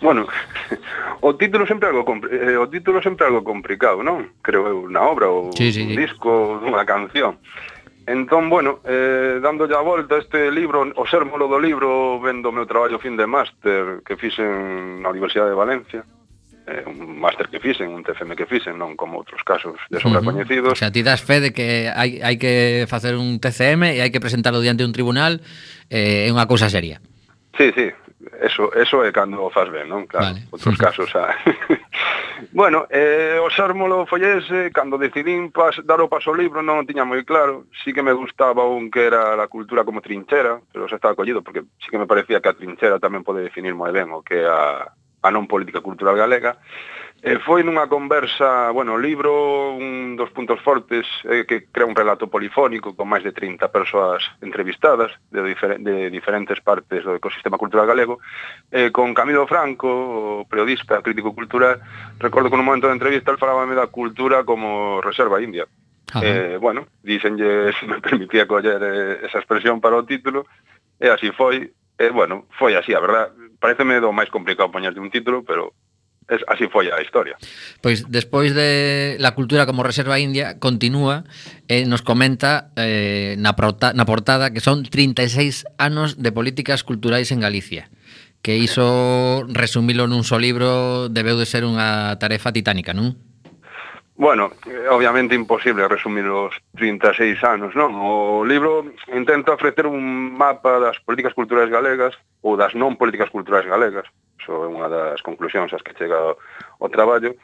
Bueno, 0.00 0.26
o 1.20 1.34
título 1.34 1.66
sempre 1.66 1.88
algo 1.88 2.06
eh, 2.30 2.56
o 2.56 2.68
título 2.68 3.02
sempre 3.02 3.26
algo 3.26 3.42
complicado, 3.42 4.02
non? 4.02 4.30
Creo 4.42 4.66
eu, 4.68 4.78
na 4.86 5.02
obra 5.02 5.26
ou 5.26 5.50
sí, 5.54 5.74
sí, 5.74 5.82
sí. 5.82 5.90
un 5.90 5.98
disco, 5.98 6.62
unha 6.62 6.86
canción. 6.86 7.42
Entón, 8.08 8.48
bueno, 8.48 8.80
eh, 8.88 9.36
dándolle 9.42 9.76
a 9.76 9.84
volta 9.84 10.16
este 10.16 10.48
libro, 10.48 10.80
o 10.96 11.04
sérmolo 11.04 11.44
do 11.44 11.60
libro 11.60 12.16
vendo 12.22 12.48
o 12.48 12.54
meu 12.54 12.64
traballo 12.64 12.96
fin 13.02 13.18
de 13.18 13.28
máster 13.28 14.00
que 14.06 14.16
fixen 14.16 15.04
na 15.04 15.12
Universidade 15.12 15.52
de 15.52 15.58
Valencia 15.58 16.00
eh, 16.68 16.84
un 16.86 17.18
máster 17.18 17.48
que 17.48 17.60
fixen, 17.60 17.88
un 17.88 18.04
TFM 18.04 18.36
que 18.36 18.46
fixen, 18.46 18.76
non 18.76 18.94
como 18.94 19.18
outros 19.18 19.40
casos 19.42 19.76
de 19.88 19.98
sobra 20.00 20.20
coñecidos. 20.20 20.72
Uh 20.72 20.76
-huh. 20.76 20.76
O 20.76 20.80
sea, 20.80 20.92
ti 20.92 21.02
das 21.02 21.24
fe 21.24 21.40
de 21.40 21.50
que 21.52 21.88
hai, 21.88 22.20
hai 22.20 22.36
que 22.36 22.84
facer 22.86 23.16
un 23.16 23.40
TCM 23.40 23.96
e 23.96 24.00
hai 24.04 24.10
que 24.12 24.20
presentarlo 24.20 24.60
diante 24.60 24.84
de 24.84 24.88
un 24.88 24.94
tribunal, 24.94 25.40
eh, 25.88 26.28
é 26.28 26.30
unha 26.30 26.44
cousa 26.44 26.68
seria. 26.68 27.00
Sí, 27.56 27.72
sí, 27.74 27.90
Eso, 28.38 28.70
eso 28.74 29.02
é 29.02 29.10
cando 29.10 29.42
o 29.42 29.50
faz 29.50 29.66
ben, 29.66 29.90
non? 29.90 30.06
Claro, 30.06 30.38
vale. 30.38 30.46
outros 30.54 30.78
casos 30.78 31.10
xa. 31.10 31.34
bueno, 32.54 32.86
eh, 32.86 33.34
o 33.42 33.50
sármolo 33.50 34.06
foi 34.06 34.22
ese, 34.22 34.70
cando 34.70 34.94
decidín 34.94 35.50
pas, 35.50 35.74
dar 35.82 35.98
o 35.98 36.06
paso 36.06 36.30
ao 36.30 36.38
libro 36.38 36.62
non 36.62 36.78
o 36.78 36.86
tiña 36.86 37.02
moi 37.02 37.26
claro. 37.26 37.66
Sí 37.82 37.90
que 37.90 38.06
me 38.06 38.14
gustaba 38.14 38.62
un 38.62 38.94
que 38.94 39.10
era 39.10 39.34
a 39.34 39.50
cultura 39.50 39.82
como 39.82 39.98
trinchera, 39.98 40.62
pero 40.70 40.86
xa 40.86 41.02
estaba 41.02 41.18
collido, 41.18 41.42
porque 41.42 41.66
sí 41.82 41.90
que 41.90 41.98
me 41.98 42.06
parecía 42.06 42.38
que 42.38 42.50
a 42.50 42.54
trinchera 42.54 43.02
tamén 43.02 43.26
pode 43.26 43.42
definir 43.42 43.74
moi 43.74 43.90
ben 43.90 44.14
o 44.14 44.22
que 44.22 44.38
é 44.38 44.46
a, 44.46 44.86
a 44.86 45.28
non 45.34 45.50
política 45.50 45.82
cultural 45.82 46.14
galega. 46.14 46.62
Eh, 47.20 47.42
foi 47.42 47.66
nunha 47.66 47.90
conversa, 47.90 48.70
bueno, 48.70 48.94
o 48.94 49.02
libro, 49.02 49.74
un 49.74 50.14
dos 50.14 50.30
puntos 50.30 50.62
fortes 50.62 51.02
é 51.26 51.42
eh, 51.42 51.44
que 51.50 51.66
crea 51.66 51.82
un 51.82 51.98
relato 51.98 52.30
polifónico 52.30 52.94
con 52.94 53.10
máis 53.10 53.26
de 53.26 53.34
30 53.34 53.74
persoas 53.74 54.22
entrevistadas 54.38 55.10
de, 55.34 55.42
difer 55.42 55.82
de 55.82 56.14
diferentes 56.14 56.62
partes 56.62 57.02
do 57.02 57.18
ecosistema 57.18 57.58
cultural 57.58 57.90
galego, 57.90 58.22
eh, 58.70 58.94
con 58.94 59.18
Camilo 59.18 59.50
Franco, 59.50 60.46
periodista, 60.46 61.02
crítico 61.02 61.34
cultural, 61.34 61.82
recordo 62.22 62.54
que 62.54 62.54
nun 62.54 62.70
momento 62.70 62.86
da 62.86 62.94
entrevista 62.94 63.34
el 63.34 63.42
falábame 63.42 63.74
da 63.74 63.90
cultura 63.90 64.46
como 64.46 65.02
reserva 65.02 65.42
india. 65.42 65.66
Ajá. 66.14 66.22
Eh, 66.22 66.54
bueno, 66.62 66.86
dicenlle 67.02 67.74
se 67.74 67.86
me 67.90 67.98
permitía 67.98 68.46
coller 68.46 68.78
eh, 68.78 69.26
esa 69.26 69.42
expresión 69.42 69.82
para 69.82 69.98
o 69.98 70.06
título, 70.06 70.46
e 71.02 71.10
así 71.10 71.34
foi, 71.34 71.74
e 71.98 72.06
eh, 72.06 72.14
bueno, 72.14 72.46
foi 72.54 72.78
así, 72.78 72.94
a 72.94 73.02
verdad, 73.02 73.34
pareceme 73.58 73.98
do 73.98 74.14
máis 74.14 74.30
complicado 74.30 74.70
poñerte 74.70 75.02
un 75.02 75.10
título, 75.10 75.42
pero 75.42 75.74
es, 76.28 76.40
así 76.48 76.68
foi 76.68 76.92
a 76.92 77.00
historia. 77.00 77.36
Pois 77.80 78.04
despois 78.08 78.52
de 78.54 79.16
la 79.18 79.32
cultura 79.32 79.64
como 79.64 79.82
reserva 79.82 80.20
india 80.20 80.60
continúa 80.60 81.24
e 81.66 81.82
eh, 81.82 81.84
nos 81.88 82.04
comenta 82.04 82.70
eh, 82.76 83.34
na, 83.40 83.56
prota, 83.56 83.96
na 83.96 84.04
portada 84.04 84.52
que 84.52 84.60
son 84.60 84.84
36 84.84 85.64
anos 85.80 86.20
de 86.20 86.30
políticas 86.32 86.84
culturais 86.84 87.32
en 87.32 87.40
Galicia 87.40 87.88
que 88.42 88.54
iso 88.54 89.44
resumilo 89.50 90.06
nun 90.06 90.22
só 90.22 90.38
libro 90.38 91.10
debeu 91.10 91.34
de 91.34 91.48
ser 91.48 91.66
unha 91.66 92.14
tarefa 92.22 92.54
titánica, 92.54 92.94
non? 92.94 93.18
Bueno, 94.18 94.50
eh, 94.66 94.88
obviamente 94.90 95.36
imposible 95.36 95.86
resumir 95.86 96.26
os 96.26 96.50
36 96.74 97.38
anos, 97.44 97.70
non? 97.78 97.94
O 97.94 98.42
libro 98.42 98.82
intenta 99.14 99.54
ofrecer 99.54 99.86
un 99.86 100.34
mapa 100.34 100.82
das 100.82 100.98
políticas 101.06 101.38
culturais 101.38 101.70
galegas 101.70 102.18
ou 102.42 102.58
das 102.58 102.74
non 102.74 102.98
políticas 102.98 103.30
culturais 103.30 103.62
galegas. 103.62 104.10
Iso 104.42 104.66
é 104.66 104.68
unha 104.74 104.90
das 104.90 105.22
conclusións 105.22 105.70
ás 105.70 105.86
que 105.86 105.94
chega 105.94 106.34
o 106.34 106.86
traballo. 106.90 107.38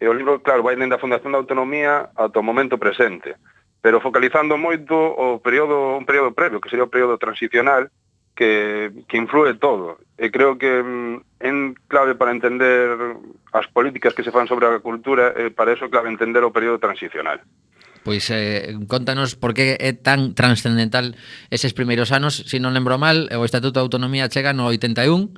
E 0.00 0.08
o 0.08 0.16
libro, 0.16 0.40
claro, 0.40 0.64
vai 0.64 0.80
dende 0.80 0.96
a 0.96 1.02
Fundación 1.04 1.36
da 1.36 1.44
Autonomía 1.44 2.08
ata 2.16 2.40
o 2.40 2.48
momento 2.48 2.80
presente, 2.80 3.36
pero 3.84 4.00
focalizando 4.00 4.56
moito 4.56 4.96
o 4.96 5.44
período, 5.44 6.00
un 6.00 6.08
período 6.08 6.32
previo, 6.32 6.56
que 6.56 6.72
sería 6.72 6.88
o 6.88 6.94
período 6.94 7.20
transicional, 7.20 7.92
que, 8.34 8.92
que 9.08 9.16
influe 9.16 9.54
todo. 9.54 9.98
E 10.16 10.30
creo 10.30 10.56
que 10.56 10.82
mm, 10.82 11.42
en 11.42 11.74
clave 11.88 12.14
para 12.14 12.32
entender 12.32 12.94
as 13.52 13.66
políticas 13.68 14.14
que 14.14 14.22
se 14.22 14.30
fan 14.30 14.46
sobre 14.46 14.66
a 14.66 14.80
cultura, 14.80 15.34
eh, 15.36 15.50
para 15.50 15.72
eso 15.72 15.90
clave 15.90 16.08
entender 16.08 16.44
o 16.44 16.54
período 16.54 16.78
transicional. 16.78 17.42
Pois 18.02 18.30
eh, 18.34 18.74
contanos 18.90 19.38
por 19.38 19.54
que 19.54 19.78
é 19.78 19.94
tan 19.94 20.34
transcendental 20.34 21.14
eses 21.54 21.70
primeiros 21.70 22.10
anos, 22.10 22.42
se 22.46 22.58
si 22.58 22.58
non 22.58 22.74
lembro 22.74 22.98
mal, 22.98 23.30
o 23.30 23.46
Estatuto 23.46 23.78
de 23.78 23.86
Autonomía 23.86 24.26
chega 24.26 24.50
no 24.50 24.66
81, 24.66 25.30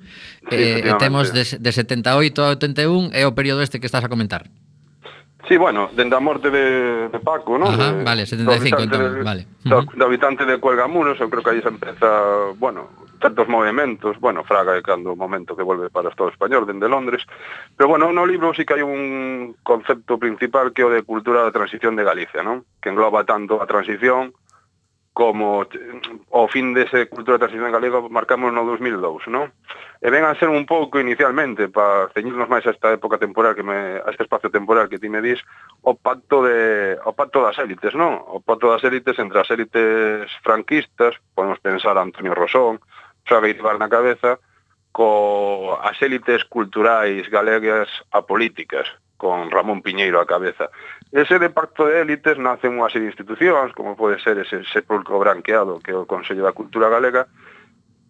sí, 0.48 0.56
eh, 0.56 0.96
temos 0.96 1.36
de, 1.36 1.44
de 1.44 1.70
78 1.72 2.40
a 2.40 2.56
81 2.56 3.12
é 3.12 3.28
o 3.28 3.36
período 3.36 3.60
este 3.60 3.84
que 3.84 3.88
estás 3.88 4.04
a 4.04 4.08
comentar. 4.08 4.48
Sí, 5.48 5.56
bueno, 5.56 5.90
dende 5.92 6.16
a 6.16 6.20
morte 6.20 6.50
de, 6.50 7.08
de 7.08 7.18
Paco, 7.20 7.58
non? 7.58 7.68
Ajá, 7.68 7.92
de, 7.92 8.04
vale, 8.04 8.24
75 8.24 8.80
entón, 8.80 9.14
de, 9.14 9.22
vale. 9.22 9.42
Do, 9.60 9.84
do 9.84 10.04
habitante 10.04 10.44
de 10.48 10.56
Cuelgamuros, 10.56 11.20
eu 11.20 11.28
creo 11.28 11.42
que 11.44 11.50
aí 11.52 11.60
se 11.60 11.68
empeza, 11.68 12.52
bueno, 12.56 12.88
certos 13.20 13.48
movimentos, 13.48 14.20
bueno, 14.20 14.44
Fraga 14.44 14.76
é 14.76 14.82
cando 14.82 15.12
o 15.12 15.16
momento 15.16 15.56
que 15.56 15.64
volve 15.64 15.88
para 15.88 16.08
o 16.08 16.12
Estado 16.12 16.28
Español, 16.28 16.64
dende 16.64 16.88
Londres, 16.88 17.24
pero 17.76 17.88
bueno, 17.88 18.12
no 18.12 18.24
libro 18.24 18.52
sí 18.52 18.64
que 18.64 18.76
hai 18.76 18.84
un 18.84 19.56
concepto 19.64 20.20
principal 20.20 20.72
que 20.72 20.84
é 20.84 20.88
o 20.88 20.92
de 20.92 21.04
cultura 21.04 21.44
da 21.44 21.52
transición 21.52 21.96
de 21.96 22.04
Galicia, 22.04 22.44
non? 22.44 22.64
Que 22.80 22.92
engloba 22.92 23.24
tanto 23.24 23.60
a 23.60 23.68
transición 23.68 24.36
como 25.14 25.62
o 26.28 26.42
fin 26.50 26.74
dese 26.74 27.06
cultura 27.06 27.38
de 27.38 27.46
transición 27.46 27.70
galega 27.70 28.02
marcamos 28.10 28.50
no 28.50 28.66
2002, 28.66 29.30
non? 29.30 29.54
E 30.02 30.10
vengan 30.10 30.34
ser 30.34 30.50
un 30.50 30.66
pouco 30.66 30.98
inicialmente, 30.98 31.70
para 31.70 32.10
ceñirnos 32.10 32.50
máis 32.50 32.66
a 32.66 32.74
esta 32.74 32.90
época 32.90 33.16
temporal, 33.22 33.54
que 33.54 33.62
me, 33.62 34.02
a 34.02 34.10
este 34.10 34.26
espacio 34.26 34.50
temporal 34.50 34.90
que 34.90 34.98
ti 34.98 35.06
me 35.06 35.22
dis, 35.22 35.38
o 35.86 35.94
pacto, 35.94 36.42
de, 36.42 36.98
o 37.06 37.14
pacto 37.14 37.46
das 37.46 37.54
élites, 37.62 37.94
non? 37.94 38.18
O 38.26 38.42
pacto 38.42 38.74
das 38.74 38.82
élites 38.82 39.14
entre 39.22 39.38
as 39.38 39.48
élites 39.54 40.26
franquistas, 40.42 41.14
podemos 41.38 41.62
pensar 41.62 41.94
a 41.94 42.02
Antonio 42.02 42.34
Rosón, 42.34 42.82
Xavier 43.22 43.54
Ibar 43.54 43.78
na 43.78 43.86
cabeza, 43.86 44.42
co 44.90 45.78
as 45.78 45.94
élites 46.02 46.42
culturais 46.50 47.30
galegas 47.30 47.86
apolíticas, 48.10 48.90
con 49.24 49.48
Ramón 49.48 49.80
Piñeiro 49.80 50.20
á 50.20 50.28
cabeza. 50.28 50.68
Ese 51.08 51.40
de 51.40 51.48
pacto 51.48 51.88
de 51.88 52.04
élites 52.04 52.36
nace 52.36 52.68
unha 52.68 52.92
serie 52.92 53.08
de 53.08 53.16
institucións, 53.16 53.72
como 53.72 53.96
pode 53.96 54.20
ser 54.20 54.36
ese 54.36 54.60
sepulcro 54.68 55.16
branqueado 55.16 55.80
que 55.80 55.96
é 55.96 55.96
o 55.96 56.04
Consello 56.04 56.44
da 56.44 56.52
Cultura 56.52 56.92
Galega, 56.92 57.24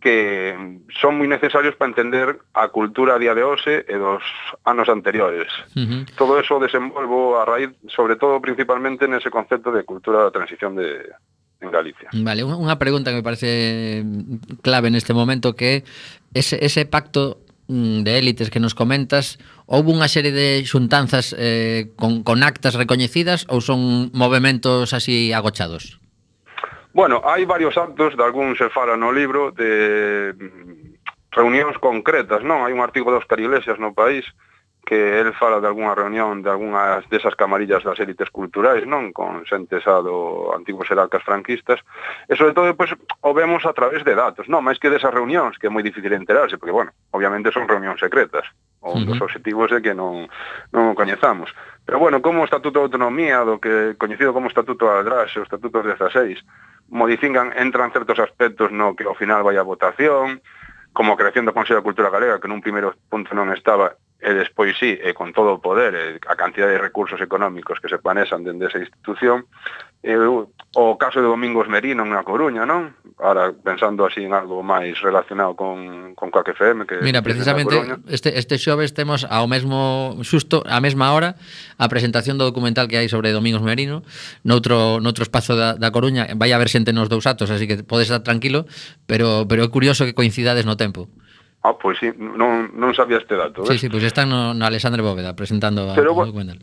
que 0.02 0.58
son 0.90 1.14
moi 1.14 1.30
necesarios 1.30 1.78
para 1.78 1.94
entender 1.94 2.42
a 2.50 2.66
cultura 2.74 3.14
a 3.14 3.22
día 3.22 3.30
de 3.30 3.46
hoxe 3.46 3.86
e 3.86 3.94
dos 3.94 4.26
anos 4.66 4.90
anteriores. 4.90 5.54
Uh 5.78 5.86
-huh. 5.86 6.02
Todo 6.18 6.42
eso 6.42 6.58
desenvolvo 6.58 7.38
a 7.38 7.46
raíz, 7.46 7.70
sobre 7.86 8.18
todo 8.18 8.42
principalmente 8.42 9.06
nese 9.06 9.30
concepto 9.30 9.70
de 9.70 9.86
cultura 9.86 10.18
da 10.18 10.34
transición 10.34 10.74
de, 10.74 11.14
en 11.62 11.70
Galicia. 11.70 12.10
Vale, 12.10 12.42
unha 12.42 12.74
pregunta 12.74 13.14
que 13.14 13.22
me 13.22 13.26
parece 13.26 14.02
clave 14.66 14.90
neste 14.90 15.14
momento 15.14 15.54
que 15.54 15.86
ese, 16.34 16.58
ese 16.58 16.90
pacto 16.90 17.43
Mm, 17.74 18.04
de 18.04 18.18
élites 18.18 18.50
que 18.50 18.60
nos 18.60 18.72
comentas, 18.78 19.42
houve 19.66 19.90
unha 19.90 20.06
serie 20.06 20.30
de 20.30 20.62
xuntanzas 20.62 21.34
eh, 21.34 21.90
con, 21.98 22.22
con 22.22 22.46
actas 22.46 22.78
recoñecidas 22.78 23.50
ou 23.50 23.58
son 23.58 24.14
movimentos 24.14 24.94
así 24.94 25.34
agochados? 25.34 25.98
Bueno, 26.94 27.18
hai 27.26 27.42
varios 27.42 27.74
actos, 27.74 28.14
de 28.14 28.22
algún 28.22 28.54
se 28.54 28.70
fala 28.70 28.94
no 28.94 29.10
libro, 29.10 29.50
de 29.50 30.30
mm, 30.38 31.34
reunións 31.34 31.74
concretas, 31.82 32.46
non? 32.46 32.62
Hai 32.62 32.70
un 32.70 32.78
artigo 32.78 33.10
de 33.10 33.18
Óscar 33.18 33.42
Iglesias 33.42 33.82
no 33.82 33.90
país 33.90 34.22
que 34.85 35.20
el 35.20 35.32
fala 35.35 35.61
de 35.61 35.66
algunha 35.66 35.95
reunión 35.95 36.43
de 36.43 36.51
algunhas 36.51 37.09
desas 37.09 37.35
camarillas 37.35 37.82
das 37.82 37.99
élites 37.99 38.30
culturais, 38.30 38.87
non? 38.87 39.11
Con 39.11 39.43
xente 39.49 39.80
xa 39.80 40.05
do 40.05 40.53
antigos 40.53 40.87
heralcas 40.93 41.24
franquistas, 41.24 41.80
e 42.28 42.37
sobre 42.37 42.53
todo, 42.53 42.70
pois, 42.76 42.93
o 43.24 43.30
vemos 43.32 43.64
a 43.64 43.72
través 43.72 44.05
de 44.05 44.14
datos, 44.14 44.47
non? 44.47 44.62
Máis 44.62 44.76
que 44.78 44.93
desas 44.93 45.11
reunións, 45.11 45.57
que 45.57 45.66
é 45.66 45.72
moi 45.72 45.82
difícil 45.82 46.12
enterarse, 46.12 46.61
porque, 46.61 46.76
bueno, 46.76 46.93
obviamente 47.11 47.51
son 47.51 47.66
reunións 47.66 47.99
secretas, 47.99 48.45
un 48.85 49.09
dos 49.09 49.16
obxectivos 49.16 49.72
é 49.72 49.80
que 49.80 49.97
non, 49.97 50.28
non 50.70 50.93
o 50.93 50.97
coñezamos. 50.99 51.49
Pero, 51.89 51.97
bueno, 51.99 52.20
como 52.20 52.45
o 52.45 52.49
Estatuto 52.49 52.80
de 52.80 52.87
Autonomía, 52.93 53.41
do 53.43 53.57
que 53.57 53.97
coñecido 53.97 54.37
como 54.37 54.53
Estatuto 54.53 54.85
de 54.85 55.01
Aldrás, 55.01 55.32
o 55.41 55.45
Estatuto 55.45 55.80
16, 55.80 56.45
modifican, 56.93 57.53
entran 57.57 57.93
certos 57.93 58.20
aspectos 58.20 58.68
no 58.68 58.93
que 58.93 59.09
ao 59.09 59.16
final 59.16 59.41
vai 59.41 59.57
a 59.57 59.64
votación, 59.64 60.45
como 60.95 61.12
a 61.12 61.18
creación 61.18 61.45
do 61.45 61.53
Consello 61.57 61.80
de 61.80 61.89
Cultura 61.89 62.12
Galega, 62.12 62.39
que 62.39 62.47
nun 62.47 62.62
primeiro 62.62 62.95
punto 63.11 63.35
non 63.35 63.51
estaba, 63.51 63.99
e 64.20 64.32
despois 64.32 64.72
sí, 64.78 64.96
e 64.96 65.12
con 65.12 65.36
todo 65.36 65.58
o 65.58 65.62
poder, 65.62 65.92
e 65.94 66.04
a 66.24 66.34
cantidad 66.34 66.68
de 66.68 66.80
recursos 66.80 67.20
económicos 67.20 67.76
que 67.76 67.92
se 67.92 68.00
panesan 68.00 68.40
dende 68.40 68.72
esa 68.72 68.80
institución, 68.80 69.44
e, 70.04 70.16
o 70.16 70.98
caso 70.98 71.20
de 71.20 71.28
Domingos 71.28 71.68
Merino 71.68 72.04
na 72.04 72.24
Coruña, 72.24 72.68
non? 72.68 72.92
Ahora, 73.20 73.52
pensando 73.52 74.04
así 74.04 74.20
en 74.20 74.36
algo 74.36 74.60
máis 74.60 75.00
relacionado 75.00 75.56
con, 75.56 76.12
con 76.12 76.28
Coac 76.28 76.52
FM 76.52 76.84
que 76.84 77.00
Mira, 77.00 77.24
precisamente 77.24 77.76
este, 78.08 78.36
este 78.36 78.60
xoves 78.60 78.92
temos 78.92 79.24
ao 79.24 79.48
mesmo 79.48 80.16
xusto, 80.20 80.60
a 80.68 80.80
mesma 80.84 81.12
hora 81.16 81.40
a 81.80 81.86
presentación 81.88 82.36
do 82.36 82.44
documental 82.44 82.84
que 82.84 83.00
hai 83.00 83.08
sobre 83.08 83.32
Domingos 83.32 83.64
Merino 83.64 84.04
noutro, 84.44 85.00
noutro 85.00 85.24
espazo 85.24 85.56
da, 85.56 85.72
da 85.76 85.88
Coruña. 85.88 86.28
Vai 86.36 86.52
haber 86.52 86.68
xente 86.68 86.92
nos 86.92 87.08
dous 87.08 87.24
atos, 87.24 87.48
así 87.48 87.64
que 87.64 87.80
podes 87.80 88.12
estar 88.12 88.20
tranquilo 88.20 88.68
pero, 89.08 89.48
pero 89.48 89.64
é 89.64 89.68
curioso 89.72 90.04
que 90.04 90.12
coincidades 90.12 90.68
no 90.68 90.76
tempo. 90.76 91.08
Ah, 91.64 91.80
pois 91.80 91.96
sí, 91.96 92.12
non, 92.20 92.76
non 92.76 92.92
sabía 92.92 93.16
este 93.16 93.40
dato. 93.40 93.64
Sí, 93.64 93.72
ves? 93.72 93.80
sí, 93.80 93.88
pois 93.88 94.04
están 94.04 94.28
no, 94.28 94.52
no 94.52 94.68
Alexandre 94.68 95.00
Bóveda 95.00 95.32
presentando 95.32 95.88
Pero, 95.96 96.12
a, 96.12 96.22
a 96.22 96.28
documental. 96.28 96.60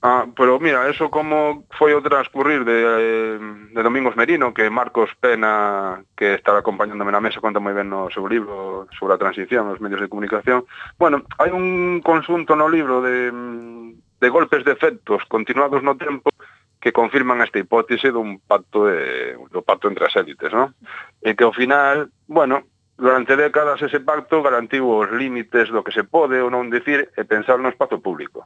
Ah, 0.00 0.24
pero 0.34 0.58
mira, 0.58 0.88
eso 0.88 1.12
como 1.12 1.68
foi 1.76 1.92
o 1.92 2.00
transcurrir 2.00 2.64
de, 2.64 3.36
de 3.68 3.82
Domingos 3.84 4.16
Merino, 4.16 4.56
que 4.56 4.72
Marcos 4.72 5.12
Pena, 5.20 6.00
que 6.16 6.32
estaba 6.32 6.64
acompañándome 6.64 7.12
na 7.12 7.20
mesa, 7.20 7.44
conta 7.44 7.60
moi 7.60 7.76
ben 7.76 7.92
no 7.92 8.08
seu 8.08 8.24
libro 8.24 8.88
sobre 8.96 9.12
a 9.12 9.20
transición 9.20 9.68
nos 9.68 9.76
medios 9.76 10.00
de 10.00 10.08
comunicación. 10.08 10.64
Bueno, 10.96 11.28
hai 11.36 11.52
un 11.52 12.00
consunto 12.00 12.56
no 12.56 12.72
libro 12.72 13.04
de, 13.04 13.28
de 13.92 14.28
golpes 14.32 14.64
de 14.64 14.72
efectos 14.72 15.20
continuados 15.28 15.84
no 15.84 16.00
tempo 16.00 16.32
que 16.80 16.96
confirman 16.96 17.44
esta 17.44 17.60
hipótese 17.60 18.08
dun 18.08 18.40
pacto 18.40 18.88
de, 18.88 19.36
do 19.52 19.60
pacto 19.60 19.92
entre 19.92 20.08
as 20.08 20.16
élites, 20.16 20.48
non? 20.48 20.72
E 21.20 21.36
que 21.36 21.44
ao 21.44 21.52
final, 21.52 22.08
bueno, 22.24 22.69
Durante 23.00 23.32
décadas 23.34 23.80
ese 23.80 23.96
pacto 24.04 24.44
garantiu 24.44 24.84
os 24.84 25.08
límites 25.08 25.72
do 25.72 25.80
que 25.80 25.88
se 25.88 26.04
pode 26.04 26.36
ou 26.36 26.52
non 26.52 26.68
dicir 26.68 27.08
e 27.16 27.24
pensar 27.24 27.56
no 27.56 27.72
espazo 27.72 27.96
público. 27.96 28.44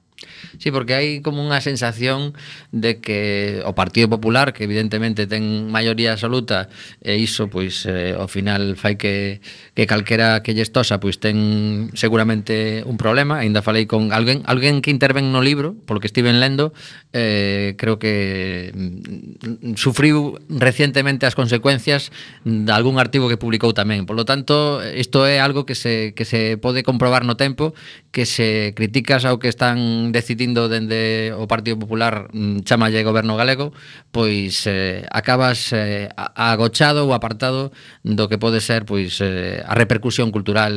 Sí, 0.62 0.70
porque 0.70 0.94
hai 0.94 1.09
como 1.26 1.42
unha 1.42 1.59
sensación 1.59 2.38
de 2.70 3.02
que 3.02 3.59
o 3.66 3.74
Partido 3.74 4.07
Popular, 4.07 4.55
que 4.55 4.62
evidentemente 4.62 5.26
ten 5.26 5.66
maioría 5.74 6.14
absoluta, 6.14 6.70
e 7.02 7.18
iso, 7.18 7.50
pois, 7.50 7.82
eh, 7.90 8.14
ao 8.14 8.30
final 8.30 8.78
fai 8.78 8.94
que, 8.94 9.42
que 9.74 9.90
calquera 9.90 10.38
que 10.46 10.55
lle 10.55 10.62
estosa, 10.62 11.02
pois, 11.02 11.18
ten 11.18 11.90
seguramente 11.98 12.86
un 12.86 12.94
problema. 12.94 13.42
Ainda 13.42 13.59
falei 13.59 13.90
con 13.90 14.14
alguén, 14.14 14.46
alguén 14.46 14.86
que 14.86 14.94
interven 14.94 15.34
no 15.34 15.42
libro, 15.42 15.74
polo 15.82 15.98
que 15.98 16.07
estiven 16.07 16.38
lendo, 16.38 16.70
eh, 17.11 17.74
creo 17.74 17.98
que 17.98 18.70
mm, 18.70 19.74
sufriu 19.74 20.38
recientemente 20.46 21.26
as 21.26 21.34
consecuencias 21.34 22.14
de 22.46 22.70
algún 22.70 23.02
artigo 23.02 23.26
que 23.26 23.34
publicou 23.40 23.74
tamén. 23.74 24.07
Por 24.07 24.14
lo 24.14 24.22
tanto, 24.22 24.43
tanto, 24.45 24.84
isto 24.84 25.24
é 25.26 25.40
algo 25.40 25.64
que 25.64 25.74
se, 25.74 26.12
que 26.12 26.24
se 26.24 26.61
pode 26.61 26.84
comprobar 26.84 27.24
no 27.24 27.40
tempo 27.40 27.72
que 28.12 28.28
se 28.28 28.76
criticas 28.76 29.24
ao 29.24 29.40
que 29.40 29.49
están 29.49 30.12
decidindo 30.12 30.68
dende 30.68 31.32
o 31.32 31.49
Partido 31.49 31.80
Popular 31.80 32.28
mm, 32.30 32.68
chamalle 32.68 33.01
goberno 33.01 33.40
galego 33.40 33.72
pois 34.12 34.68
eh, 34.68 35.09
acabas 35.09 35.72
eh, 35.72 36.12
agochado 36.36 37.09
ou 37.09 37.16
apartado 37.16 37.72
do 38.05 38.28
que 38.28 38.36
pode 38.36 38.61
ser 38.61 38.84
pois 38.84 39.18
eh, 39.24 39.64
a 39.64 39.72
repercusión 39.72 40.28
cultural 40.28 40.72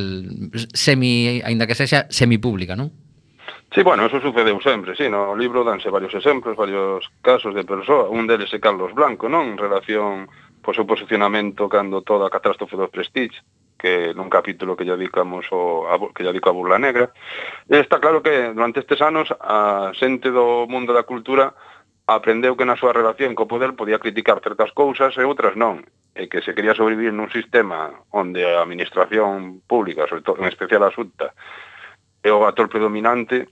semi, 0.72 1.43
aínda 1.43 1.68
que 1.68 1.76
sexa, 1.76 2.07
semipública, 2.07 2.80
non? 2.80 2.95
Sí, 3.76 3.84
bueno, 3.84 4.07
eso 4.07 4.24
sucedeu 4.24 4.63
sempre, 4.63 4.95
sí, 4.95 5.11
no 5.11 5.36
libro 5.36 5.68
danse 5.68 5.91
varios 5.91 6.15
exemplos, 6.15 6.55
varios 6.55 7.03
casos 7.20 7.51
de 7.51 7.68
persoa, 7.68 8.07
un 8.07 8.24
deles 8.24 8.47
é 8.55 8.63
Carlos 8.63 8.95
Blanco, 8.95 9.28
non? 9.28 9.51
En 9.51 9.59
relación 9.59 10.32
pois, 10.63 10.76
o 10.76 10.84
seu 10.84 10.88
posicionamento 10.88 11.68
cando 11.68 12.03
toda 12.03 12.28
a 12.28 12.34
catástrofe 12.34 12.76
do 12.76 12.91
Prestige, 12.91 13.39
que 13.78 14.11
nun 14.17 14.28
capítulo 14.28 14.75
que 14.75 14.84
lle 14.84 14.97
dedicamos 14.97 15.45
o, 15.53 15.86
a, 15.88 15.95
que 16.11 16.25
lle 16.25 16.34
dedico 16.34 16.49
a 16.49 16.57
Burla 16.57 16.82
Negra. 16.82 17.13
E 17.69 17.78
está 17.80 18.01
claro 18.01 18.25
que 18.25 18.51
durante 18.51 18.82
estes 18.82 18.99
anos 18.99 19.30
a 19.38 19.93
xente 19.93 20.34
do 20.34 20.65
mundo 20.65 20.91
da 20.91 21.05
cultura 21.05 21.53
aprendeu 22.07 22.55
que 22.55 22.65
na 22.65 22.80
súa 22.80 22.95
relación 22.95 23.36
co 23.36 23.51
poder 23.51 23.75
podía 23.75 24.01
criticar 24.01 24.39
certas 24.41 24.71
cousas 24.71 25.13
e 25.19 25.23
outras 25.28 25.59
non, 25.59 25.84
e 26.15 26.25
que 26.32 26.41
se 26.41 26.55
quería 26.55 26.73
sobrevivir 26.73 27.13
nun 27.13 27.30
sistema 27.30 27.93
onde 28.09 28.41
a 28.41 28.63
administración 28.63 29.61
pública, 29.67 30.09
sobre 30.09 30.23
todo, 30.23 30.41
en 30.41 30.49
especial 30.49 30.82
a 30.88 30.93
Xunta, 30.95 31.36
é 32.23 32.32
o 32.32 32.47
actor 32.47 32.71
predominante, 32.71 33.51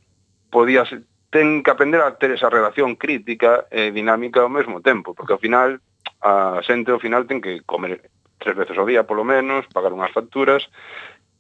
podía 0.50 0.88
ser, 0.88 1.04
ten 1.30 1.62
que 1.62 1.72
aprender 1.72 2.00
a 2.00 2.16
ter 2.16 2.32
esa 2.32 2.48
relación 2.48 2.96
crítica 2.96 3.68
e 3.68 3.92
dinámica 3.92 4.42
ao 4.42 4.50
mesmo 4.50 4.80
tempo, 4.80 5.14
porque 5.14 5.36
ao 5.36 5.44
final 5.44 5.78
a 6.24 6.64
xente 6.64 6.90
ao 6.90 7.04
final 7.04 7.28
ten 7.28 7.44
que 7.44 7.60
comer 7.68 8.08
tres 8.38 8.56
veces 8.56 8.78
ao 8.78 8.86
día, 8.86 9.08
polo 9.08 9.24
menos, 9.24 9.68
pagar 9.72 9.94
unhas 9.94 10.14
facturas, 10.14 10.66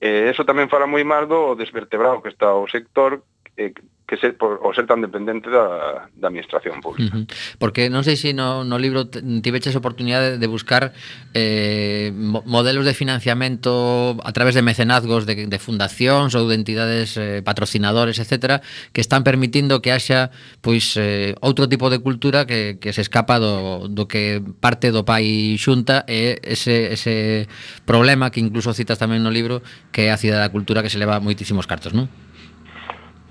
E 0.01 0.27
eso 0.27 0.43
tamén 0.43 0.67
fala 0.67 0.91
moi 0.91 1.07
mal 1.07 1.23
do 1.23 1.55
desvertebrado 1.55 2.19
que 2.19 2.29
está 2.29 2.51
o 2.51 2.67
sector 2.67 3.23
eh, 3.57 3.73
que 4.07 4.17
ser 4.17 4.37
por, 4.37 4.61
o 4.61 4.73
ser 4.73 4.85
tan 4.85 5.01
dependente 5.01 5.49
da, 5.49 6.05
da 6.13 6.27
administración 6.29 6.77
pública. 6.81 7.17
Uh 7.17 7.25
-huh. 7.25 7.57
Porque 7.57 7.89
non 7.89 8.05
sei 8.05 8.13
se 8.21 8.37
no, 8.37 8.61
no 8.61 8.77
libro 8.77 9.09
tiveches 9.41 9.73
oportunidade 9.73 10.37
de, 10.37 10.45
de 10.45 10.47
buscar 10.47 10.93
eh, 11.33 12.13
modelos 12.45 12.85
de 12.85 12.93
financiamento 12.93 14.13
a 14.21 14.31
través 14.31 14.53
de 14.53 14.61
mecenazgos 14.61 15.25
de, 15.25 15.49
de 15.49 15.59
fundacións 15.59 16.37
ou 16.37 16.45
de 16.45 16.53
entidades 16.53 17.17
eh, 17.17 17.41
patrocinadores, 17.41 18.21
etcétera, 18.21 18.61
que 18.93 19.01
están 19.01 19.25
permitindo 19.25 19.81
que 19.81 19.89
haxa 19.89 20.29
pois 20.61 20.93
eh, 21.01 21.33
outro 21.41 21.65
tipo 21.65 21.89
de 21.89 21.97
cultura 21.97 22.45
que, 22.45 22.77
que 22.77 22.93
se 22.93 23.01
escapa 23.01 23.41
do, 23.41 23.89
do 23.89 24.05
que 24.05 24.37
parte 24.61 24.93
do 24.93 25.01
pai 25.01 25.57
xunta 25.57 26.05
e 26.05 26.37
ese, 26.45 26.93
ese 26.93 27.49
problema 27.89 28.29
que 28.29 28.37
incluso 28.37 28.69
citas 28.77 29.01
tamén 29.01 29.25
no 29.25 29.33
libro 29.33 29.65
que 29.89 30.05
é 30.05 30.13
a 30.13 30.21
cidade 30.21 30.45
da 30.45 30.53
cultura 30.53 30.85
que 30.85 30.93
se 30.93 31.01
leva 31.01 31.17
moitísimos 31.17 31.65
cartos, 31.65 31.89
non? 31.89 32.05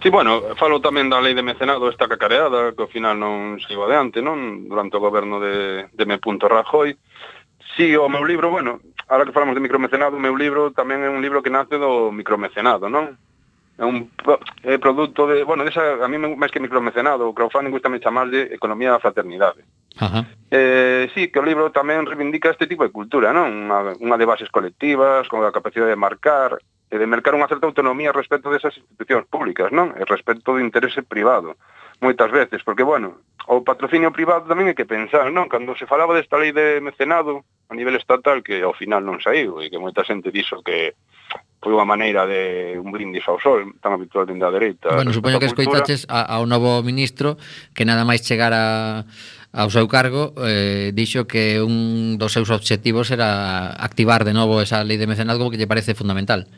Sí, 0.05 0.11
bueno, 0.11 0.43
falo 0.61 0.85
tamén 0.85 1.09
da 1.09 1.17
lei 1.17 1.33
de 1.33 1.41
mecenado 1.41 1.89
esta 1.89 2.05
cacareada 2.05 2.77
que 2.77 2.85
ao 2.85 2.93
final 2.93 3.17
non 3.17 3.57
se 3.57 3.73
iba 3.73 3.89
adiante, 3.89 4.21
non? 4.21 4.69
Durante 4.69 5.01
o 5.01 5.05
goberno 5.05 5.41
de, 5.41 5.89
de 5.97 6.05
M. 6.05 6.21
Rajoy. 6.21 6.93
Sí, 7.73 7.97
o 7.97 8.05
meu 8.13 8.21
libro, 8.21 8.53
bueno, 8.53 8.85
ahora 9.09 9.25
que 9.25 9.33
falamos 9.33 9.57
de 9.57 9.65
micromecenado, 9.65 10.21
o 10.21 10.21
meu 10.21 10.37
libro 10.37 10.77
tamén 10.77 11.01
é 11.01 11.09
un 11.09 11.25
libro 11.25 11.41
que 11.41 11.49
nace 11.49 11.81
do 11.81 12.13
micromecenado, 12.13 12.93
non? 12.93 13.17
É 13.81 13.85
un 13.89 14.13
é 14.61 14.77
produto 14.77 15.25
de, 15.25 15.41
bueno, 15.41 15.65
desa, 15.65 15.97
a 15.97 16.05
mí 16.05 16.21
máis 16.21 16.53
que 16.53 16.61
micromecenado, 16.61 17.25
o 17.25 17.33
crowdfunding 17.33 17.73
gustame 17.73 17.97
de 18.29 18.53
economía 18.53 18.93
da 18.93 19.01
fraternidade. 19.01 19.65
Ajá. 19.97 20.29
Eh, 20.53 21.09
sí, 21.17 21.33
que 21.33 21.41
o 21.41 21.49
libro 21.49 21.73
tamén 21.73 22.05
reivindica 22.05 22.53
este 22.53 22.69
tipo 22.69 22.85
de 22.85 22.93
cultura, 22.93 23.33
non? 23.33 23.49
Unha, 23.49 23.97
unha 23.97 24.21
de 24.21 24.29
bases 24.29 24.53
colectivas, 24.53 25.33
con 25.33 25.41
a 25.41 25.49
capacidade 25.49 25.97
de 25.97 26.05
marcar, 26.05 26.61
e 26.95 26.97
de 27.03 27.11
mercar 27.11 27.35
unha 27.35 27.51
certa 27.51 27.67
autonomía 27.67 28.15
respecto 28.15 28.55
desas 28.55 28.79
institucións 28.79 29.27
públicas, 29.27 29.75
non? 29.75 29.91
E 29.99 30.07
respecto 30.07 30.55
do 30.55 30.63
interese 30.63 31.03
privado, 31.03 31.59
moitas 31.99 32.31
veces, 32.31 32.63
porque, 32.63 32.87
bueno, 32.87 33.19
o 33.51 33.67
patrocinio 33.67 34.15
privado 34.15 34.47
tamén 34.47 34.71
hai 34.71 34.79
que 34.79 34.87
pensar, 34.87 35.27
non? 35.35 35.51
Cando 35.51 35.75
se 35.75 35.91
falaba 35.91 36.15
desta 36.15 36.39
lei 36.39 36.55
de 36.55 36.79
mecenado 36.79 37.43
a 37.67 37.75
nivel 37.75 37.99
estatal, 37.99 38.47
que 38.47 38.63
ao 38.63 38.79
final 38.79 39.03
non 39.03 39.19
saiu, 39.19 39.59
e 39.59 39.75
que 39.75 39.83
moita 39.83 40.07
xente 40.07 40.31
dixo 40.31 40.63
que 40.63 40.95
foi 41.59 41.75
unha 41.75 41.83
maneira 41.83 42.31
de 42.31 42.79
un 42.79 42.95
brindis 42.95 43.27
ao 43.27 43.43
sol 43.43 43.75
tan 43.83 43.99
habitual 43.99 44.23
dende 44.23 44.47
a 44.47 44.55
dereita. 44.55 44.95
Bueno, 44.95 45.11
supoño 45.11 45.43
que 45.43 45.51
escoitaches 45.51 46.07
ao 46.07 46.47
novo 46.47 46.79
ministro 46.87 47.35
que 47.75 47.83
nada 47.83 48.07
máis 48.07 48.23
chegar 48.23 48.55
a 48.55 49.03
ao 49.55 49.71
seu 49.71 49.87
cargo 49.87 50.35
eh, 50.43 50.91
dixo 50.95 51.31
que 51.31 51.63
un 51.63 52.19
dos 52.19 52.35
seus 52.35 52.51
obxectivos 52.51 53.15
era 53.15 53.71
activar 53.71 54.27
de 54.27 54.35
novo 54.35 54.59
esa 54.59 54.83
lei 54.83 54.99
de 54.99 55.07
mecenazgo 55.07 55.47
que 55.51 55.59
lle 55.59 55.71
parece 55.71 55.95
fundamental. 55.95 56.51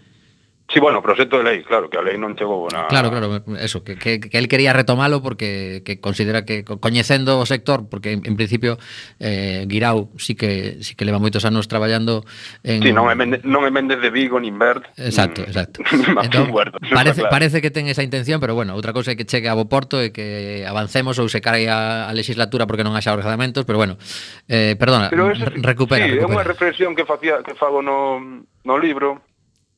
Sí, 0.77 0.81
bueno, 0.81 1.01
proxecto 1.01 1.39
de 1.39 1.45
lei, 1.45 1.63
claro, 1.65 1.89
que 1.89 1.97
a 1.97 2.05
lei 2.05 2.21
non 2.21 2.37
chegou 2.37 2.69
na... 2.69 2.85
Claro, 2.93 3.09
claro, 3.09 3.41
eso, 3.57 3.81
que, 3.81 3.97
que, 3.97 4.21
que 4.21 4.37
el 4.37 4.45
quería 4.45 4.77
retomalo 4.77 5.25
porque 5.25 5.81
que 5.81 6.05
considera 6.05 6.45
que 6.45 6.69
coñecendo 6.69 7.41
o 7.41 7.49
sector, 7.49 7.89
porque 7.89 8.13
en, 8.13 8.21
en 8.29 8.37
principio 8.37 8.77
eh, 9.17 9.65
Guirao 9.65 10.13
sí 10.21 10.37
que 10.37 10.85
sí 10.85 10.93
que 10.93 11.09
leva 11.09 11.17
moitos 11.17 11.49
anos 11.49 11.65
traballando 11.65 12.29
en... 12.61 12.85
Sí, 12.85 12.93
non 12.93 13.09
é, 13.09 13.17
Mende, 13.17 13.41
non 13.41 13.65
é 13.65 13.73
Méndez 13.73 14.05
de 14.05 14.13
Vigo, 14.13 14.37
nin 14.37 14.53
Bert. 14.61 14.85
Exacto, 15.01 15.49
exacto. 15.49 15.81
Entón, 16.29 16.53
huerto, 16.53 16.77
parece, 16.93 17.25
claro. 17.25 17.33
parece 17.33 17.65
que 17.65 17.73
ten 17.73 17.89
esa 17.89 18.05
intención, 18.05 18.37
pero 18.37 18.53
bueno, 18.53 18.77
outra 18.77 18.93
cousa 18.93 19.17
é 19.17 19.17
que 19.17 19.25
chegue 19.25 19.49
a 19.49 19.57
Boporto 19.57 20.05
e 20.05 20.13
que 20.13 20.69
avancemos 20.69 21.17
ou 21.17 21.33
se 21.33 21.41
cae 21.41 21.73
a, 21.73 22.05
a 22.05 22.13
legislatura 22.13 22.69
porque 22.69 22.85
non 22.85 22.93
haxa 22.93 23.17
orzamentos, 23.17 23.65
pero 23.65 23.81
bueno, 23.81 23.97
eh, 24.45 24.77
perdona, 24.77 25.09
pero 25.09 25.33
ese, 25.33 25.41
recupera, 25.57 26.05
sí, 26.05 26.21
recupera. 26.21 26.21
é 26.21 26.29
unha 26.29 26.45
reflexión 26.45 26.93
que, 26.93 27.09
facía, 27.09 27.41
que 27.41 27.57
fago 27.57 27.81
no, 27.81 28.21
no 28.61 28.77
libro, 28.77 29.25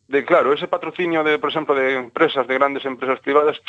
de 0.09 0.25
claro, 0.25 0.53
ese 0.53 0.69
patrocinio 0.69 1.23
de, 1.23 1.39
por 1.39 1.51
exemplo, 1.51 1.75
de 1.75 1.95
empresas, 1.95 2.47
de 2.49 2.55
grandes 2.55 2.85
empresas 2.85 3.21
privadas, 3.21 3.61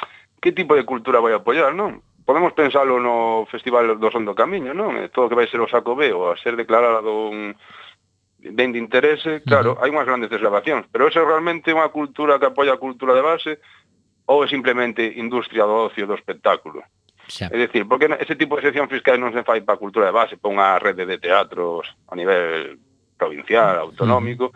que 0.42 0.52
tipo 0.52 0.74
de 0.74 0.86
cultura 0.86 1.20
vai 1.20 1.36
apoiar, 1.36 1.76
non? 1.76 2.00
Podemos 2.24 2.56
pensalo 2.56 2.96
no 2.96 3.44
Festival 3.52 4.00
do 4.00 4.08
Son 4.08 4.24
do 4.24 4.38
Camiño, 4.38 4.72
non? 4.72 4.96
Todo 5.12 5.28
que 5.28 5.36
vai 5.36 5.52
ser 5.52 5.60
o 5.60 5.68
saco 5.68 6.00
B 6.00 6.16
ou 6.16 6.32
a 6.32 6.40
ser 6.40 6.56
declarado 6.56 7.28
un 7.28 7.60
ben 8.40 8.72
de 8.72 8.80
interese, 8.80 9.44
eh, 9.44 9.44
claro, 9.44 9.76
hai 9.84 9.92
unhas 9.92 10.08
grandes 10.08 10.32
deslavacións, 10.32 10.88
pero 10.88 11.12
eso 11.12 11.20
é 11.20 11.28
realmente 11.28 11.76
unha 11.76 11.92
cultura 11.92 12.40
que 12.40 12.48
apoia 12.48 12.80
a 12.80 12.82
cultura 12.82 13.12
de 13.12 13.24
base 13.26 13.52
ou 14.32 14.40
é 14.40 14.48
simplemente 14.48 15.20
industria 15.20 15.68
do 15.68 15.92
ocio, 15.92 16.08
do 16.08 16.16
espectáculo? 16.16 16.80
Xa. 17.28 17.52
É 17.52 17.58
dicir, 17.60 17.84
porque 17.84 18.08
ese 18.08 18.40
tipo 18.40 18.56
de 18.56 18.64
sección 18.64 18.88
fiscal 18.88 19.20
non 19.20 19.36
se 19.36 19.44
fai 19.44 19.60
para 19.60 19.76
a 19.76 19.82
cultura 19.84 20.08
de 20.08 20.16
base, 20.16 20.40
para 20.40 20.56
unha 20.56 20.80
rede 20.80 21.04
de 21.04 21.20
teatros 21.20 21.84
a 22.08 22.16
nivel 22.16 22.80
provincial, 23.20 23.76
autonómico 23.76 24.56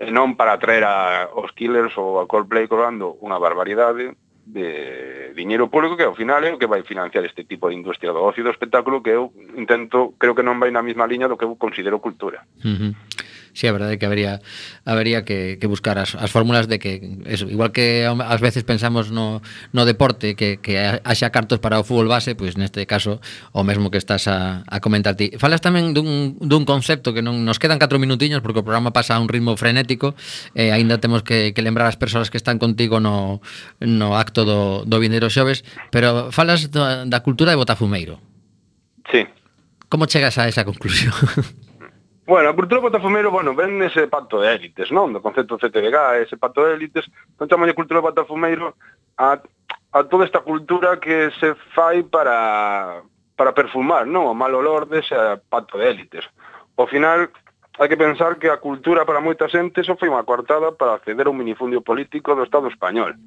e 0.00 0.08
non 0.08 0.32
para 0.32 0.56
traer 0.56 0.88
a, 0.88 1.28
os 1.36 1.52
Killers 1.52 1.92
ou 2.00 2.24
a 2.24 2.24
Coldplay 2.24 2.64
cobrando 2.64 3.20
unha 3.20 3.36
barbaridade 3.36 4.16
de 4.48 5.36
diñeiro 5.36 5.68
público 5.68 5.94
que 5.94 6.08
ao 6.08 6.16
final 6.16 6.40
é 6.42 6.50
o 6.50 6.58
que 6.58 6.66
vai 6.66 6.82
financiar 6.82 7.22
este 7.28 7.44
tipo 7.44 7.68
de 7.68 7.76
industria 7.76 8.10
do 8.16 8.24
ocio 8.24 8.40
e 8.40 8.46
do 8.48 8.50
espectáculo 8.50 9.04
que 9.04 9.12
eu 9.12 9.28
intento, 9.54 10.16
creo 10.16 10.34
que 10.34 10.42
non 10.42 10.56
vai 10.56 10.72
na 10.72 10.80
mesma 10.80 11.04
liña 11.04 11.28
do 11.28 11.36
que 11.36 11.44
eu 11.44 11.54
considero 11.60 12.00
cultura. 12.00 12.48
Uh 12.64 12.74
-huh 12.74 12.92
sí, 13.52 13.66
é 13.66 13.72
verdade 13.72 13.98
que 13.98 14.06
habería 14.06 14.40
habería 14.84 15.24
que, 15.24 15.58
que 15.60 15.66
buscar 15.66 15.98
as, 15.98 16.14
as 16.14 16.30
fórmulas 16.30 16.68
de 16.68 16.78
que 16.78 17.00
eso, 17.26 17.48
igual 17.48 17.72
que 17.72 18.06
ás 18.06 18.40
veces 18.40 18.64
pensamos 18.64 19.10
no, 19.10 19.42
no 19.72 19.84
deporte 19.84 20.34
que, 20.34 20.58
que 20.58 20.78
haxa 20.78 21.30
cartos 21.30 21.58
para 21.58 21.78
o 21.78 21.84
fútbol 21.84 22.08
base, 22.08 22.34
pois 22.34 22.54
pues, 22.54 22.60
neste 22.60 22.86
caso 22.86 23.20
o 23.52 23.64
mesmo 23.64 23.90
que 23.90 23.98
estás 23.98 24.28
a, 24.28 24.62
a 24.66 24.80
comentar 24.80 25.14
ti. 25.14 25.32
Falas 25.38 25.60
tamén 25.60 25.94
dun, 25.96 26.38
dun 26.40 26.64
concepto 26.66 27.14
que 27.14 27.22
non 27.22 27.42
nos 27.46 27.58
quedan 27.58 27.78
4 27.78 27.98
minutiños 27.98 28.42
porque 28.44 28.60
o 28.60 28.66
programa 28.66 28.92
pasa 28.92 29.16
a 29.16 29.22
un 29.22 29.30
ritmo 29.30 29.56
frenético 29.56 30.14
e 30.54 30.68
eh, 30.68 30.76
aínda 30.76 30.98
temos 30.98 31.22
que, 31.22 31.54
que 31.54 31.62
lembrar 31.62 31.88
as 31.88 31.98
persoas 31.98 32.28
que 32.28 32.38
están 32.38 32.58
contigo 32.58 32.98
no, 33.00 33.40
no 33.80 34.18
acto 34.18 34.44
do, 34.44 34.84
do 34.84 34.96
vindeiro 35.00 35.30
xoves, 35.30 35.62
pero 35.90 36.30
falas 36.34 36.70
da, 36.70 37.06
da 37.06 37.18
cultura 37.22 37.54
de 37.54 37.58
Botafumeiro. 37.58 38.18
Sí. 39.10 39.26
Como 39.88 40.06
chegas 40.06 40.38
a 40.38 40.46
esa 40.46 40.64
conclusión? 40.64 41.14
Bueno, 42.30 42.50
a 42.50 42.54
cultura 42.54 42.80
patafumeiro, 42.80 43.32
bueno, 43.32 43.56
ven 43.56 43.82
ese 43.82 44.06
pacto 44.06 44.40
de 44.40 44.54
élites, 44.54 44.92
non? 44.94 45.10
Do 45.10 45.18
concepto 45.18 45.58
CTDG, 45.58 46.22
ese 46.22 46.38
pacto 46.38 46.62
de 46.62 46.78
élites, 46.78 47.10
non 47.42 47.50
chamo 47.50 47.66
de 47.66 47.74
cultura 47.74 47.98
batafumeiro 47.98 48.78
a, 49.18 49.34
a 49.34 50.00
toda 50.06 50.22
esta 50.22 50.38
cultura 50.38 51.02
que 51.02 51.34
se 51.42 51.58
fai 51.74 52.06
para, 52.06 53.02
para 53.34 53.50
perfumar, 53.50 54.06
non? 54.06 54.30
O 54.30 54.38
mal 54.38 54.54
olor 54.54 54.86
dese 54.86 55.10
de 55.10 55.42
pacto 55.50 55.74
de 55.74 55.90
élites. 55.90 56.22
Ao 56.78 56.86
final, 56.86 57.34
hai 57.82 57.90
que 57.90 57.98
pensar 57.98 58.38
que 58.38 58.46
a 58.46 58.62
cultura 58.62 59.02
para 59.02 59.18
moita 59.18 59.50
xente 59.50 59.82
só 59.82 59.98
foi 59.98 60.06
unha 60.06 60.22
coartada 60.22 60.70
para 60.70 61.02
acceder 61.02 61.26
a 61.26 61.34
un 61.34 61.42
minifundio 61.42 61.82
político 61.82 62.38
do 62.38 62.46
Estado 62.46 62.70
español. 62.70 63.18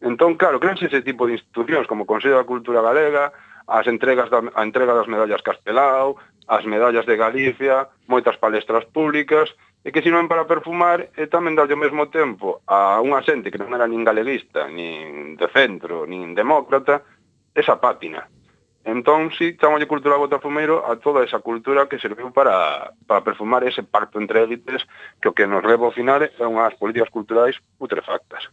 Entón, 0.00 0.40
claro, 0.40 0.56
créanse 0.56 0.88
ese 0.88 1.04
tipo 1.04 1.28
de 1.28 1.36
institucións 1.36 1.84
como 1.84 2.08
o 2.08 2.08
Consello 2.08 2.40
da 2.40 2.48
Cultura 2.48 2.80
Galega, 2.80 3.28
as 3.68 3.84
entregas 3.84 4.32
da, 4.32 4.40
a 4.40 4.64
entrega 4.64 4.96
das 4.96 5.04
medallas 5.04 5.44
Castelao, 5.44 6.16
as 6.48 6.64
medallas 6.64 7.04
de 7.04 7.16
Galicia, 7.20 7.92
moitas 8.08 8.40
palestras 8.40 8.88
públicas, 8.88 9.52
e 9.84 9.92
que 9.92 10.02
sirven 10.02 10.26
para 10.26 10.48
perfumar 10.48 11.12
e 11.14 11.30
tamén 11.30 11.54
darlle 11.54 11.76
ao 11.76 11.84
mesmo 11.84 12.10
tempo 12.10 12.60
a 12.66 12.98
unha 12.98 13.22
xente 13.22 13.52
que 13.52 13.60
non 13.60 13.70
era 13.76 13.86
nin 13.86 14.02
galeguista, 14.02 14.66
nin 14.66 15.38
de 15.38 15.46
centro, 15.54 16.08
nin 16.08 16.34
demócrata, 16.34 17.06
esa 17.54 17.78
pátina. 17.78 18.26
Entón, 18.88 19.30
sí, 19.36 19.54
chamolle 19.60 19.86
cultura 19.86 20.16
botafumeiro 20.16 20.82
a 20.88 20.96
toda 20.96 21.22
esa 21.22 21.38
cultura 21.44 21.86
que 21.86 22.00
serviu 22.00 22.32
para, 22.32 22.90
para 23.06 23.20
perfumar 23.20 23.62
ese 23.62 23.84
pacto 23.84 24.18
entre 24.18 24.42
élites 24.42 24.82
que 25.20 25.28
o 25.28 25.36
que 25.36 25.46
nos 25.46 25.62
leva 25.62 25.86
ao 25.86 25.92
final 25.92 26.24
é 26.24 26.44
unhas 26.48 26.74
políticas 26.80 27.12
culturais 27.12 27.60
putrefactas. 27.76 28.48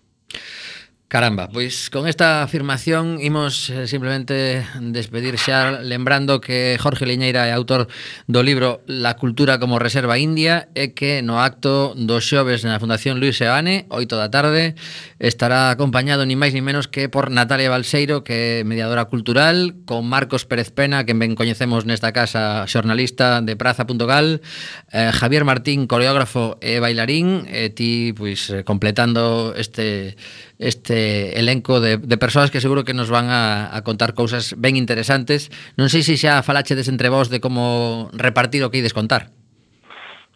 Caramba, 1.08 1.50
pois 1.54 1.94
con 1.94 2.10
esta 2.10 2.42
afirmación 2.42 3.22
imos 3.22 3.70
eh, 3.70 3.86
simplemente 3.86 4.66
despedir 4.82 5.38
xa 5.38 5.78
lembrando 5.86 6.42
que 6.42 6.82
Jorge 6.82 7.06
Liñeira 7.06 7.46
é 7.46 7.54
autor 7.54 7.86
do 8.26 8.42
libro 8.42 8.82
La 8.90 9.14
cultura 9.14 9.62
como 9.62 9.78
reserva 9.78 10.18
india 10.18 10.74
e 10.74 10.98
que 10.98 11.22
no 11.22 11.38
acto 11.38 11.94
dos 11.94 12.26
xoves 12.26 12.66
na 12.66 12.82
Fundación 12.82 13.22
Luis 13.22 13.38
Seoane, 13.38 13.86
8 13.94 14.18
da 14.18 14.34
tarde, 14.34 14.74
estará 15.22 15.70
acompañado 15.70 16.26
ni 16.26 16.34
máis 16.34 16.58
ni 16.58 16.66
menos 16.66 16.90
que 16.90 17.06
por 17.06 17.30
Natalia 17.30 17.70
Balseiro, 17.70 18.26
que 18.26 18.66
é 18.66 18.66
mediadora 18.66 19.06
cultural, 19.06 19.78
con 19.86 20.10
Marcos 20.10 20.50
Pérez 20.50 20.74
Pena, 20.74 21.06
que 21.06 21.14
ben 21.14 21.38
coñecemos 21.38 21.86
nesta 21.86 22.18
casa 22.18 22.66
xornalista 22.66 23.46
de 23.46 23.54
Praza.gal, 23.54 24.42
eh, 24.90 25.14
Javier 25.14 25.46
Martín, 25.46 25.86
coreógrafo 25.86 26.58
e 26.66 26.82
bailarín, 26.82 27.46
e 27.46 27.70
ti, 27.70 28.10
pois, 28.18 28.50
eh, 28.50 28.66
completando 28.66 29.54
este 29.54 30.18
este 30.60 31.40
elenco 31.40 31.80
de, 31.80 31.98
de 31.98 32.18
persoas 32.18 32.52
que 32.52 32.62
seguro 32.62 32.84
que 32.84 32.94
nos 32.94 33.10
van 33.10 33.30
a, 33.30 33.76
a 33.76 33.84
contar 33.84 34.14
cousas 34.14 34.56
ben 34.58 34.76
interesantes. 34.76 35.52
Non 35.76 35.92
sei 35.92 36.04
se 36.04 36.16
xa 36.16 36.44
falachedes 36.44 36.88
entre 36.88 37.12
vós 37.12 37.28
de 37.28 37.44
como 37.44 38.08
repartir 38.16 38.64
o 38.64 38.72
que 38.72 38.80
ides 38.80 38.96
contar. 38.96 39.32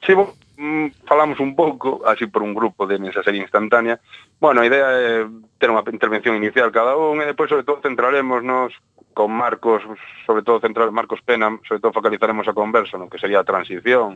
Sí, 0.04 0.16
bo, 0.16 0.36
mm, 0.58 1.08
falamos 1.08 1.40
un 1.40 1.56
pouco, 1.56 2.04
así 2.08 2.28
por 2.28 2.44
un 2.44 2.52
grupo 2.52 2.88
de 2.88 3.00
nesa 3.00 3.24
serie 3.24 3.44
instantánea. 3.44 4.00
Bueno, 4.40 4.60
a 4.62 4.68
idea 4.68 4.88
é 4.92 5.28
ter 5.60 5.72
unha 5.72 5.84
intervención 5.88 6.36
inicial 6.36 6.72
cada 6.72 7.00
un 7.00 7.24
e 7.24 7.28
depois, 7.28 7.48
sobre 7.48 7.64
todo, 7.68 7.84
centraremos 7.84 8.44
nos 8.44 8.76
con 9.20 9.36
Marcos, 9.36 9.84
sobre 10.26 10.44
todo 10.44 10.64
central 10.64 10.92
Marcos 10.92 11.20
Pena, 11.22 11.52
sobre 11.68 11.82
todo 11.82 11.92
focalizaremos 11.92 12.48
a 12.48 12.56
conversa 12.56 12.96
no 12.96 13.12
que 13.12 13.20
sería 13.20 13.44
a 13.44 13.48
transición, 13.48 14.16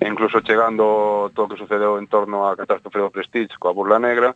e 0.00 0.08
incluso 0.08 0.40
chegando 0.40 1.30
todo 1.36 1.46
o 1.46 1.50
que 1.52 1.60
sucedeu 1.60 2.00
en 2.00 2.08
torno 2.08 2.48
á 2.48 2.56
catástrofe 2.56 2.98
do 2.98 3.12
Prestige 3.12 3.54
coa 3.60 3.76
burla 3.76 4.00
negra, 4.00 4.34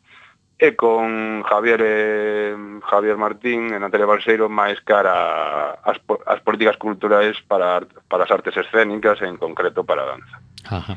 e 0.59 0.75
con 0.75 1.43
Javier 1.45 1.81
e, 1.85 2.57
Javier 2.89 3.17
Martín 3.17 3.69
e 3.73 3.79
Natalia 3.79 4.09
Balseiro 4.09 4.49
máis 4.49 4.81
cara 4.81 5.77
as, 5.85 6.01
as 6.25 6.41
políticas 6.41 6.81
culturais 6.81 7.37
para, 7.45 7.85
para 8.09 8.25
as 8.25 8.33
artes 8.33 8.57
escénicas 8.57 9.21
en 9.21 9.37
concreto 9.37 9.85
para 9.85 10.03
a 10.03 10.11
danza. 10.17 10.37
Ajá. 10.65 10.97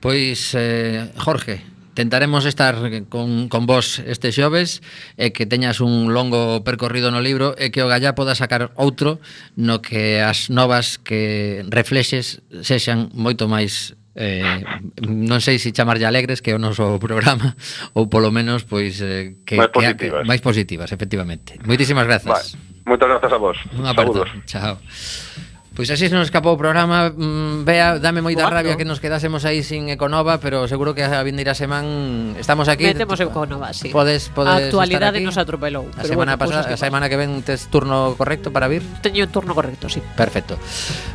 Pois, 0.00 0.56
eh, 0.56 1.12
Jorge, 1.20 1.60
tentaremos 1.92 2.46
estar 2.46 2.80
con, 3.12 3.48
con 3.52 3.66
vos 3.66 4.00
este 4.00 4.32
xoves 4.32 4.80
e 5.20 5.36
que 5.36 5.44
teñas 5.44 5.84
un 5.84 6.16
longo 6.16 6.64
percorrido 6.64 7.12
no 7.12 7.20
libro 7.20 7.52
e 7.60 7.68
que 7.68 7.84
o 7.84 7.90
Gallá 7.92 8.16
poda 8.16 8.32
sacar 8.32 8.72
outro 8.80 9.20
no 9.60 9.84
que 9.84 10.24
as 10.24 10.48
novas 10.48 10.96
que 10.96 11.60
reflexes 11.68 12.40
sexan 12.64 13.12
moito 13.12 13.44
máis 13.44 13.92
eh, 14.20 14.60
non 15.08 15.40
sei 15.40 15.56
se 15.56 15.72
chamarlle 15.72 16.04
alegres 16.04 16.44
que 16.44 16.52
é 16.52 16.54
o 16.54 16.60
noso 16.60 17.00
programa 17.04 17.56
ou 17.96 18.12
polo 18.12 18.28
menos 18.28 18.68
pois 18.68 19.00
eh, 19.00 19.40
que 19.48 19.56
máis 19.56 19.72
positivas, 19.72 20.20
que, 20.20 20.28
máis 20.28 20.42
positivas 20.44 20.88
efectivamente. 20.92 21.56
Moitísimas 21.64 22.04
grazas. 22.04 22.28
Vale. 22.28 22.48
Moitas 22.84 23.08
grazas 23.08 23.32
a 23.32 23.38
vos. 23.40 23.56
Un 23.72 23.86
aperto. 23.88 24.24
Saludos. 24.24 24.30
Chao. 24.44 24.76
Pois 25.80 25.88
así 25.88 26.12
se 26.12 26.14
nos 26.14 26.28
escapou 26.28 26.52
o 26.52 26.60
programa 26.60 27.08
mm, 27.08 27.64
Vea, 27.64 27.96
dame 27.96 28.20
moita 28.20 28.44
Cuatro. 28.44 28.60
rabia 28.60 28.76
que 28.76 28.84
nos 28.84 29.00
quedásemos 29.00 29.48
aí 29.48 29.64
sin 29.64 29.88
Econova 29.88 30.36
Pero 30.36 30.68
seguro 30.68 30.92
que 30.92 31.00
a 31.00 31.24
vindeira 31.24 31.56
semán 31.56 32.36
estamos 32.36 32.68
aquí. 32.68 32.84
Metemos 32.84 33.16
Econova, 33.16 33.72
sí. 33.72 33.88
Podes, 33.88 34.28
podes 34.28 34.52
A 34.52 34.56
actualidade 34.60 35.24
nos 35.24 35.40
atropelou 35.40 35.88
A 35.96 36.04
semana, 36.04 36.36
bueno, 36.36 36.44
pasada, 36.44 36.68
pois 36.68 36.76
a 36.76 36.84
semana 36.84 37.08
que 37.08 37.16
ven 37.16 37.40
tes 37.40 37.72
turno 37.72 38.12
correcto 38.12 38.52
para 38.52 38.68
vir? 38.68 38.84
Teño 39.00 39.24
turno 39.32 39.56
correcto, 39.56 39.88
sí. 39.88 40.04
Perfecto. 40.20 40.60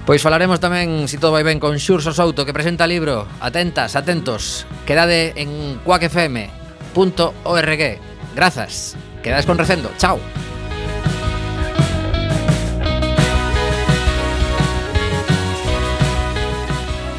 Pois 0.02 0.18
falaremos 0.26 0.58
tamén, 0.58 1.06
se 1.06 1.22
si 1.22 1.22
todo 1.22 1.38
vai 1.38 1.46
ben, 1.46 1.62
con 1.62 1.78
Xurso 1.78 2.10
Souto 2.10 2.42
Que 2.42 2.50
presenta 2.50 2.90
libro. 2.90 3.30
Atentas, 3.46 3.94
atentos. 3.94 4.66
Quedade 4.90 5.38
en 5.38 5.78
cuacfm.org 5.86 7.82
Grazas. 8.34 8.98
Quedades 9.22 9.46
con 9.46 9.62
recendo, 9.62 9.94
chao. 10.02 10.18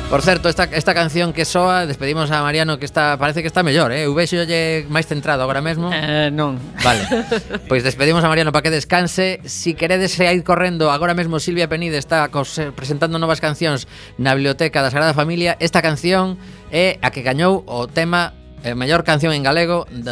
Por 0.08 0.22
certo, 0.22 0.48
esta, 0.48 0.64
esta 0.64 0.94
canción 0.94 1.32
que 1.32 1.44
soa 1.44 1.84
Despedimos 1.84 2.30
a 2.30 2.40
Mariano 2.40 2.78
que 2.78 2.86
está 2.86 3.18
parece 3.18 3.42
que 3.42 3.48
está 3.48 3.66
mellor 3.66 3.90
eh? 3.90 4.06
Vexo 4.06 4.38
lle 4.38 4.86
máis 4.86 5.10
centrado 5.10 5.42
agora 5.42 5.58
mesmo. 5.58 5.90
Eh, 5.90 6.30
Non. 6.30 6.62
Vale. 6.78 7.02
Pois 7.66 7.82
despedimos 7.82 8.22
a 8.22 8.30
Mariano 8.30 8.54
para 8.54 8.62
que 8.62 8.70
descanse. 8.70 9.42
Si 9.42 9.74
queredes 9.74 10.14
ir 10.22 10.46
correndo 10.46 10.94
Agora 10.94 11.10
mesmo 11.18 11.42
Silvia 11.42 11.66
Penide 11.66 11.98
está 11.98 12.30
eh, 12.30 12.70
presentando 12.70 13.18
novas 13.18 13.42
cancións 13.42 13.90
Na 14.14 14.38
Biblioteca 14.38 14.78
da 14.78 14.94
Sagrada 14.94 15.10
Familia. 15.10 15.58
Esta 15.58 15.82
canción 15.82 16.38
é 16.70 17.02
a 17.02 17.10
que 17.10 17.26
gañou 17.26 17.66
o 17.66 17.90
tema 17.90 18.30
eh, 18.62 18.78
Mellor 18.78 19.02
canción 19.02 19.34
en 19.34 19.42
galego 19.42 19.90